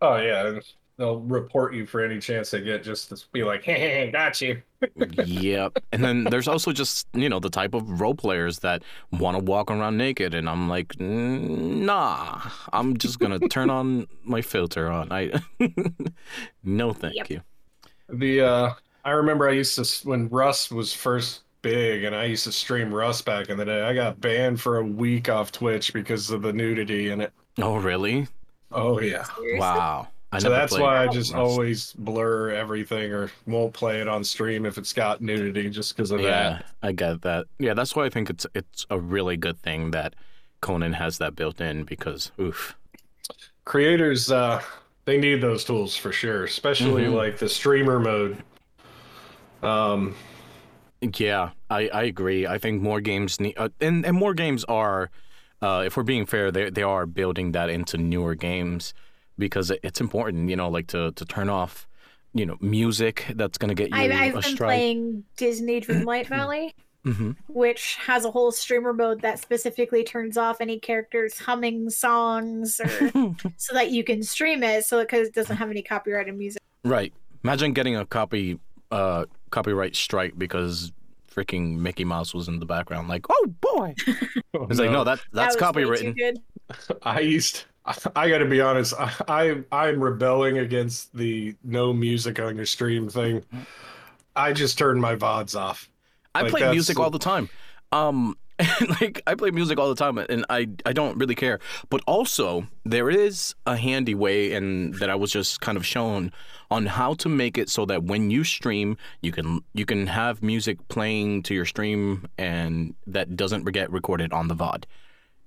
oh 0.00 0.16
yeah, 0.16 0.46
and 0.46 0.62
they'll 0.98 1.20
report 1.20 1.74
you 1.74 1.86
for 1.86 2.02
any 2.02 2.18
chance 2.20 2.50
they 2.50 2.60
get, 2.62 2.82
just 2.82 3.08
to 3.10 3.16
be 3.32 3.44
like, 3.44 3.62
"Hey, 3.64 3.74
hey, 3.78 3.90
hey, 4.06 4.10
got 4.12 4.40
you." 4.40 4.62
yep 4.96 5.72
and 5.92 6.04
then 6.04 6.28
there's 6.28 6.48
also 6.48 6.72
just 6.72 7.06
you 7.12 7.28
know 7.28 7.38
the 7.40 7.50
type 7.50 7.74
of 7.74 8.00
role 8.00 8.14
players 8.14 8.60
that 8.60 8.82
want 9.12 9.36
to 9.36 9.42
walk 9.44 9.70
around 9.70 9.96
naked 9.96 10.34
and 10.34 10.48
i'm 10.48 10.68
like 10.68 10.88
"Mm, 10.96 11.84
nah 11.84 12.40
i'm 12.72 12.96
just 12.96 13.18
gonna 13.18 13.40
turn 13.48 13.70
on 13.70 14.06
my 14.24 14.40
filter 14.42 14.88
on 14.90 15.10
i 15.12 15.30
no 16.62 16.92
thank 16.92 17.16
Yep. 17.16 17.28
you 17.30 17.40
The 18.10 18.40
uh, 18.42 18.74
I 19.04 19.10
remember 19.12 19.48
I 19.48 19.52
used 19.52 19.76
to 19.76 20.08
when 20.08 20.28
Rust 20.28 20.72
was 20.72 20.94
first 20.94 21.42
big, 21.62 22.04
and 22.04 22.14
I 22.16 22.24
used 22.26 22.44
to 22.44 22.52
stream 22.52 22.94
Rust 22.94 23.24
back 23.24 23.48
in 23.50 23.58
the 23.58 23.64
day. 23.64 23.82
I 23.82 23.94
got 23.94 24.20
banned 24.20 24.60
for 24.60 24.78
a 24.78 24.84
week 24.84 25.28
off 25.28 25.52
Twitch 25.52 25.92
because 25.92 26.30
of 26.30 26.42
the 26.42 26.52
nudity 26.52 27.10
in 27.10 27.20
it. 27.22 27.32
oh 27.58 27.76
really 27.76 28.26
Oh 28.70 28.98
yeah. 29.00 29.24
Seriously? 29.24 29.60
wow 29.60 30.08
I 30.30 30.38
So 30.40 30.50
that's 30.50 30.76
why 30.76 31.02
I 31.04 31.08
just 31.08 31.34
always 31.34 31.92
blur 31.94 32.50
everything 32.50 33.12
or 33.12 33.30
won't 33.46 33.72
play 33.72 34.00
it 34.00 34.08
on 34.08 34.22
stream 34.24 34.66
if 34.66 34.76
it's 34.76 34.92
got 34.92 35.22
nudity, 35.22 35.70
just 35.70 35.96
because 35.96 36.10
of 36.10 36.20
Yeah, 36.20 36.28
that. 36.28 36.60
Yeah, 36.60 36.88
I 36.88 36.92
get 36.92 37.22
that. 37.22 37.46
Yeah, 37.58 37.74
that's 37.74 37.96
why 37.96 38.04
I 38.04 38.10
think 38.10 38.28
it's 38.30 38.46
it's 38.54 38.86
a 38.90 38.98
really 38.98 39.36
good 39.36 39.58
thing 39.62 39.90
that 39.92 40.14
Conan 40.60 40.94
has 40.94 41.18
that 41.18 41.34
built 41.34 41.60
in 41.60 41.84
because 41.84 42.30
oof. 42.38 42.76
Creators, 43.64 44.30
uh, 44.30 44.62
they 45.04 45.18
need 45.18 45.40
those 45.40 45.64
tools 45.64 45.96
for 45.96 46.12
sure, 46.12 46.44
especially 46.44 47.04
Mhm. 47.04 47.14
like 47.14 47.38
the 47.38 47.48
streamer 47.48 47.98
mode. 47.98 48.42
Um, 49.62 50.14
Yeah, 51.00 51.50
I, 51.70 51.88
I 51.88 52.02
agree. 52.04 52.46
I 52.46 52.58
think 52.58 52.82
more 52.82 53.00
games 53.00 53.38
need 53.40 53.54
uh, 53.56 53.68
and 53.80 54.04
and 54.04 54.16
more 54.16 54.34
games 54.34 54.64
are 54.64 55.10
uh, 55.62 55.82
if 55.86 55.96
we're 55.96 56.02
being 56.02 56.26
fair, 56.26 56.50
they 56.50 56.70
they 56.70 56.82
are 56.82 57.06
building 57.06 57.52
that 57.52 57.70
into 57.70 57.96
newer 57.98 58.34
games 58.34 58.94
because 59.38 59.70
it's 59.82 60.00
important, 60.00 60.50
you 60.50 60.56
know, 60.56 60.68
like 60.68 60.88
to 60.88 61.12
to 61.12 61.24
turn 61.24 61.48
off, 61.48 61.86
you 62.34 62.44
know, 62.44 62.56
music 62.60 63.26
that's 63.36 63.58
going 63.58 63.68
to 63.68 63.74
get 63.74 63.90
you 63.90 63.96
I, 63.96 64.24
I've 64.24 64.34
a 64.36 64.40
been 64.40 64.54
strike. 64.54 64.68
playing 64.68 65.24
Disney 65.36 65.80
Dreamlight 65.82 66.26
Valley, 66.26 66.74
hmm 67.04 67.30
which 67.46 67.94
has 67.96 68.24
a 68.24 68.30
whole 68.30 68.50
streamer 68.52 68.92
mode 68.92 69.22
that 69.22 69.38
specifically 69.38 70.02
turns 70.04 70.36
off 70.36 70.60
any 70.60 70.78
characters 70.78 71.38
humming 71.38 71.88
songs, 71.90 72.80
or 72.80 72.88
so 73.56 73.74
that 73.74 73.90
you 73.90 74.04
can 74.04 74.22
stream 74.22 74.62
it, 74.62 74.84
so 74.84 75.00
because 75.00 75.28
it 75.28 75.34
doesn't 75.34 75.56
have 75.56 75.70
any 75.70 75.82
copyrighted 75.82 76.36
music. 76.36 76.60
Right. 76.84 77.12
Imagine 77.44 77.72
getting 77.72 77.96
a 77.96 78.04
copy 78.04 78.58
uh 78.90 79.26
copyright 79.50 79.94
strike 79.94 80.38
because 80.38 80.92
freaking 81.30 81.78
Mickey 81.78 82.04
Mouse 82.04 82.34
was 82.34 82.48
in 82.48 82.58
the 82.58 82.66
background 82.66 83.08
like, 83.08 83.26
"Oh 83.30 83.46
boy." 83.60 83.94
It's 84.70 84.80
like, 84.80 84.90
no, 84.90 85.04
that 85.04 85.20
that's 85.32 85.54
that 85.54 85.72
was 85.72 85.76
copywritten. 85.76 86.36
I 87.02 87.20
used. 87.20 87.64
I 88.16 88.28
got 88.28 88.38
to 88.38 88.44
be 88.46 88.60
honest. 88.60 88.94
I, 88.98 89.12
I 89.28 89.64
I'm 89.72 90.02
rebelling 90.02 90.58
against 90.58 91.14
the 91.16 91.54
no 91.64 91.92
music 91.92 92.38
on 92.40 92.56
your 92.56 92.66
stream 92.66 93.08
thing. 93.08 93.44
I 94.36 94.52
just 94.52 94.78
turned 94.78 95.00
my 95.00 95.16
vods 95.16 95.58
off. 95.58 95.88
I 96.34 96.42
Like, 96.42 96.50
play 96.50 96.70
music 96.70 96.98
all 96.98 97.10
the 97.10 97.18
time. 97.18 97.48
Um, 97.90 98.36
like 99.00 99.22
I 99.26 99.34
play 99.34 99.50
music 99.50 99.78
all 99.78 99.88
the 99.88 99.94
time, 99.94 100.18
and 100.18 100.44
I 100.50 100.68
I 100.84 100.92
don't 100.92 101.16
really 101.16 101.34
care. 101.34 101.60
But 101.90 102.02
also, 102.06 102.66
there 102.84 103.08
is 103.08 103.54
a 103.66 103.76
handy 103.76 104.14
way, 104.14 104.52
and 104.52 104.94
that 104.94 105.10
I 105.10 105.14
was 105.14 105.30
just 105.30 105.60
kind 105.60 105.78
of 105.78 105.86
shown 105.86 106.32
on 106.70 106.86
how 106.86 107.14
to 107.14 107.28
make 107.28 107.56
it 107.56 107.70
so 107.70 107.86
that 107.86 108.04
when 108.04 108.30
you 108.30 108.44
stream, 108.44 108.96
you 109.22 109.32
can 109.32 109.60
you 109.74 109.86
can 109.86 110.08
have 110.08 110.42
music 110.42 110.86
playing 110.88 111.44
to 111.44 111.54
your 111.54 111.64
stream, 111.64 112.26
and 112.36 112.94
that 113.06 113.36
doesn't 113.36 113.64
get 113.72 113.90
recorded 113.90 114.32
on 114.32 114.48
the 114.48 114.56
VOD. 114.56 114.84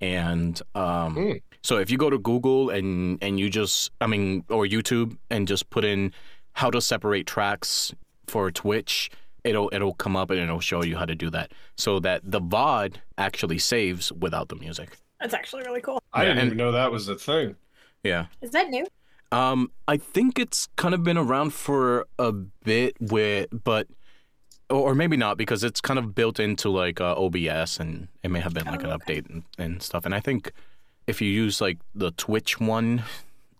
And 0.00 0.60
um, 0.74 1.14
Hmm. 1.14 1.32
So 1.62 1.78
if 1.78 1.90
you 1.90 1.96
go 1.98 2.10
to 2.10 2.18
Google 2.18 2.70
and 2.70 3.18
and 3.22 3.38
you 3.40 3.48
just 3.50 3.90
I 4.00 4.06
mean 4.06 4.44
or 4.48 4.64
YouTube 4.66 5.16
and 5.30 5.46
just 5.48 5.70
put 5.70 5.84
in 5.84 6.12
how 6.54 6.70
to 6.70 6.80
separate 6.80 7.26
tracks 7.26 7.92
for 8.26 8.50
Twitch, 8.50 9.10
it'll 9.44 9.70
it'll 9.72 9.94
come 9.94 10.16
up 10.16 10.30
and 10.30 10.40
it'll 10.40 10.60
show 10.60 10.82
you 10.84 10.96
how 10.96 11.04
to 11.06 11.14
do 11.14 11.30
that 11.30 11.52
so 11.76 11.98
that 12.00 12.20
the 12.24 12.40
VOD 12.40 12.96
actually 13.18 13.58
saves 13.58 14.12
without 14.12 14.48
the 14.48 14.56
music. 14.56 14.96
That's 15.20 15.34
actually 15.34 15.62
really 15.64 15.80
cool. 15.80 16.02
I 16.12 16.22
Yeah, 16.22 16.28
didn't 16.28 16.38
and- 16.40 16.46
even 16.48 16.58
know 16.58 16.72
that 16.72 16.90
was 16.92 17.08
a 17.08 17.14
thing. 17.16 17.56
Yeah. 18.02 18.26
Is 18.40 18.50
that 18.50 18.68
new? 18.68 18.84
Um, 19.30 19.70
I 19.88 19.96
think 19.96 20.38
it's 20.38 20.68
kind 20.76 20.92
of 20.94 21.02
been 21.04 21.16
around 21.16 21.54
for 21.54 22.06
a 22.18 22.32
bit 22.32 22.96
with, 23.00 23.48
but 23.64 23.86
or, 24.68 24.90
or 24.90 24.94
maybe 24.94 25.16
not 25.16 25.38
because 25.38 25.64
it's 25.64 25.80
kind 25.80 25.98
of 25.98 26.14
built 26.14 26.38
into 26.40 26.68
like 26.68 27.00
uh, 27.00 27.14
OBS 27.16 27.78
and 27.80 28.08
it 28.22 28.30
may 28.30 28.40
have 28.40 28.52
been 28.52 28.66
like 28.66 28.82
Oh, 28.84 28.88
an 28.90 28.92
okay. 28.92 29.20
update 29.20 29.30
and, 29.30 29.44
and 29.56 29.82
stuff. 29.82 30.04
And 30.04 30.14
I 30.14 30.20
think 30.20 30.52
if 31.06 31.20
you 31.20 31.28
use 31.28 31.60
like 31.60 31.78
the 31.94 32.10
Twitch 32.12 32.60
one, 32.60 33.02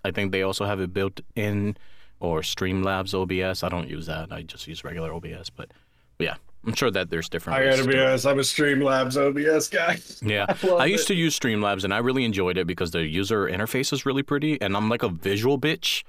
I 0.04 0.10
think 0.10 0.32
they 0.32 0.42
also 0.42 0.64
have 0.64 0.80
it 0.80 0.92
built 0.92 1.20
in 1.34 1.76
or 2.20 2.40
Streamlabs 2.40 3.14
OBS. 3.14 3.62
I 3.62 3.68
don't 3.68 3.88
use 3.88 4.06
that. 4.06 4.32
I 4.32 4.42
just 4.42 4.66
use 4.66 4.84
regular 4.84 5.12
OBS, 5.12 5.50
but, 5.50 5.70
but 6.18 6.24
yeah, 6.24 6.34
I'm 6.64 6.74
sure 6.74 6.90
that 6.90 7.10
there's 7.10 7.28
different. 7.28 7.58
I 7.58 7.62
ways 7.66 7.76
got 7.76 7.82
to 7.84 7.90
to 7.90 7.96
be 7.96 8.00
honest. 8.00 8.26
I'm 8.26 8.38
a 8.38 8.42
Streamlabs 8.42 9.16
OBS 9.16 9.68
guy. 9.68 9.98
Yeah, 10.22 10.46
I 10.48 10.66
I 10.68 10.86
used 10.86 11.04
it. 11.04 11.14
to 11.14 11.14
use 11.14 11.38
Streamlabs 11.38 11.82
and 11.84 11.92
I 11.92 11.98
really 11.98 12.24
enjoyed 12.24 12.56
it 12.56 12.66
because 12.66 12.92
the 12.92 13.02
user 13.04 13.46
interface 13.48 13.92
is 13.92 14.06
really 14.06 14.22
pretty, 14.22 14.60
and 14.60 14.76
I'm 14.76 14.88
like 14.88 15.02
a 15.02 15.08
visual 15.08 15.58
bitch. 15.58 16.04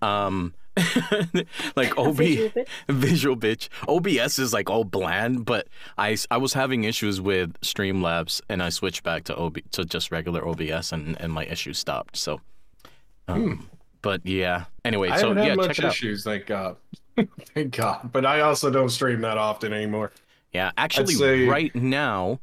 Um, 0.00 0.54
like 1.76 1.96
A 1.96 2.00
OB 2.00 2.16
visual 2.16 2.48
bit. 2.50 2.68
visual 2.88 3.36
bitch. 3.36 3.68
OBS 3.88 4.38
is 4.38 4.52
like 4.52 4.70
all 4.70 4.84
bland, 4.84 5.44
but 5.44 5.68
I, 5.96 6.16
I 6.30 6.36
was 6.36 6.52
having 6.54 6.84
issues 6.84 7.20
with 7.20 7.58
Streamlabs 7.60 8.40
and 8.48 8.62
I 8.62 8.68
switched 8.68 9.02
back 9.02 9.24
to 9.24 9.36
OB 9.36 9.58
to 9.72 9.84
just 9.84 10.10
regular 10.10 10.46
OBS 10.46 10.92
and, 10.92 11.20
and 11.20 11.32
my 11.32 11.44
issues 11.46 11.78
stopped. 11.78 12.16
So, 12.16 12.40
um, 13.26 13.68
but 14.02 14.24
yeah. 14.24 14.64
Anyway, 14.84 15.08
Hmm. 15.08 15.14
I 15.14 15.18
so 15.18 15.28
haven't 15.28 15.42
yeah, 15.44 15.48
had 15.50 15.58
check 15.58 15.66
much 15.68 15.78
it 15.78 15.84
out. 15.84 15.92
issues, 15.92 16.24
thank 16.24 16.46
God. 16.46 16.76
thank 17.54 17.76
God. 17.76 18.10
But 18.12 18.24
I 18.24 18.40
also 18.40 18.70
don't 18.70 18.90
stream 18.90 19.20
that 19.22 19.38
often 19.38 19.72
anymore. 19.72 20.12
Yeah, 20.52 20.70
actually, 20.78 21.14
say- 21.14 21.46
right 21.46 21.74
now, 21.74 22.40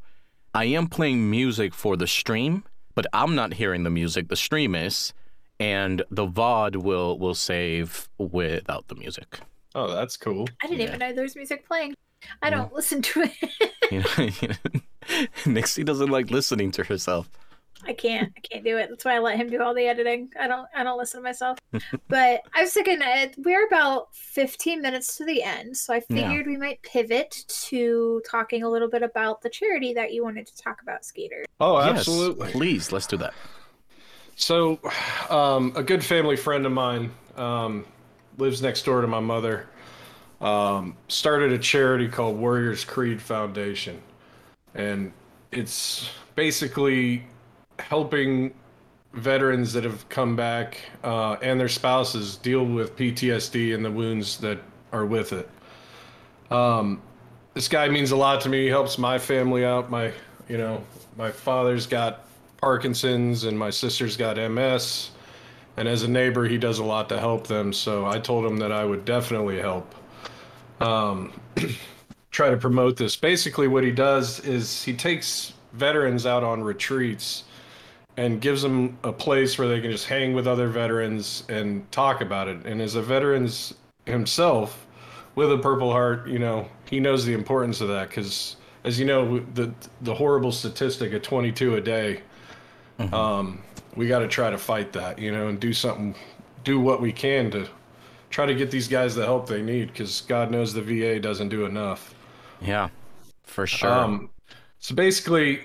I 0.54 0.66
am 0.66 0.88
playing 0.88 1.30
music 1.30 1.74
for 1.74 1.98
the 1.98 2.08
stream, 2.08 2.64
but 2.94 3.06
I'm 3.14 3.36
not 3.36 3.56
hearing 3.56 3.84
the 3.84 3.90
music. 3.90 4.28
The 4.28 4.36
stream 4.36 4.76
is, 4.76 5.12
and 5.60 6.03
the 6.10 6.26
VOD 6.28 6.78
will 6.78 7.18
will 7.20 7.36
save 7.36 8.10
without 8.18 8.88
the 8.88 8.95
music. 8.95 9.39
Oh, 9.74 9.93
that's 9.93 10.18
cool. 10.18 10.47
I 10.64 10.68
didn't 10.68 10.80
Yeah. 10.82 10.88
even 10.88 10.99
know 10.99 11.14
there 11.14 11.24
was 11.24 11.36
music 11.36 11.68
playing. 11.68 11.95
I 12.41 12.49
don't 12.49 12.74
listen 12.74 13.01
to 13.01 13.24
it. 13.24 13.72
You 13.91 14.01
know, 14.01 14.56
Nixie 15.45 15.84
doesn't 15.84 16.10
like 16.10 16.32
listening 16.32 16.72
to 16.72 16.84
herself. 16.84 17.30
I 17.88 17.93
can't. 17.93 18.34
I 18.36 18.39
can't 18.39 18.64
do 18.64 18.78
it. 18.80 18.89
That's 18.89 19.06
why 19.06 19.16
I 19.16 19.20
let 19.20 19.38
him 19.38 19.47
do 19.47 19.62
all 19.62 19.76
the 19.76 19.86
editing. 19.86 20.30
I 20.39 20.47
don't. 20.47 20.68
I 20.76 20.84
don't 20.84 20.97
listen 20.97 21.20
to 21.20 21.24
myself. 21.24 21.60
but 22.08 22.41
I 22.56 22.62
was 22.62 22.74
thinking 22.74 22.99
uh, 23.03 23.28
we're 23.38 23.68
about 23.68 24.08
15 24.16 24.82
minutes 24.82 25.18
to 25.18 25.26
the 25.26 25.43
end, 25.43 25.78
so 25.78 25.93
I 25.93 26.01
Yeah. 26.10 26.30
figured 26.30 26.47
we 26.47 26.58
might 26.58 26.82
pivot 26.82 27.45
to 27.68 28.24
talking 28.28 28.64
a 28.64 28.70
little 28.70 28.89
bit 28.89 29.03
about 29.03 29.41
the 29.41 29.49
charity 29.51 29.93
that 29.93 30.12
you 30.14 30.24
wanted 30.24 30.47
to 30.47 30.58
talk 30.58 30.82
about, 30.82 31.06
Skeeter. 31.06 31.45
Oh, 31.60 31.78
Yes, 31.86 31.99
absolutely. 31.99 32.51
please, 32.53 32.91
let's 32.91 33.06
do 33.06 33.18
that. 33.18 33.36
So, 34.36 34.80
um, 35.30 35.72
a 35.76 35.84
good 35.84 36.04
family 36.04 36.36
friend 36.36 36.66
of 36.66 36.72
mine 36.74 37.12
um, 37.38 37.86
lives 38.38 38.62
next 38.62 38.84
door 38.84 39.02
to 39.02 39.08
my 39.08 39.22
mother. 39.22 39.68
Um, 40.42 40.98
started 41.08 41.54
a 41.54 41.58
charity 41.58 42.10
called 42.10 42.38
Warriors 42.38 42.84
Creed 42.84 43.22
Foundation, 43.22 44.02
and 44.74 45.14
it's 45.54 46.10
basically 46.36 47.26
helping 47.80 48.54
veterans 49.14 49.72
that 49.72 49.86
have 49.86 50.08
come 50.10 50.36
back 50.36 50.82
uh, 51.06 51.38
and 51.42 51.58
their 51.58 51.70
spouses 51.70 52.36
deal 52.36 52.66
with 52.66 52.98
PTSD 52.98 53.74
and 53.74 53.86
the 53.86 53.92
wounds 53.92 54.38
that 54.40 54.60
are 54.92 55.06
with 55.06 55.32
it. 55.32 55.50
Um, 56.52 57.02
this 57.54 57.70
guy 57.70 57.88
means 57.88 58.12
a 58.12 58.18
lot 58.18 58.42
to 58.42 58.50
me. 58.50 58.64
He 58.64 58.68
helps 58.68 58.98
my 58.98 59.18
family 59.18 59.64
out. 59.64 59.90
My, 59.90 60.12
you 60.50 60.58
know, 60.58 60.84
my 61.18 61.32
father's 61.32 61.88
got 61.88 62.24
Parkinson's 62.66 63.43
and 63.43 63.59
my 63.59 63.70
sister's 63.70 64.18
got 64.18 64.38
MS. 64.38 65.11
And 65.78 65.88
as 65.88 66.01
a 66.01 66.07
neighbor, 66.07 66.47
he 66.47 66.57
does 66.57 66.80
a 66.80 66.84
lot 66.84 67.09
to 67.09 67.20
help 67.20 67.45
them. 67.45 67.72
So 67.72 68.07
I 68.07 68.18
told 68.18 68.43
him 68.43 68.57
that 68.57 68.72
I 68.72 68.84
would 68.84 69.05
definitely 69.05 69.59
help. 69.59 69.93
Um, 70.82 71.39
try 72.32 72.49
to 72.49 72.57
promote 72.57 72.97
this. 72.97 73.16
Basically, 73.16 73.68
what 73.68 73.84
he 73.84 73.91
does 73.91 74.39
is 74.39 74.82
he 74.82 74.95
takes 74.95 75.53
veterans 75.74 76.26
out 76.26 76.43
on 76.43 76.63
retreats 76.63 77.43
and 78.18 78.41
gives 78.41 78.63
them 78.63 78.97
a 79.03 79.13
place 79.13 79.59
where 79.59 79.68
they 79.68 79.80
can 79.80 79.91
just 79.91 80.07
hang 80.07 80.34
with 80.34 80.47
other 80.47 80.68
veterans 80.68 81.43
and 81.47 81.91
talk 81.91 82.22
about 82.22 82.47
it. 82.47 82.66
And 82.66 82.82
as 82.82 82.95
a 82.95 83.01
veterans 83.03 83.76
himself 84.07 84.88
with 85.36 85.51
a 85.51 85.57
Purple 85.59 85.91
Heart, 85.91 86.28
you 86.28 86.39
know, 86.39 86.68
he 86.89 86.99
knows 86.99 87.26
the 87.26 87.34
importance 87.34 87.80
of 87.80 87.89
that 87.89 88.09
because, 88.09 88.55
as 88.84 88.99
you 88.99 89.05
know, 89.05 89.38
the 89.53 89.72
the 90.01 90.16
horrible 90.16 90.51
statistic 90.51 91.13
of 91.13 91.22
22 91.22 91.76
a 91.76 91.82
day. 91.82 92.24
Mm-hmm. 93.00 93.14
Um, 93.14 93.62
we 93.96 94.08
got 94.08 94.20
to 94.20 94.28
try 94.28 94.50
to 94.50 94.58
fight 94.58 94.93
that, 94.93 95.20
you 95.20 95.32
know, 95.32 95.48
and 95.48 95.60
do 95.60 95.74
something, 95.74 96.16
do 96.64 96.80
what 96.80 97.02
we 97.02 97.12
can 97.12 97.52
to 97.52 97.68
try 98.30 98.46
to 98.46 98.56
get 98.56 98.72
these 98.72 98.88
guys 98.88 99.16
the 99.16 99.26
help 99.26 99.48
they 99.48 99.62
need 99.62 99.88
because 99.88 100.22
God 100.22 100.52
knows 100.52 100.74
the 100.74 100.82
VA 100.82 101.20
doesn't 101.20 101.50
do 101.50 101.66
enough. 101.66 102.14
Yeah, 102.62 102.89
for 103.43 103.68
sure. 103.68 103.91
Um, 103.91 104.30
so 104.80 104.96
basically, 104.96 105.62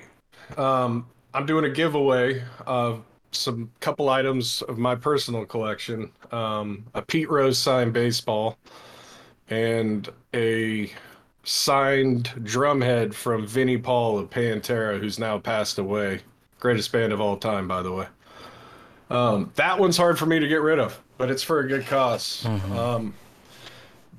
um, 0.57 1.07
I'm 1.35 1.47
doing 1.47 1.65
a 1.65 1.71
giveaway 1.71 2.43
of 2.67 3.05
some 3.33 3.71
couple 3.81 4.09
items 4.09 4.63
of 4.63 4.79
my 4.79 4.95
personal 4.97 5.45
collection 5.45 6.11
um, 6.33 6.85
a 6.95 7.03
Pete 7.03 7.31
Rose 7.31 7.59
signed 7.59 7.93
baseball 7.93 8.59
and 9.49 10.09
a 10.35 10.93
signed 11.45 12.31
drumhead 12.43 13.15
from 13.15 13.47
Vinnie 13.47 13.79
Paul 13.79 14.19
of 14.19 14.31
Pantera, 14.31 15.01
who's 15.01 15.19
now 15.19 15.39
passed 15.39 15.79
away. 15.79 16.21
Greatest 16.61 16.93
band 16.93 17.13
of 17.13 17.21
all 17.21 17.37
time, 17.37 17.67
by 17.67 17.83
the 17.83 17.93
way. 17.93 18.07
Um, 19.11 19.51
that 19.57 19.79
one's 19.79 19.97
hard 19.97 20.19
for 20.19 20.27
me 20.27 20.39
to 20.39 20.47
get 20.47 20.61
rid 20.61 20.79
of, 20.79 21.01
but 21.19 21.31
it's 21.31 21.43
for 21.43 21.61
a 21.61 21.67
good 21.67 21.81
because 21.81 22.45
mm-hmm. 22.45 22.73
um, 22.79 23.15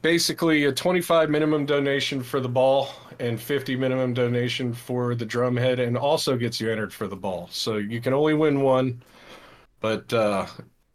basically, 0.01 0.65
a 0.65 0.71
25 0.71 1.29
minimum 1.29 1.65
donation 1.65 2.21
for 2.21 2.41
the 2.41 2.49
ball 2.49 2.89
and 3.19 3.39
50 3.39 3.75
minimum 3.77 4.13
donation 4.13 4.73
for 4.73 5.15
the 5.15 5.25
drumhead, 5.25 5.79
and 5.79 5.97
also 5.97 6.35
gets 6.35 6.59
you 6.59 6.69
entered 6.69 6.91
for 6.91 7.07
the 7.07 7.15
ball. 7.15 7.47
So 7.51 7.77
you 7.77 8.01
can 8.01 8.13
only 8.13 8.33
win 8.33 8.61
one, 8.61 9.01
but 9.79 10.11
uh, 10.11 10.45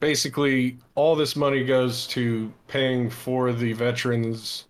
basically, 0.00 0.78
all 0.94 1.16
this 1.16 1.34
money 1.34 1.64
goes 1.64 2.06
to 2.08 2.52
paying 2.68 3.08
for 3.08 3.52
the 3.52 3.72
veterans' 3.72 4.66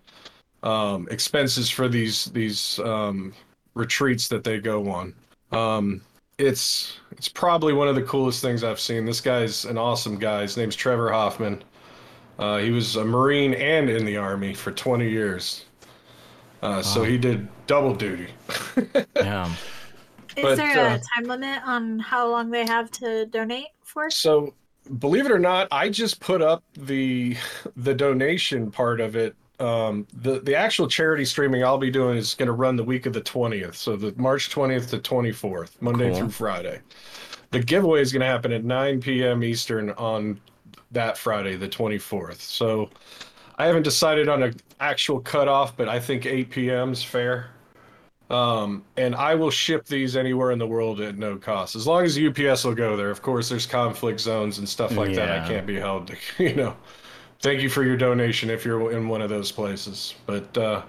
um, 0.62 1.08
expenses 1.10 1.68
for 1.68 1.88
these 1.88 2.26
these 2.26 2.78
um, 2.80 3.32
retreats 3.74 4.28
that 4.28 4.44
they 4.44 4.60
go 4.60 4.88
on. 4.88 5.14
It's 6.39 6.99
it's 7.12 7.28
probably 7.28 7.72
one 7.72 7.89
of 7.89 7.95
the 7.95 8.03
coolest 8.03 8.43
things 8.43 8.62
I've 8.62 8.80
seen. 8.80 9.07
This 9.07 9.20
guy's 9.20 9.64
an 9.64 9.78
awesome 9.78 10.18
guy. 10.18 10.43
His 10.43 10.57
name's 10.57 10.76
Trevor 10.76 11.11
Hoffman. 11.11 11.62
Uh, 12.39 12.59
he 12.59 12.70
was 12.70 12.97
a 12.97 13.05
Marine 13.05 13.55
and 13.55 13.89
in 13.89 14.05
the 14.05 14.18
Army 14.18 14.53
for 14.53 14.70
20 14.70 15.09
years. 15.09 15.64
Uh, 16.62 16.66
wow. 16.76 16.82
So 16.82 17.05
he 17.05 17.16
did 17.16 17.49
double 17.66 17.95
duty. 17.95 18.28
yeah. 19.16 19.51
Is 20.37 20.59
there 20.59 20.87
a 20.87 20.91
uh, 20.91 20.99
time 21.14 21.24
limit 21.24 21.62
on 21.64 21.99
how 21.99 22.28
long 22.28 22.51
they 22.51 22.66
have 22.66 22.91
to 22.93 23.24
donate 23.26 23.68
for? 23.82 24.11
So, 24.11 24.53
believe 24.99 25.24
it 25.24 25.32
or 25.32 25.39
not, 25.39 25.68
I 25.70 25.89
just 25.89 26.20
put 26.20 26.43
up 26.43 26.62
the 26.74 27.37
the 27.76 27.95
donation 27.95 28.70
part 28.70 29.01
of 29.01 29.16
it 29.16 29.34
um, 29.59 30.07
the 30.12 30.40
the 30.40 30.54
actual 30.54 30.86
charity 30.86 31.24
streaming 31.24 31.64
I'll 31.64 31.78
be 31.78 31.90
doing 31.90 32.16
is 32.18 32.34
going 32.34 32.46
to 32.46 32.52
run 32.52 32.76
the 32.76 32.84
week 32.84 33.07
of 33.07 33.12
the 33.12 33.20
20th, 33.20 33.74
so 33.74 33.96
the 33.96 34.14
March 34.16 34.50
20th 34.50 34.90
to 34.90 34.98
24th, 34.98 35.70
Monday 35.80 36.11
cool. 36.11 36.18
through 36.18 36.30
Friday. 36.30 36.80
The 37.52 37.61
giveaway 37.61 38.02
is 38.02 38.12
going 38.12 38.20
to 38.20 38.26
happen 38.26 38.52
at 38.52 38.64
9 38.64 39.00
p.m. 39.00 39.42
Eastern 39.42 39.90
on 39.92 40.40
that 40.90 41.16
Friday, 41.16 41.57
the 41.57 41.68
24th. 41.68 42.40
So 42.40 42.90
I 43.57 43.66
haven't 43.66 43.84
decided 43.84 44.28
on 44.28 44.42
an 44.42 44.57
actual 44.80 45.20
cutoff, 45.20 45.76
but 45.76 45.88
I 45.88 46.00
think 46.00 46.26
8 46.26 46.50
p.m. 46.50 46.92
is 46.92 47.02
fair. 47.02 47.50
Um, 48.28 48.84
and 48.96 49.14
I 49.14 49.36
will 49.36 49.52
ship 49.52 49.86
these 49.86 50.16
anywhere 50.16 50.50
in 50.50 50.59
the 50.59 50.66
world 50.66 51.00
at 51.00 51.16
no 51.16 51.36
cost, 51.36 51.76
as 51.76 51.86
long 51.86 52.04
as 52.04 52.18
UPS 52.18 52.64
will 52.64 52.74
go 52.74 52.96
there. 52.96 53.11
Of 53.11 53.22
course, 53.22 53.48
there's 53.48 53.66
conflict 53.66 54.18
zones 54.20 54.59
and 54.59 54.68
stuff 54.68 54.96
like 54.96 55.11
yeah. 55.11 55.26
that. 55.26 55.44
I 55.44 55.48
can't 55.48 55.66
be 55.66 55.76
held 55.76 56.09
to, 56.09 56.16
you 56.44 56.54
know 56.57 56.76
thank 57.41 57.61
you 57.61 57.68
for 57.68 57.82
your 57.84 57.97
donation 57.97 58.51
if 58.51 58.64
you're 58.64 58.93
in 58.93 59.09
one 59.09 59.22
of 59.22 59.30
those 59.30 59.53
places. 59.53 60.14
But 60.26 60.57
uh, 60.59 60.82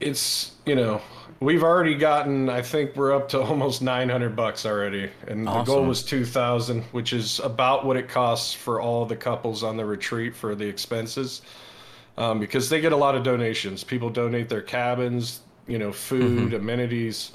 it's 0.00 0.52
you 0.66 0.74
know 0.74 1.00
we've 1.40 1.62
already 1.62 1.94
gotten 1.94 2.48
I 2.48 2.62
think 2.62 2.96
we're 2.96 3.14
up 3.14 3.28
to 3.30 3.40
almost 3.42 3.82
900 3.82 4.34
bucks 4.36 4.66
already, 4.66 5.10
and 5.26 5.48
awesome. 5.48 5.64
the 5.64 5.64
goal 5.64 5.86
was 5.86 6.02
2,000, 6.02 6.82
which 6.92 7.12
is 7.12 7.40
about 7.40 7.84
what 7.84 7.96
it 7.96 8.08
costs 8.08 8.54
for 8.54 8.80
all 8.80 9.06
the 9.06 9.16
couples 9.16 9.62
on 9.62 9.76
the 9.76 9.84
retreat 9.84 10.34
for 10.34 10.54
the 10.54 10.66
expenses. 10.66 11.42
Um, 12.16 12.38
because 12.38 12.68
they 12.68 12.80
get 12.80 12.92
a 12.92 12.96
lot 12.96 13.16
of 13.16 13.24
donations. 13.24 13.82
People 13.82 14.08
donate 14.08 14.48
their 14.48 14.62
cabins, 14.62 15.40
you 15.66 15.80
know, 15.80 15.90
food, 15.90 16.50
mm-hmm. 16.50 16.54
amenities. 16.54 17.32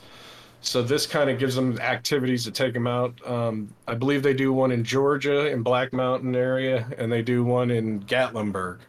So 0.61 0.81
this 0.81 1.05
kind 1.05 1.29
of 1.29 1.39
gives 1.39 1.55
them 1.55 1.79
activities 1.79 2.43
to 2.43 2.51
take 2.51 2.73
them 2.73 2.87
out. 2.87 3.15
Um, 3.25 3.73
I 3.87 3.95
believe 3.95 4.23
they 4.23 4.33
do 4.33 4.51
one 4.51 4.71
in 4.71 4.83
Georgia 4.83 5.47
in 5.49 5.63
Black 5.63 5.93
Mountain 5.93 6.35
area, 6.35 6.87
and 6.97 7.11
they 7.11 7.21
do 7.21 7.43
one 7.43 7.71
in 7.71 8.01
Gatlinburg, 8.01 8.79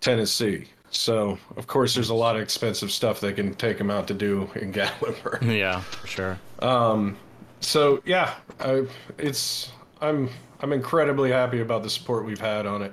Tennessee. 0.00 0.66
So 0.90 1.38
of 1.56 1.66
course, 1.66 1.94
there's 1.94 2.10
a 2.10 2.14
lot 2.14 2.36
of 2.36 2.42
expensive 2.42 2.90
stuff 2.90 3.20
they 3.20 3.32
can 3.32 3.54
take 3.54 3.78
them 3.78 3.90
out 3.90 4.08
to 4.08 4.14
do 4.14 4.50
in 4.56 4.72
Gatlinburg. 4.74 5.42
Yeah, 5.56 5.80
for 5.80 6.06
sure. 6.06 6.38
Um, 6.58 7.16
so 7.60 8.02
yeah, 8.04 8.34
I, 8.58 8.86
it's 9.16 9.72
I'm 10.00 10.28
I'm 10.60 10.72
incredibly 10.72 11.30
happy 11.30 11.60
about 11.60 11.82
the 11.82 11.90
support 11.90 12.26
we've 12.26 12.40
had 12.40 12.66
on 12.66 12.82
it, 12.82 12.92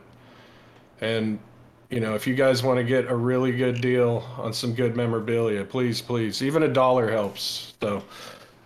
and 1.02 1.40
you 1.90 2.00
know, 2.00 2.16
if 2.16 2.28
you 2.28 2.36
guys 2.36 2.64
want 2.64 2.78
to 2.78 2.84
get 2.84 3.08
a 3.08 3.16
really 3.16 3.52
good 3.52 3.82
deal 3.82 4.28
on 4.38 4.54
some 4.54 4.74
good 4.74 4.96
memorabilia, 4.96 5.64
please, 5.64 6.02
please, 6.02 6.42
even 6.44 6.64
a 6.64 6.68
dollar 6.68 7.10
helps. 7.10 7.74
So 7.82 8.04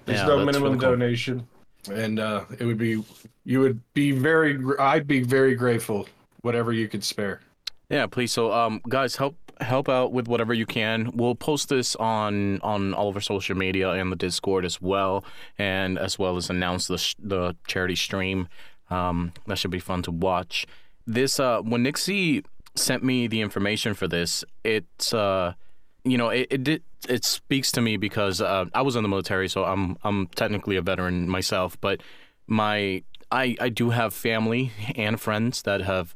there's 0.05 0.19
yeah, 0.19 0.25
no 0.25 0.45
minimum 0.45 0.63
really 0.63 0.79
cool. 0.79 0.89
donation, 0.91 1.47
and 1.91 2.19
uh, 2.19 2.45
it 2.59 2.65
would 2.65 2.77
be 2.77 3.03
you 3.45 3.59
would 3.59 3.79
be 3.93 4.11
very 4.11 4.59
I'd 4.79 5.07
be 5.07 5.21
very 5.21 5.55
grateful 5.55 6.07
whatever 6.41 6.73
you 6.73 6.87
could 6.87 7.03
spare. 7.03 7.41
Yeah, 7.89 8.07
please. 8.07 8.31
So, 8.31 8.51
um, 8.51 8.81
guys, 8.89 9.17
help 9.17 9.35
help 9.59 9.87
out 9.87 10.11
with 10.11 10.27
whatever 10.27 10.53
you 10.53 10.65
can. 10.65 11.11
We'll 11.13 11.35
post 11.35 11.69
this 11.69 11.95
on 11.97 12.59
on 12.61 12.93
all 12.93 13.09
of 13.09 13.15
our 13.15 13.21
social 13.21 13.55
media 13.55 13.91
and 13.91 14.11
the 14.11 14.15
Discord 14.15 14.65
as 14.65 14.81
well, 14.81 15.23
and 15.59 15.99
as 15.99 16.17
well 16.17 16.37
as 16.37 16.49
announce 16.49 16.87
the 16.87 16.97
sh- 16.97 17.15
the 17.19 17.55
charity 17.67 17.95
stream. 17.95 18.47
Um, 18.89 19.33
that 19.47 19.57
should 19.57 19.71
be 19.71 19.79
fun 19.79 20.01
to 20.03 20.11
watch. 20.11 20.65
This 21.05 21.39
uh, 21.39 21.61
when 21.61 21.83
Nixie 21.83 22.43
sent 22.75 23.03
me 23.03 23.27
the 23.27 23.41
information 23.41 23.93
for 23.93 24.07
this, 24.07 24.43
it's 24.63 25.13
uh, 25.13 25.53
you 26.03 26.17
know, 26.17 26.29
it 26.29 26.67
it 26.67 26.83
it 27.07 27.25
speaks 27.25 27.71
to 27.73 27.81
me 27.81 27.97
because 27.97 28.41
uh, 28.41 28.65
I 28.73 28.81
was 28.81 28.95
in 28.95 29.03
the 29.03 29.09
military, 29.09 29.49
so 29.49 29.65
I'm 29.65 29.97
I'm 30.03 30.27
technically 30.27 30.75
a 30.75 30.81
veteran 30.81 31.29
myself, 31.29 31.79
but 31.81 32.01
my 32.47 33.03
I 33.31 33.55
I 33.59 33.69
do 33.69 33.89
have 33.91 34.13
family 34.13 34.71
and 34.95 35.19
friends 35.19 35.61
that 35.63 35.81
have 35.81 36.15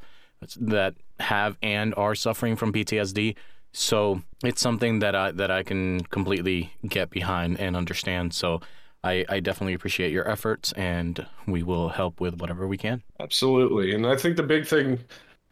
that 0.58 0.96
have 1.20 1.58
and 1.62 1.94
are 1.96 2.16
suffering 2.16 2.56
from 2.56 2.74
PTSD. 2.74 3.36
So 3.72 4.22
it's 4.44 4.62
something 4.62 5.00
that 5.00 5.16
I 5.16 5.32
that 5.32 5.52
I 5.52 5.64
can 5.64 6.02
completely 6.02 6.74
get 6.88 7.10
behind 7.10 7.60
and 7.60 7.76
understand. 7.76 8.34
So 8.34 8.62
I, 9.04 9.24
I 9.30 9.40
definitely 9.40 9.76
appreciate 9.76 10.12
your 10.12 10.28
efforts, 10.28 10.72
and 10.72 11.28
we 11.46 11.62
will 11.62 11.90
help 11.90 12.20
with 12.20 12.42
whatever 12.42 12.68
we 12.68 12.78
can. 12.78 13.04
Absolutely, 13.20 13.94
and 13.94 14.08
I 14.08 14.16
think 14.16 14.36
the 14.36 14.44
big 14.44 14.66
thing 14.66 15.00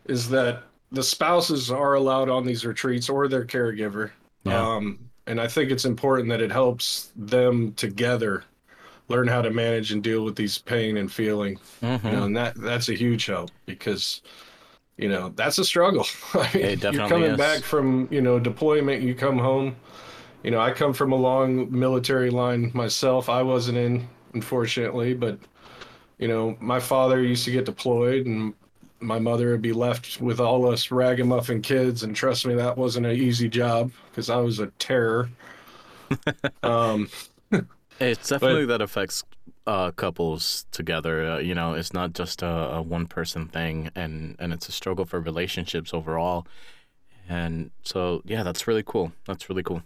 is 0.06 0.30
that 0.30 0.64
the 0.94 1.04
spouses 1.04 1.72
are 1.72 1.96
allowed 1.96 2.30
on 2.30 2.46
these 2.46 2.66
retreats 2.66 3.10
or 3.10 3.28
their 3.28 3.44
caregiver. 3.44 4.12
Yeah. 4.44 4.62
Um, 4.62 5.00
and 5.26 5.42
I 5.42 5.48
think 5.48 5.72
it's 5.72 5.86
important 5.86 6.30
that 6.30 6.40
it 6.40 6.52
helps 6.52 7.12
them 7.16 7.74
together 7.74 8.44
learn 9.10 9.28
how 9.28 9.42
to 9.42 9.50
manage 9.50 9.92
and 9.92 10.04
deal 10.04 10.24
with 10.24 10.36
these 10.36 10.58
pain 10.58 10.98
and 10.98 11.12
feeling. 11.12 11.60
Mm-hmm. 11.82 12.08
You 12.08 12.14
know, 12.14 12.24
and 12.24 12.38
that 12.38 12.56
that's 12.56 12.90
a 12.90 12.94
huge 12.94 13.26
help 13.26 13.50
because 13.66 14.22
you 14.98 15.10
know 15.10 15.30
that's 15.36 15.58
a 15.58 15.66
struggle. 15.66 16.06
I 16.34 16.52
mean, 16.54 16.80
you're 16.80 17.08
coming 17.08 17.32
is. 17.32 17.38
back 17.38 17.64
from 17.64 18.08
you 18.12 18.22
know 18.22 18.40
deployment, 18.40 19.02
you 19.02 19.16
come 19.16 19.40
home. 19.40 19.76
You 20.44 20.52
know, 20.52 20.60
I 20.60 20.72
come 20.72 20.94
from 20.94 21.12
a 21.12 21.16
long 21.16 21.72
military 21.72 22.30
line 22.30 22.70
myself. 22.74 23.30
I 23.30 23.42
wasn't 23.42 23.78
in, 23.78 24.08
unfortunately, 24.34 25.14
but 25.14 25.40
you 26.20 26.28
know, 26.28 26.56
my 26.60 26.80
father 26.80 27.22
used 27.24 27.46
to 27.46 27.52
get 27.52 27.66
deployed, 27.66 28.26
and 28.26 28.54
my 29.04 29.20
mother 29.20 29.52
would 29.52 29.62
be 29.62 29.74
left 29.74 30.20
with 30.22 30.40
all 30.40 30.70
us 30.70 30.92
ragamuffin 30.92 31.62
kids, 31.62 32.04
and 32.04 32.16
trust 32.16 32.46
me, 32.46 32.56
that 32.56 32.78
wasn't 32.78 33.06
an 33.06 33.16
easy 33.16 33.50
job 33.50 33.92
because 34.10 34.30
I 34.30 34.38
was 34.38 34.60
a 34.60 34.68
terror. 34.80 35.30
um, 36.64 37.10
it's 38.00 38.30
definitely 38.30 38.66
but, 38.66 38.80
that 38.80 38.82
affects 38.82 39.24
uh, 39.68 39.92
couples 39.92 40.66
together. 40.72 41.32
Uh, 41.32 41.40
you 41.40 41.56
know, 41.56 41.74
it's 41.74 41.94
not 41.94 42.14
just 42.14 42.42
a, 42.42 42.48
a 42.48 42.82
one 42.82 43.08
person 43.08 43.48
thing, 43.48 43.90
and 43.96 44.36
and 44.40 44.54
it's 44.54 44.68
a 44.68 44.72
struggle 44.72 45.06
for 45.06 45.20
relationships 45.20 45.94
overall. 45.94 46.48
And 47.30 47.72
so, 47.84 48.22
yeah, 48.26 48.44
that's 48.44 48.68
really 48.68 48.84
cool. 48.86 49.14
That's 49.26 49.50
really 49.50 49.64
cool. 49.64 49.82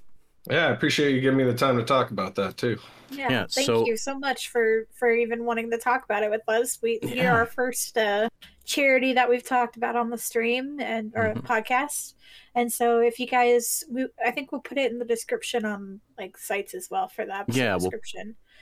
Yeah, 0.49 0.67
I 0.67 0.71
appreciate 0.71 1.13
you 1.13 1.21
giving 1.21 1.37
me 1.37 1.43
the 1.43 1.53
time 1.53 1.77
to 1.77 1.83
talk 1.83 2.11
about 2.11 2.35
that 2.35 2.57
too. 2.57 2.79
Yeah, 3.11 3.29
Yeah, 3.29 3.45
thank 3.49 3.65
so- 3.65 3.85
you 3.85 3.97
so 3.97 4.17
much 4.17 4.49
for 4.49 4.87
for 4.93 5.11
even 5.11 5.45
wanting 5.45 5.71
to 5.71 5.77
talk 5.77 6.03
about 6.05 6.23
it 6.23 6.31
with 6.31 6.47
us. 6.47 6.79
We 6.81 6.99
you're 7.03 7.31
our 7.31 7.45
first 7.45 7.97
uh, 7.97 8.29
charity 8.67 9.13
that 9.13 9.29
we've 9.29 9.43
talked 9.43 9.77
about 9.77 9.95
on 9.95 10.09
the 10.11 10.17
stream 10.17 10.79
and 10.79 11.13
or 11.15 11.33
Mhm. 11.33 11.41
podcast. 11.43 12.13
And 12.53 12.71
so 12.71 12.99
if 12.99 13.17
you 13.17 13.25
guys, 13.25 13.83
we, 13.89 14.07
I 14.23 14.29
think 14.31 14.51
we'll 14.51 14.61
put 14.61 14.77
it 14.77 14.91
in 14.91 14.99
the 14.99 15.05
description 15.05 15.65
on 15.65 16.01
like 16.19 16.37
sites 16.37 16.75
as 16.75 16.89
well 16.91 17.07
for 17.07 17.25
that 17.25 17.45
Yeah, 17.49 17.77
we'll- 17.77 17.91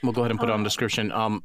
We'll 0.02 0.12
go 0.12 0.20
ahead 0.22 0.30
and 0.30 0.38
put 0.38 0.48
it 0.48 0.52
on 0.52 0.56
Um, 0.60 0.62
the 0.62 0.68
description. 0.68 1.10
Um, 1.10 1.42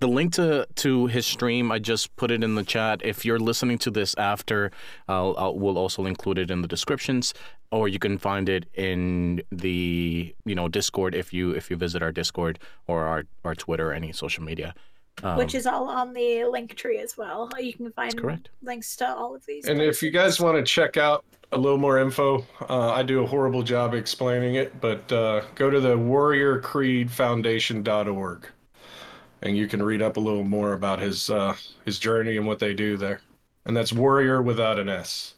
the 0.00 0.08
link 0.08 0.32
to 0.32 0.66
to 0.76 1.06
his 1.06 1.26
stream, 1.26 1.70
I 1.70 1.78
just 1.78 2.16
put 2.16 2.30
it 2.32 2.42
in 2.42 2.54
the 2.56 2.64
chat. 2.64 3.02
If 3.04 3.24
you're 3.24 3.38
listening 3.38 3.78
to 3.78 3.90
this 3.90 4.14
after, 4.16 4.72
I'll, 5.06 5.34
I'll 5.38 5.56
we'll 5.56 5.78
also 5.78 6.06
include 6.06 6.38
it 6.38 6.50
in 6.50 6.62
the 6.62 6.66
descriptions, 6.66 7.34
or 7.70 7.86
you 7.86 7.98
can 8.00 8.18
find 8.18 8.48
it 8.48 8.64
in 8.74 9.42
the 9.52 10.34
you 10.44 10.54
know 10.56 10.66
Discord 10.68 11.14
if 11.14 11.32
you 11.32 11.52
if 11.52 11.70
you 11.70 11.76
visit 11.76 12.02
our 12.02 12.10
Discord 12.10 12.58
or 12.88 13.04
our 13.06 13.26
our 13.44 13.54
Twitter 13.54 13.90
or 13.90 13.92
any 13.92 14.10
social 14.12 14.42
media. 14.42 14.74
Um, 15.22 15.36
which 15.36 15.54
is 15.54 15.66
all 15.66 15.86
on 15.88 16.14
the 16.14 16.46
link 16.46 16.74
tree 16.76 16.98
as 16.98 17.18
well. 17.18 17.50
You 17.58 17.74
can 17.74 17.92
find 17.92 18.16
correct. 18.16 18.48
links 18.62 18.96
to 18.96 19.06
all 19.08 19.34
of 19.34 19.44
these. 19.44 19.66
And 19.66 19.82
if 19.82 20.02
you 20.02 20.10
guys 20.10 20.40
want 20.40 20.56
to 20.56 20.62
check 20.62 20.96
out 20.96 21.26
a 21.52 21.58
little 21.58 21.76
more 21.76 21.98
info, 21.98 22.46
uh, 22.68 22.92
I 22.92 23.02
do 23.02 23.22
a 23.22 23.26
horrible 23.26 23.62
job 23.62 23.92
explaining 23.92 24.54
it, 24.54 24.80
but 24.80 25.12
uh, 25.12 25.42
go 25.56 25.68
to 25.68 25.78
the 25.78 25.94
warriorcreedfoundation.org 25.96 28.46
and 29.42 29.56
you 29.56 29.66
can 29.66 29.82
read 29.82 30.02
up 30.02 30.16
a 30.16 30.20
little 30.20 30.44
more 30.44 30.72
about 30.72 31.00
his 31.00 31.30
uh, 31.30 31.56
his 31.84 31.98
journey 31.98 32.36
and 32.36 32.46
what 32.46 32.58
they 32.58 32.74
do 32.74 32.96
there. 32.96 33.20
And 33.64 33.76
that's 33.76 33.92
warrior 33.92 34.42
without 34.42 34.78
an 34.78 34.88
S. 34.88 35.34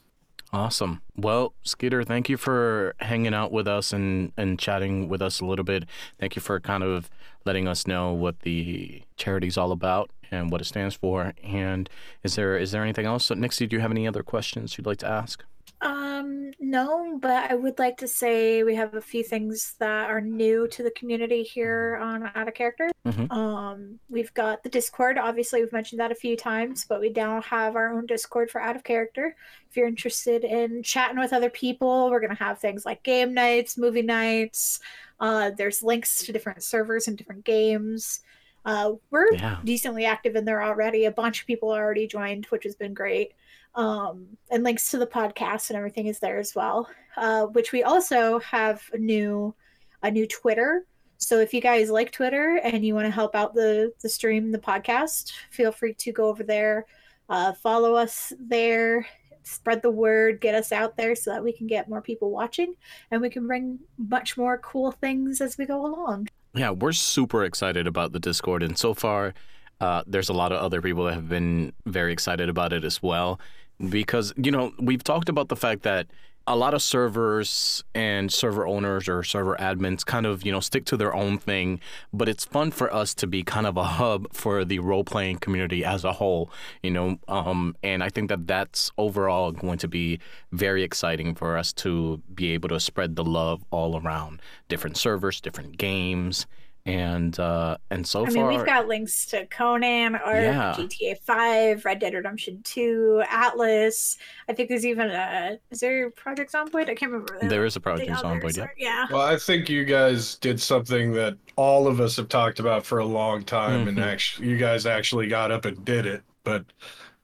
Awesome. 0.53 1.01
Well, 1.17 1.55
Skeeter, 1.63 2.05
thank 2.05 2.29
you 2.29 2.37
for 2.37 2.95
hanging 3.01 3.33
out 3.33 3.53
with 3.53 3.67
us 3.67 3.93
and, 3.93 4.33
and 4.37 4.59
chatting 4.59 5.09
with 5.09 5.23
us 5.23 5.41
a 5.41 5.47
little 5.47 5.65
bit. 5.65 5.85
Thank 6.21 6.37
you 6.37 6.43
for 6.43 6.61
kind 6.61 6.83
of 6.83 7.11
letting 7.45 7.69
us 7.69 7.87
know 7.87 8.13
what 8.13 8.41
the 8.41 9.03
charity 9.17 9.47
is 9.49 9.57
all 9.59 9.73
about 9.73 10.11
and 10.31 10.51
what 10.51 10.61
it 10.61 10.65
stands 10.65 10.95
for. 10.95 11.35
And 11.43 11.89
is 12.23 12.37
there 12.37 12.57
is 12.57 12.73
there 12.73 12.83
anything 12.83 13.07
else? 13.07 13.27
So, 13.27 13.35
Nixie, 13.35 13.67
do 13.67 13.77
you 13.77 13.81
have 13.81 13.91
any 13.91 14.07
other 14.09 14.23
questions 14.23 14.77
you'd 14.77 14.87
like 14.87 14.99
to 14.99 15.09
ask? 15.09 15.45
Um, 15.83 16.53
no, 16.61 17.19
but 17.21 17.51
I 17.51 17.57
would 17.57 17.81
like 17.81 17.97
to 17.99 18.07
say 18.07 18.63
we 18.63 18.77
have 18.77 18.95
a 18.95 19.01
few 19.01 19.25
things 19.25 19.75
that 19.81 20.09
are 20.09 20.21
new 20.21 20.69
to 20.69 20.83
the 20.85 20.93
community 20.93 21.43
here 21.43 21.99
on 22.01 22.31
Out 22.37 22.47
of 22.47 22.55
Character. 22.55 22.89
Mhm. 23.05 23.33
Um, 23.33 23.99
we've 24.09 24.33
got 24.33 24.63
the 24.63 24.69
Discord. 24.69 25.19
Obviously, 25.19 25.61
we've 25.61 25.73
mentioned 25.73 25.99
that 25.99 26.13
a 26.13 26.15
few 26.15 26.37
times, 26.37 26.87
but 26.89 27.01
we 27.01 27.09
now 27.09 27.41
have 27.43 27.75
our 27.75 27.93
own 27.93 28.07
Discord 28.07 28.49
for 28.49 28.61
Out 28.61 28.77
of 28.77 28.85
Character. 28.85 29.35
If 29.69 29.77
you're 29.77 29.89
interested 29.89 30.45
in 30.45 30.85
chatting 30.85 31.19
with 31.19 31.33
other 31.33 31.51
people, 31.51 32.11
we're 32.11 32.21
gonna 32.21 32.37
have 32.37 32.61
things 32.61 32.87
like 32.87 33.03
game 33.03 33.35
nights, 33.35 33.77
movie 33.77 34.03
nights. 34.03 34.79
Uh, 35.23 35.51
there's 35.57 35.83
links 35.83 36.17
to 36.25 36.33
different 36.33 36.63
servers 36.63 37.07
and 37.09 37.17
different 37.17 37.45
games. 37.45 38.21
Uh, 38.65 38.93
we're 39.11 39.33
Yeah. 39.35 39.61
decently 39.65 40.05
active 40.05 40.37
in 40.37 40.45
there 40.45 40.63
already. 40.63 41.05
A 41.05 41.13
bunch 41.13 41.41
of 41.41 41.47
people 41.47 41.71
already 41.71 42.07
joined, 42.07 42.47
which 42.47 42.65
has 42.65 42.75
been 42.75 42.93
great. 42.93 43.33
Um, 43.75 44.37
and 44.51 44.63
links 44.65 44.91
to 44.91 44.99
the 44.99 45.07
podcast 45.07 45.71
and 45.71 45.77
everything 45.77 46.07
is 46.09 46.19
there 46.19 46.39
as 46.39 46.55
well. 46.55 46.91
Uh, 47.17 47.47
which 47.47 47.73
we 47.73 47.83
also 47.85 48.39
have 48.41 48.83
a 48.93 48.99
new 48.99 49.55
a 50.03 50.11
new 50.11 50.27
Twitter. 50.27 50.85
So 51.19 51.39
if 51.39 51.55
you 51.55 51.61
guys 51.61 51.89
like 51.89 52.11
Twitter 52.11 52.59
and 52.65 52.85
you 52.85 52.93
want 52.95 53.07
to 53.07 53.11
help 53.11 53.37
out 53.37 53.55
the 53.55 53.93
the 54.03 54.09
stream, 54.09 54.51
the 54.51 54.59
podcast, 54.59 55.33
feel 55.51 55.71
free 55.71 55.95
to 55.95 56.11
go 56.13 56.27
over 56.29 56.43
there, 56.43 56.87
uh, 57.29 57.53
follow 57.53 57.95
us 57.95 58.33
there, 58.41 59.07
spread 59.43 59.83
the 59.83 59.91
word, 59.91 60.41
get 60.41 60.55
us 60.55 60.73
out 60.73 60.97
there 60.97 61.15
so 61.15 61.31
that 61.33 61.43
we 61.43 61.53
can 61.53 61.67
get 61.67 61.89
more 61.89 62.03
people 62.03 62.31
watching 62.31 62.75
and 63.11 63.21
we 63.21 63.31
can 63.31 63.47
bring 63.47 63.79
much 63.99 64.37
more 64.37 64.59
cool 64.59 64.93
things 64.93 65.41
as 65.41 65.59
we 65.59 65.67
go 65.67 65.85
along. 65.85 66.29
Yeah, 66.55 66.71
we're 66.71 66.93
super 66.93 67.45
excited 67.45 67.87
about 67.87 68.13
the 68.13 68.21
Discord, 68.21 68.63
and 68.63 68.77
so 68.77 68.93
far, 68.93 69.33
uh, 69.81 70.03
there's 70.07 70.29
a 70.29 70.35
lot 70.35 70.53
of 70.53 70.61
other 70.61 70.83
people 70.83 71.05
that 71.05 71.15
have 71.15 71.29
been 71.29 71.73
very 71.87 72.13
excited 72.13 72.49
about 72.49 72.73
it 72.73 72.85
as 72.85 73.03
well. 73.03 73.41
Because 73.89 74.33
you 74.37 74.51
know, 74.51 74.73
we've 74.79 75.03
talked 75.03 75.29
about 75.29 75.49
the 75.49 75.57
fact 75.57 75.83
that 75.83 76.07
a 76.47 76.57
lot 76.57 76.75
of 76.75 76.83
servers 76.83 77.85
and 77.95 78.33
server 78.33 78.67
owners 78.67 79.09
or 79.09 79.23
server 79.23 79.57
admins 79.57 80.05
kind 80.05 80.27
of 80.27 80.45
you 80.45 80.53
know 80.53 80.61
stick 80.61 80.85
to 80.87 80.97
their 80.97 81.15
own 81.15 81.39
thing, 81.39 81.81
but 82.13 82.29
it's 82.29 82.45
fun 82.45 82.71
for 82.71 82.93
us 82.93 83.15
to 83.15 83.27
be 83.27 83.43
kind 83.43 83.67
of 83.67 83.77
a 83.77 83.85
hub 83.85 84.33
for 84.33 84.65
the 84.65 84.79
role 84.79 85.05
playing 85.05 85.39
community 85.39 85.85
as 85.85 86.05
a 86.05 86.13
whole. 86.13 86.51
You 86.83 86.91
know, 86.91 87.19
um, 87.29 87.77
and 87.83 88.03
I 88.03 88.09
think 88.09 88.29
that 88.29 88.47
that's 88.47 88.91
overall 88.99 89.53
going 89.53 89.79
to 89.79 89.89
be 89.89 90.19
very 90.51 90.83
exciting 90.83 91.35
for 91.35 91.57
us 91.57 91.73
to 91.75 92.21
be 92.35 92.53
able 92.53 92.69
to 92.71 92.81
spread 92.81 93.17
the 93.17 93.25
love 93.25 93.65
all 93.71 94.01
around 94.01 94.41
different 94.69 94.97
servers, 94.97 95.41
different 95.41 95.79
games, 95.79 96.47
and 96.85 97.39
uh, 97.39 97.77
and 97.91 98.05
so 98.07 98.23
I 98.27 98.29
mean, 98.31 98.35
far, 98.37 98.49
we've 98.49 98.67
got 98.67 98.89
links 98.89 99.27
to 99.27 99.47
Conan, 99.47 100.17
or 100.17 100.35
Yeah. 100.35 100.75
GTA 100.77 101.19
5, 101.21 101.85
Red 101.85 102.01
Dead 102.01 102.15
Redemption 102.15 102.61
2, 102.65 103.23
Atlas. 103.31 104.17
I 104.49 104.53
think 104.53 104.69
there's 104.69 104.85
even 104.85 105.09
a. 105.11 105.59
Is 105.71 105.81
there 105.81 106.11
Project 106.11 106.53
Zomboid? 106.53 106.89
I 106.91 106.95
can't 106.95 107.13
remember. 107.13 107.39
the- 107.41 107.47
there 107.49 107.65
is 107.65 107.77
a 107.77 107.81
Project 107.81 108.11
Zomboid. 108.11 108.43
others 108.43 108.57
Yeah. 108.57 108.65
are- 108.65 108.75
Yeah. 108.77 109.07
Well, 109.11 109.23
I 109.23 109.37
think 109.37 109.69
you 109.69 109.85
guys 109.85 110.37
did 110.37 110.61
something 110.61 111.13
that 111.13 111.35
all 111.57 111.87
of 111.87 112.01
us 112.01 112.17
have 112.17 112.29
talked 112.29 112.59
about 112.59 112.85
for 112.85 112.99
a 112.99 113.05
long 113.05 113.45
time, 113.45 113.87
and 113.87 113.99
Mhm. 113.99 114.05
actually, 114.07 114.49
you 114.49 114.57
guys 114.57 114.85
actually 114.87 115.29
got 115.29 115.51
up 115.53 115.65
and 115.65 115.85
did 115.85 116.05
it. 116.07 116.23
But 116.45 116.65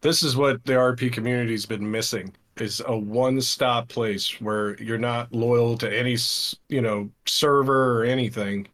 this 0.03 0.23
is 0.23 0.37
what 0.37 0.65
the 0.65 0.75
RP 0.75 1.11
community's 1.11 1.67
been 1.67 1.91
missing: 1.91 2.33
is 2.61 2.81
a 2.87 2.97
one-stop 2.97 3.89
place 3.89 4.41
where 4.41 4.77
you're 4.83 4.99
not 4.99 5.33
loyal 5.33 5.77
to 5.79 5.93
any, 5.93 6.17
you 6.69 6.81
know, 6.81 7.11
server 7.27 8.01
or 8.01 8.05
anything, 8.05 8.67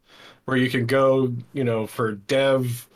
where 0.44 0.56
you 0.56 0.70
can 0.70 0.86
go, 0.86 1.32
you 1.52 1.64
know, 1.64 1.86
for 1.86 2.12
dev 2.12 2.88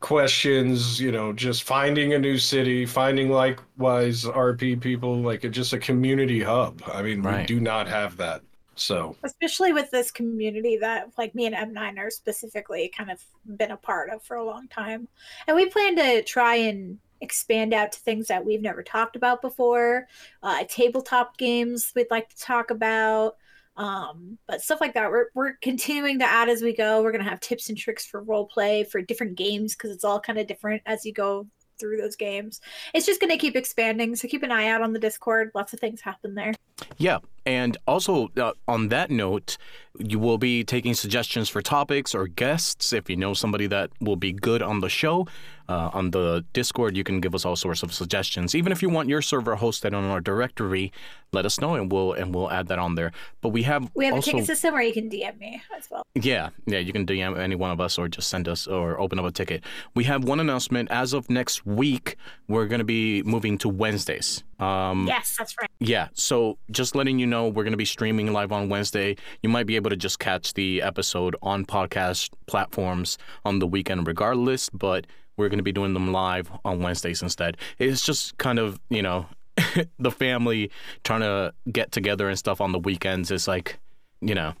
questions, 0.00 1.00
you 1.00 1.12
know, 1.12 1.32
just 1.32 1.62
finding 1.62 2.12
a 2.12 2.18
new 2.18 2.36
city, 2.36 2.84
finding 2.84 3.30
likewise 3.30 4.24
RP 4.24 4.80
people, 4.80 5.16
like 5.16 5.44
a, 5.44 5.48
just 5.48 5.72
a 5.72 5.78
community 5.78 6.42
hub. 6.42 6.82
I 6.92 7.02
mean, 7.02 7.22
we 7.22 7.44
do 7.44 7.60
not 7.60 7.88
have 7.88 8.16
that. 8.18 8.42
So. 8.74 9.16
Especially 9.22 9.72
with 9.72 9.90
this 9.90 10.10
community 10.10 10.76
that, 10.78 11.10
like, 11.18 11.34
me 11.34 11.46
and 11.46 11.54
M9 11.54 11.98
are 11.98 12.10
specifically 12.10 12.92
kind 12.96 13.10
of 13.10 13.22
been 13.56 13.70
a 13.70 13.76
part 13.76 14.10
of 14.10 14.22
for 14.22 14.36
a 14.36 14.44
long 14.44 14.66
time. 14.68 15.08
And 15.46 15.56
we 15.56 15.66
plan 15.66 15.96
to 15.96 16.22
try 16.22 16.56
and 16.56 16.98
expand 17.20 17.72
out 17.72 17.92
to 17.92 18.00
things 18.00 18.26
that 18.28 18.44
we've 18.44 18.62
never 18.62 18.82
talked 18.82 19.14
about 19.14 19.40
before. 19.40 20.08
Uh, 20.42 20.64
tabletop 20.68 21.38
games 21.38 21.92
we'd 21.94 22.10
like 22.10 22.28
to 22.30 22.38
talk 22.38 22.70
about. 22.70 23.36
Um 23.76 24.38
but 24.46 24.60
stuff 24.60 24.80
like 24.80 24.94
that. 24.94 25.10
We're, 25.10 25.26
we're 25.34 25.54
continuing 25.62 26.18
to 26.18 26.26
add 26.26 26.48
as 26.48 26.62
we 26.62 26.74
go. 26.74 27.02
We're 27.02 27.12
going 27.12 27.24
to 27.24 27.30
have 27.30 27.40
tips 27.40 27.68
and 27.68 27.78
tricks 27.78 28.04
for 28.04 28.22
role 28.22 28.46
play 28.46 28.84
for 28.84 29.00
different 29.00 29.36
games 29.36 29.74
because 29.74 29.90
it's 29.90 30.04
all 30.04 30.20
kind 30.20 30.38
of 30.38 30.46
different 30.46 30.82
as 30.86 31.04
you 31.04 31.12
go 31.12 31.46
through 31.80 31.96
those 31.96 32.16
games. 32.16 32.60
It's 32.94 33.06
just 33.06 33.20
going 33.20 33.30
to 33.30 33.38
keep 33.38 33.56
expanding 33.56 34.14
so 34.14 34.28
keep 34.28 34.42
an 34.42 34.52
eye 34.52 34.68
out 34.68 34.82
on 34.82 34.92
the 34.92 34.98
discord. 34.98 35.50
Lots 35.54 35.72
of 35.72 35.80
things 35.80 36.00
happen 36.00 36.34
there 36.34 36.52
Yeah, 36.98 37.18
and 37.44 37.76
also 37.86 38.28
uh, 38.36 38.52
on 38.68 38.88
that 38.88 39.10
note, 39.10 39.58
you 39.98 40.18
will 40.18 40.38
be 40.38 40.64
taking 40.64 40.94
suggestions 40.94 41.48
for 41.48 41.60
topics 41.60 42.14
or 42.14 42.26
guests. 42.26 42.92
If 42.92 43.10
you 43.10 43.16
know 43.16 43.34
somebody 43.34 43.66
that 43.66 43.90
will 44.00 44.16
be 44.16 44.32
good 44.32 44.62
on 44.62 44.80
the 44.80 44.88
show, 44.88 45.26
uh, 45.68 45.90
on 45.92 46.10
the 46.12 46.44
Discord, 46.52 46.96
you 46.96 47.04
can 47.04 47.20
give 47.20 47.34
us 47.34 47.44
all 47.44 47.56
sorts 47.56 47.82
of 47.82 47.92
suggestions. 47.92 48.54
Even 48.54 48.72
if 48.72 48.82
you 48.82 48.88
want 48.88 49.08
your 49.08 49.22
server 49.22 49.56
hosted 49.56 49.94
on 49.94 50.04
our 50.04 50.20
directory, 50.20 50.92
let 51.32 51.44
us 51.44 51.60
know, 51.60 51.74
and 51.74 51.90
we'll 51.90 52.12
and 52.12 52.34
we'll 52.34 52.50
add 52.50 52.68
that 52.68 52.78
on 52.78 52.94
there. 52.94 53.12
But 53.40 53.50
we 53.50 53.64
have 53.64 53.90
we 53.94 54.06
have 54.06 54.14
also, 54.14 54.30
a 54.30 54.34
ticket 54.34 54.46
system 54.46 54.74
where 54.74 54.82
you 54.82 54.92
can 54.92 55.10
dm 55.10 55.38
me 55.38 55.62
as 55.76 55.90
well 55.90 56.02
yeah, 56.14 56.50
yeah, 56.66 56.78
you 56.78 56.92
can 56.92 57.06
DM 57.06 57.38
any 57.38 57.54
one 57.54 57.70
of 57.70 57.80
us 57.80 57.98
or 57.98 58.06
just 58.08 58.28
send 58.28 58.46
us 58.46 58.66
or 58.66 59.00
open 59.00 59.18
up 59.18 59.24
a 59.24 59.30
ticket. 59.30 59.64
We 59.94 60.04
have 60.04 60.24
one 60.24 60.40
announcement. 60.40 60.90
As 60.90 61.14
of 61.14 61.30
next 61.30 61.64
week, 61.64 62.16
we're 62.48 62.66
going 62.66 62.80
to 62.80 62.84
be 62.84 63.22
moving 63.22 63.56
to 63.58 63.68
Wednesdays. 63.68 64.44
Um, 64.62 65.06
yes 65.06 65.36
that's 65.38 65.54
right 65.60 65.68
yeah, 65.80 66.08
so 66.14 66.58
just 66.70 66.94
letting 66.94 67.18
you 67.18 67.26
know, 67.26 67.48
we're 67.48 67.64
going 67.64 67.72
to 67.72 67.76
be 67.76 67.84
streaming 67.84 68.32
live 68.32 68.52
on 68.52 68.68
Wednesday. 68.68 69.16
You 69.42 69.48
might 69.48 69.66
be 69.66 69.74
able 69.74 69.90
to 69.90 69.96
just 69.96 70.20
catch 70.20 70.54
the 70.54 70.80
episode 70.80 71.34
on 71.42 71.64
podcast 71.66 72.30
platforms 72.46 73.18
on 73.44 73.58
the 73.58 73.66
weekend 73.66 74.06
regardless, 74.06 74.68
but 74.70 75.08
we're 75.36 75.48
going 75.48 75.58
to 75.58 75.64
be 75.64 75.72
doing 75.72 75.92
them 75.92 76.12
live 76.12 76.52
on 76.64 76.80
Wednesdays 76.82 77.20
instead. 77.20 77.56
It's 77.80 78.06
just 78.06 78.38
kind 78.38 78.60
of, 78.60 78.78
you 78.90 79.02
know, 79.02 79.26
the 79.98 80.10
family 80.12 80.70
trying 81.02 81.22
to 81.22 81.52
get 81.72 81.90
together 81.90 82.28
and 82.28 82.38
stuff 82.38 82.60
on 82.60 82.70
the 82.70 82.78
weekends. 82.78 83.32
It's 83.32 83.48
like, 83.48 83.80
you 84.20 84.36
know, 84.36 84.52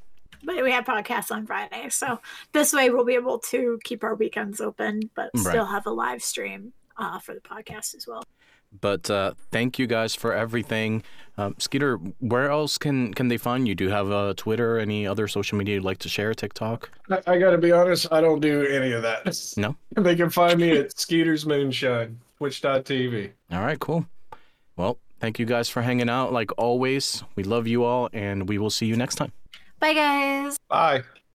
but 0.42 0.60
we 0.64 0.72
have 0.72 0.84
podcasts 0.84 1.30
on 1.30 1.46
friday 1.46 1.86
so 1.88 2.18
this 2.52 2.72
way 2.72 2.90
we'll 2.90 3.04
be 3.04 3.14
able 3.14 3.38
to 3.38 3.78
keep 3.84 4.02
our 4.02 4.16
weekends 4.16 4.60
open 4.60 5.08
but 5.14 5.30
Right. 5.34 5.46
still 5.46 5.66
have 5.66 5.86
a 5.86 5.90
live 5.90 6.20
stream 6.20 6.72
uh, 6.96 7.20
for 7.20 7.32
the 7.32 7.40
podcast 7.40 7.94
as 7.94 8.08
well 8.08 8.24
But 8.80 9.10
uh, 9.10 9.34
thank 9.50 9.78
you 9.78 9.86
guys 9.86 10.14
for 10.14 10.32
everything. 10.32 11.02
Um, 11.38 11.54
Skeeter, 11.58 11.96
where 12.18 12.50
else 12.50 12.78
can 12.78 13.14
can 13.14 13.28
they 13.28 13.36
find 13.36 13.66
you? 13.66 13.74
Do 13.74 13.84
you 13.84 13.90
have 13.90 14.10
a 14.10 14.34
Twitter, 14.34 14.78
any 14.78 15.06
other 15.06 15.28
social 15.28 15.56
media 15.56 15.76
you'd 15.76 15.84
like 15.84 15.98
to 15.98 16.08
share? 16.08 16.34
TikTok? 16.34 16.90
I, 17.10 17.22
I 17.26 17.38
got 17.38 17.50
to 17.50 17.58
be 17.58 17.72
honest, 17.72 18.12
I 18.12 18.20
don't 18.20 18.40
do 18.40 18.66
any 18.66 18.92
of 18.92 19.02
that. 19.02 19.54
No? 19.56 19.76
They 20.02 20.16
can 20.16 20.30
find 20.30 20.60
me 20.60 20.76
at 20.78 20.98
Skeeter's 20.98 21.46
Moonshine, 21.46 22.18
twitch.tv. 22.38 23.30
All 23.50 23.60
right, 23.60 23.78
cool. 23.78 24.06
Well, 24.76 24.98
thank 25.20 25.38
you 25.38 25.46
guys 25.46 25.68
for 25.68 25.82
hanging 25.82 26.08
out. 26.08 26.32
Like 26.32 26.50
always, 26.58 27.22
we 27.36 27.44
love 27.44 27.66
you 27.66 27.84
all, 27.84 28.08
and 28.12 28.48
we 28.48 28.58
will 28.58 28.70
see 28.70 28.86
you 28.86 28.96
next 28.96 29.16
time. 29.16 29.32
Bye, 29.80 29.94
guys. 29.94 30.58
Bye. 30.68 31.02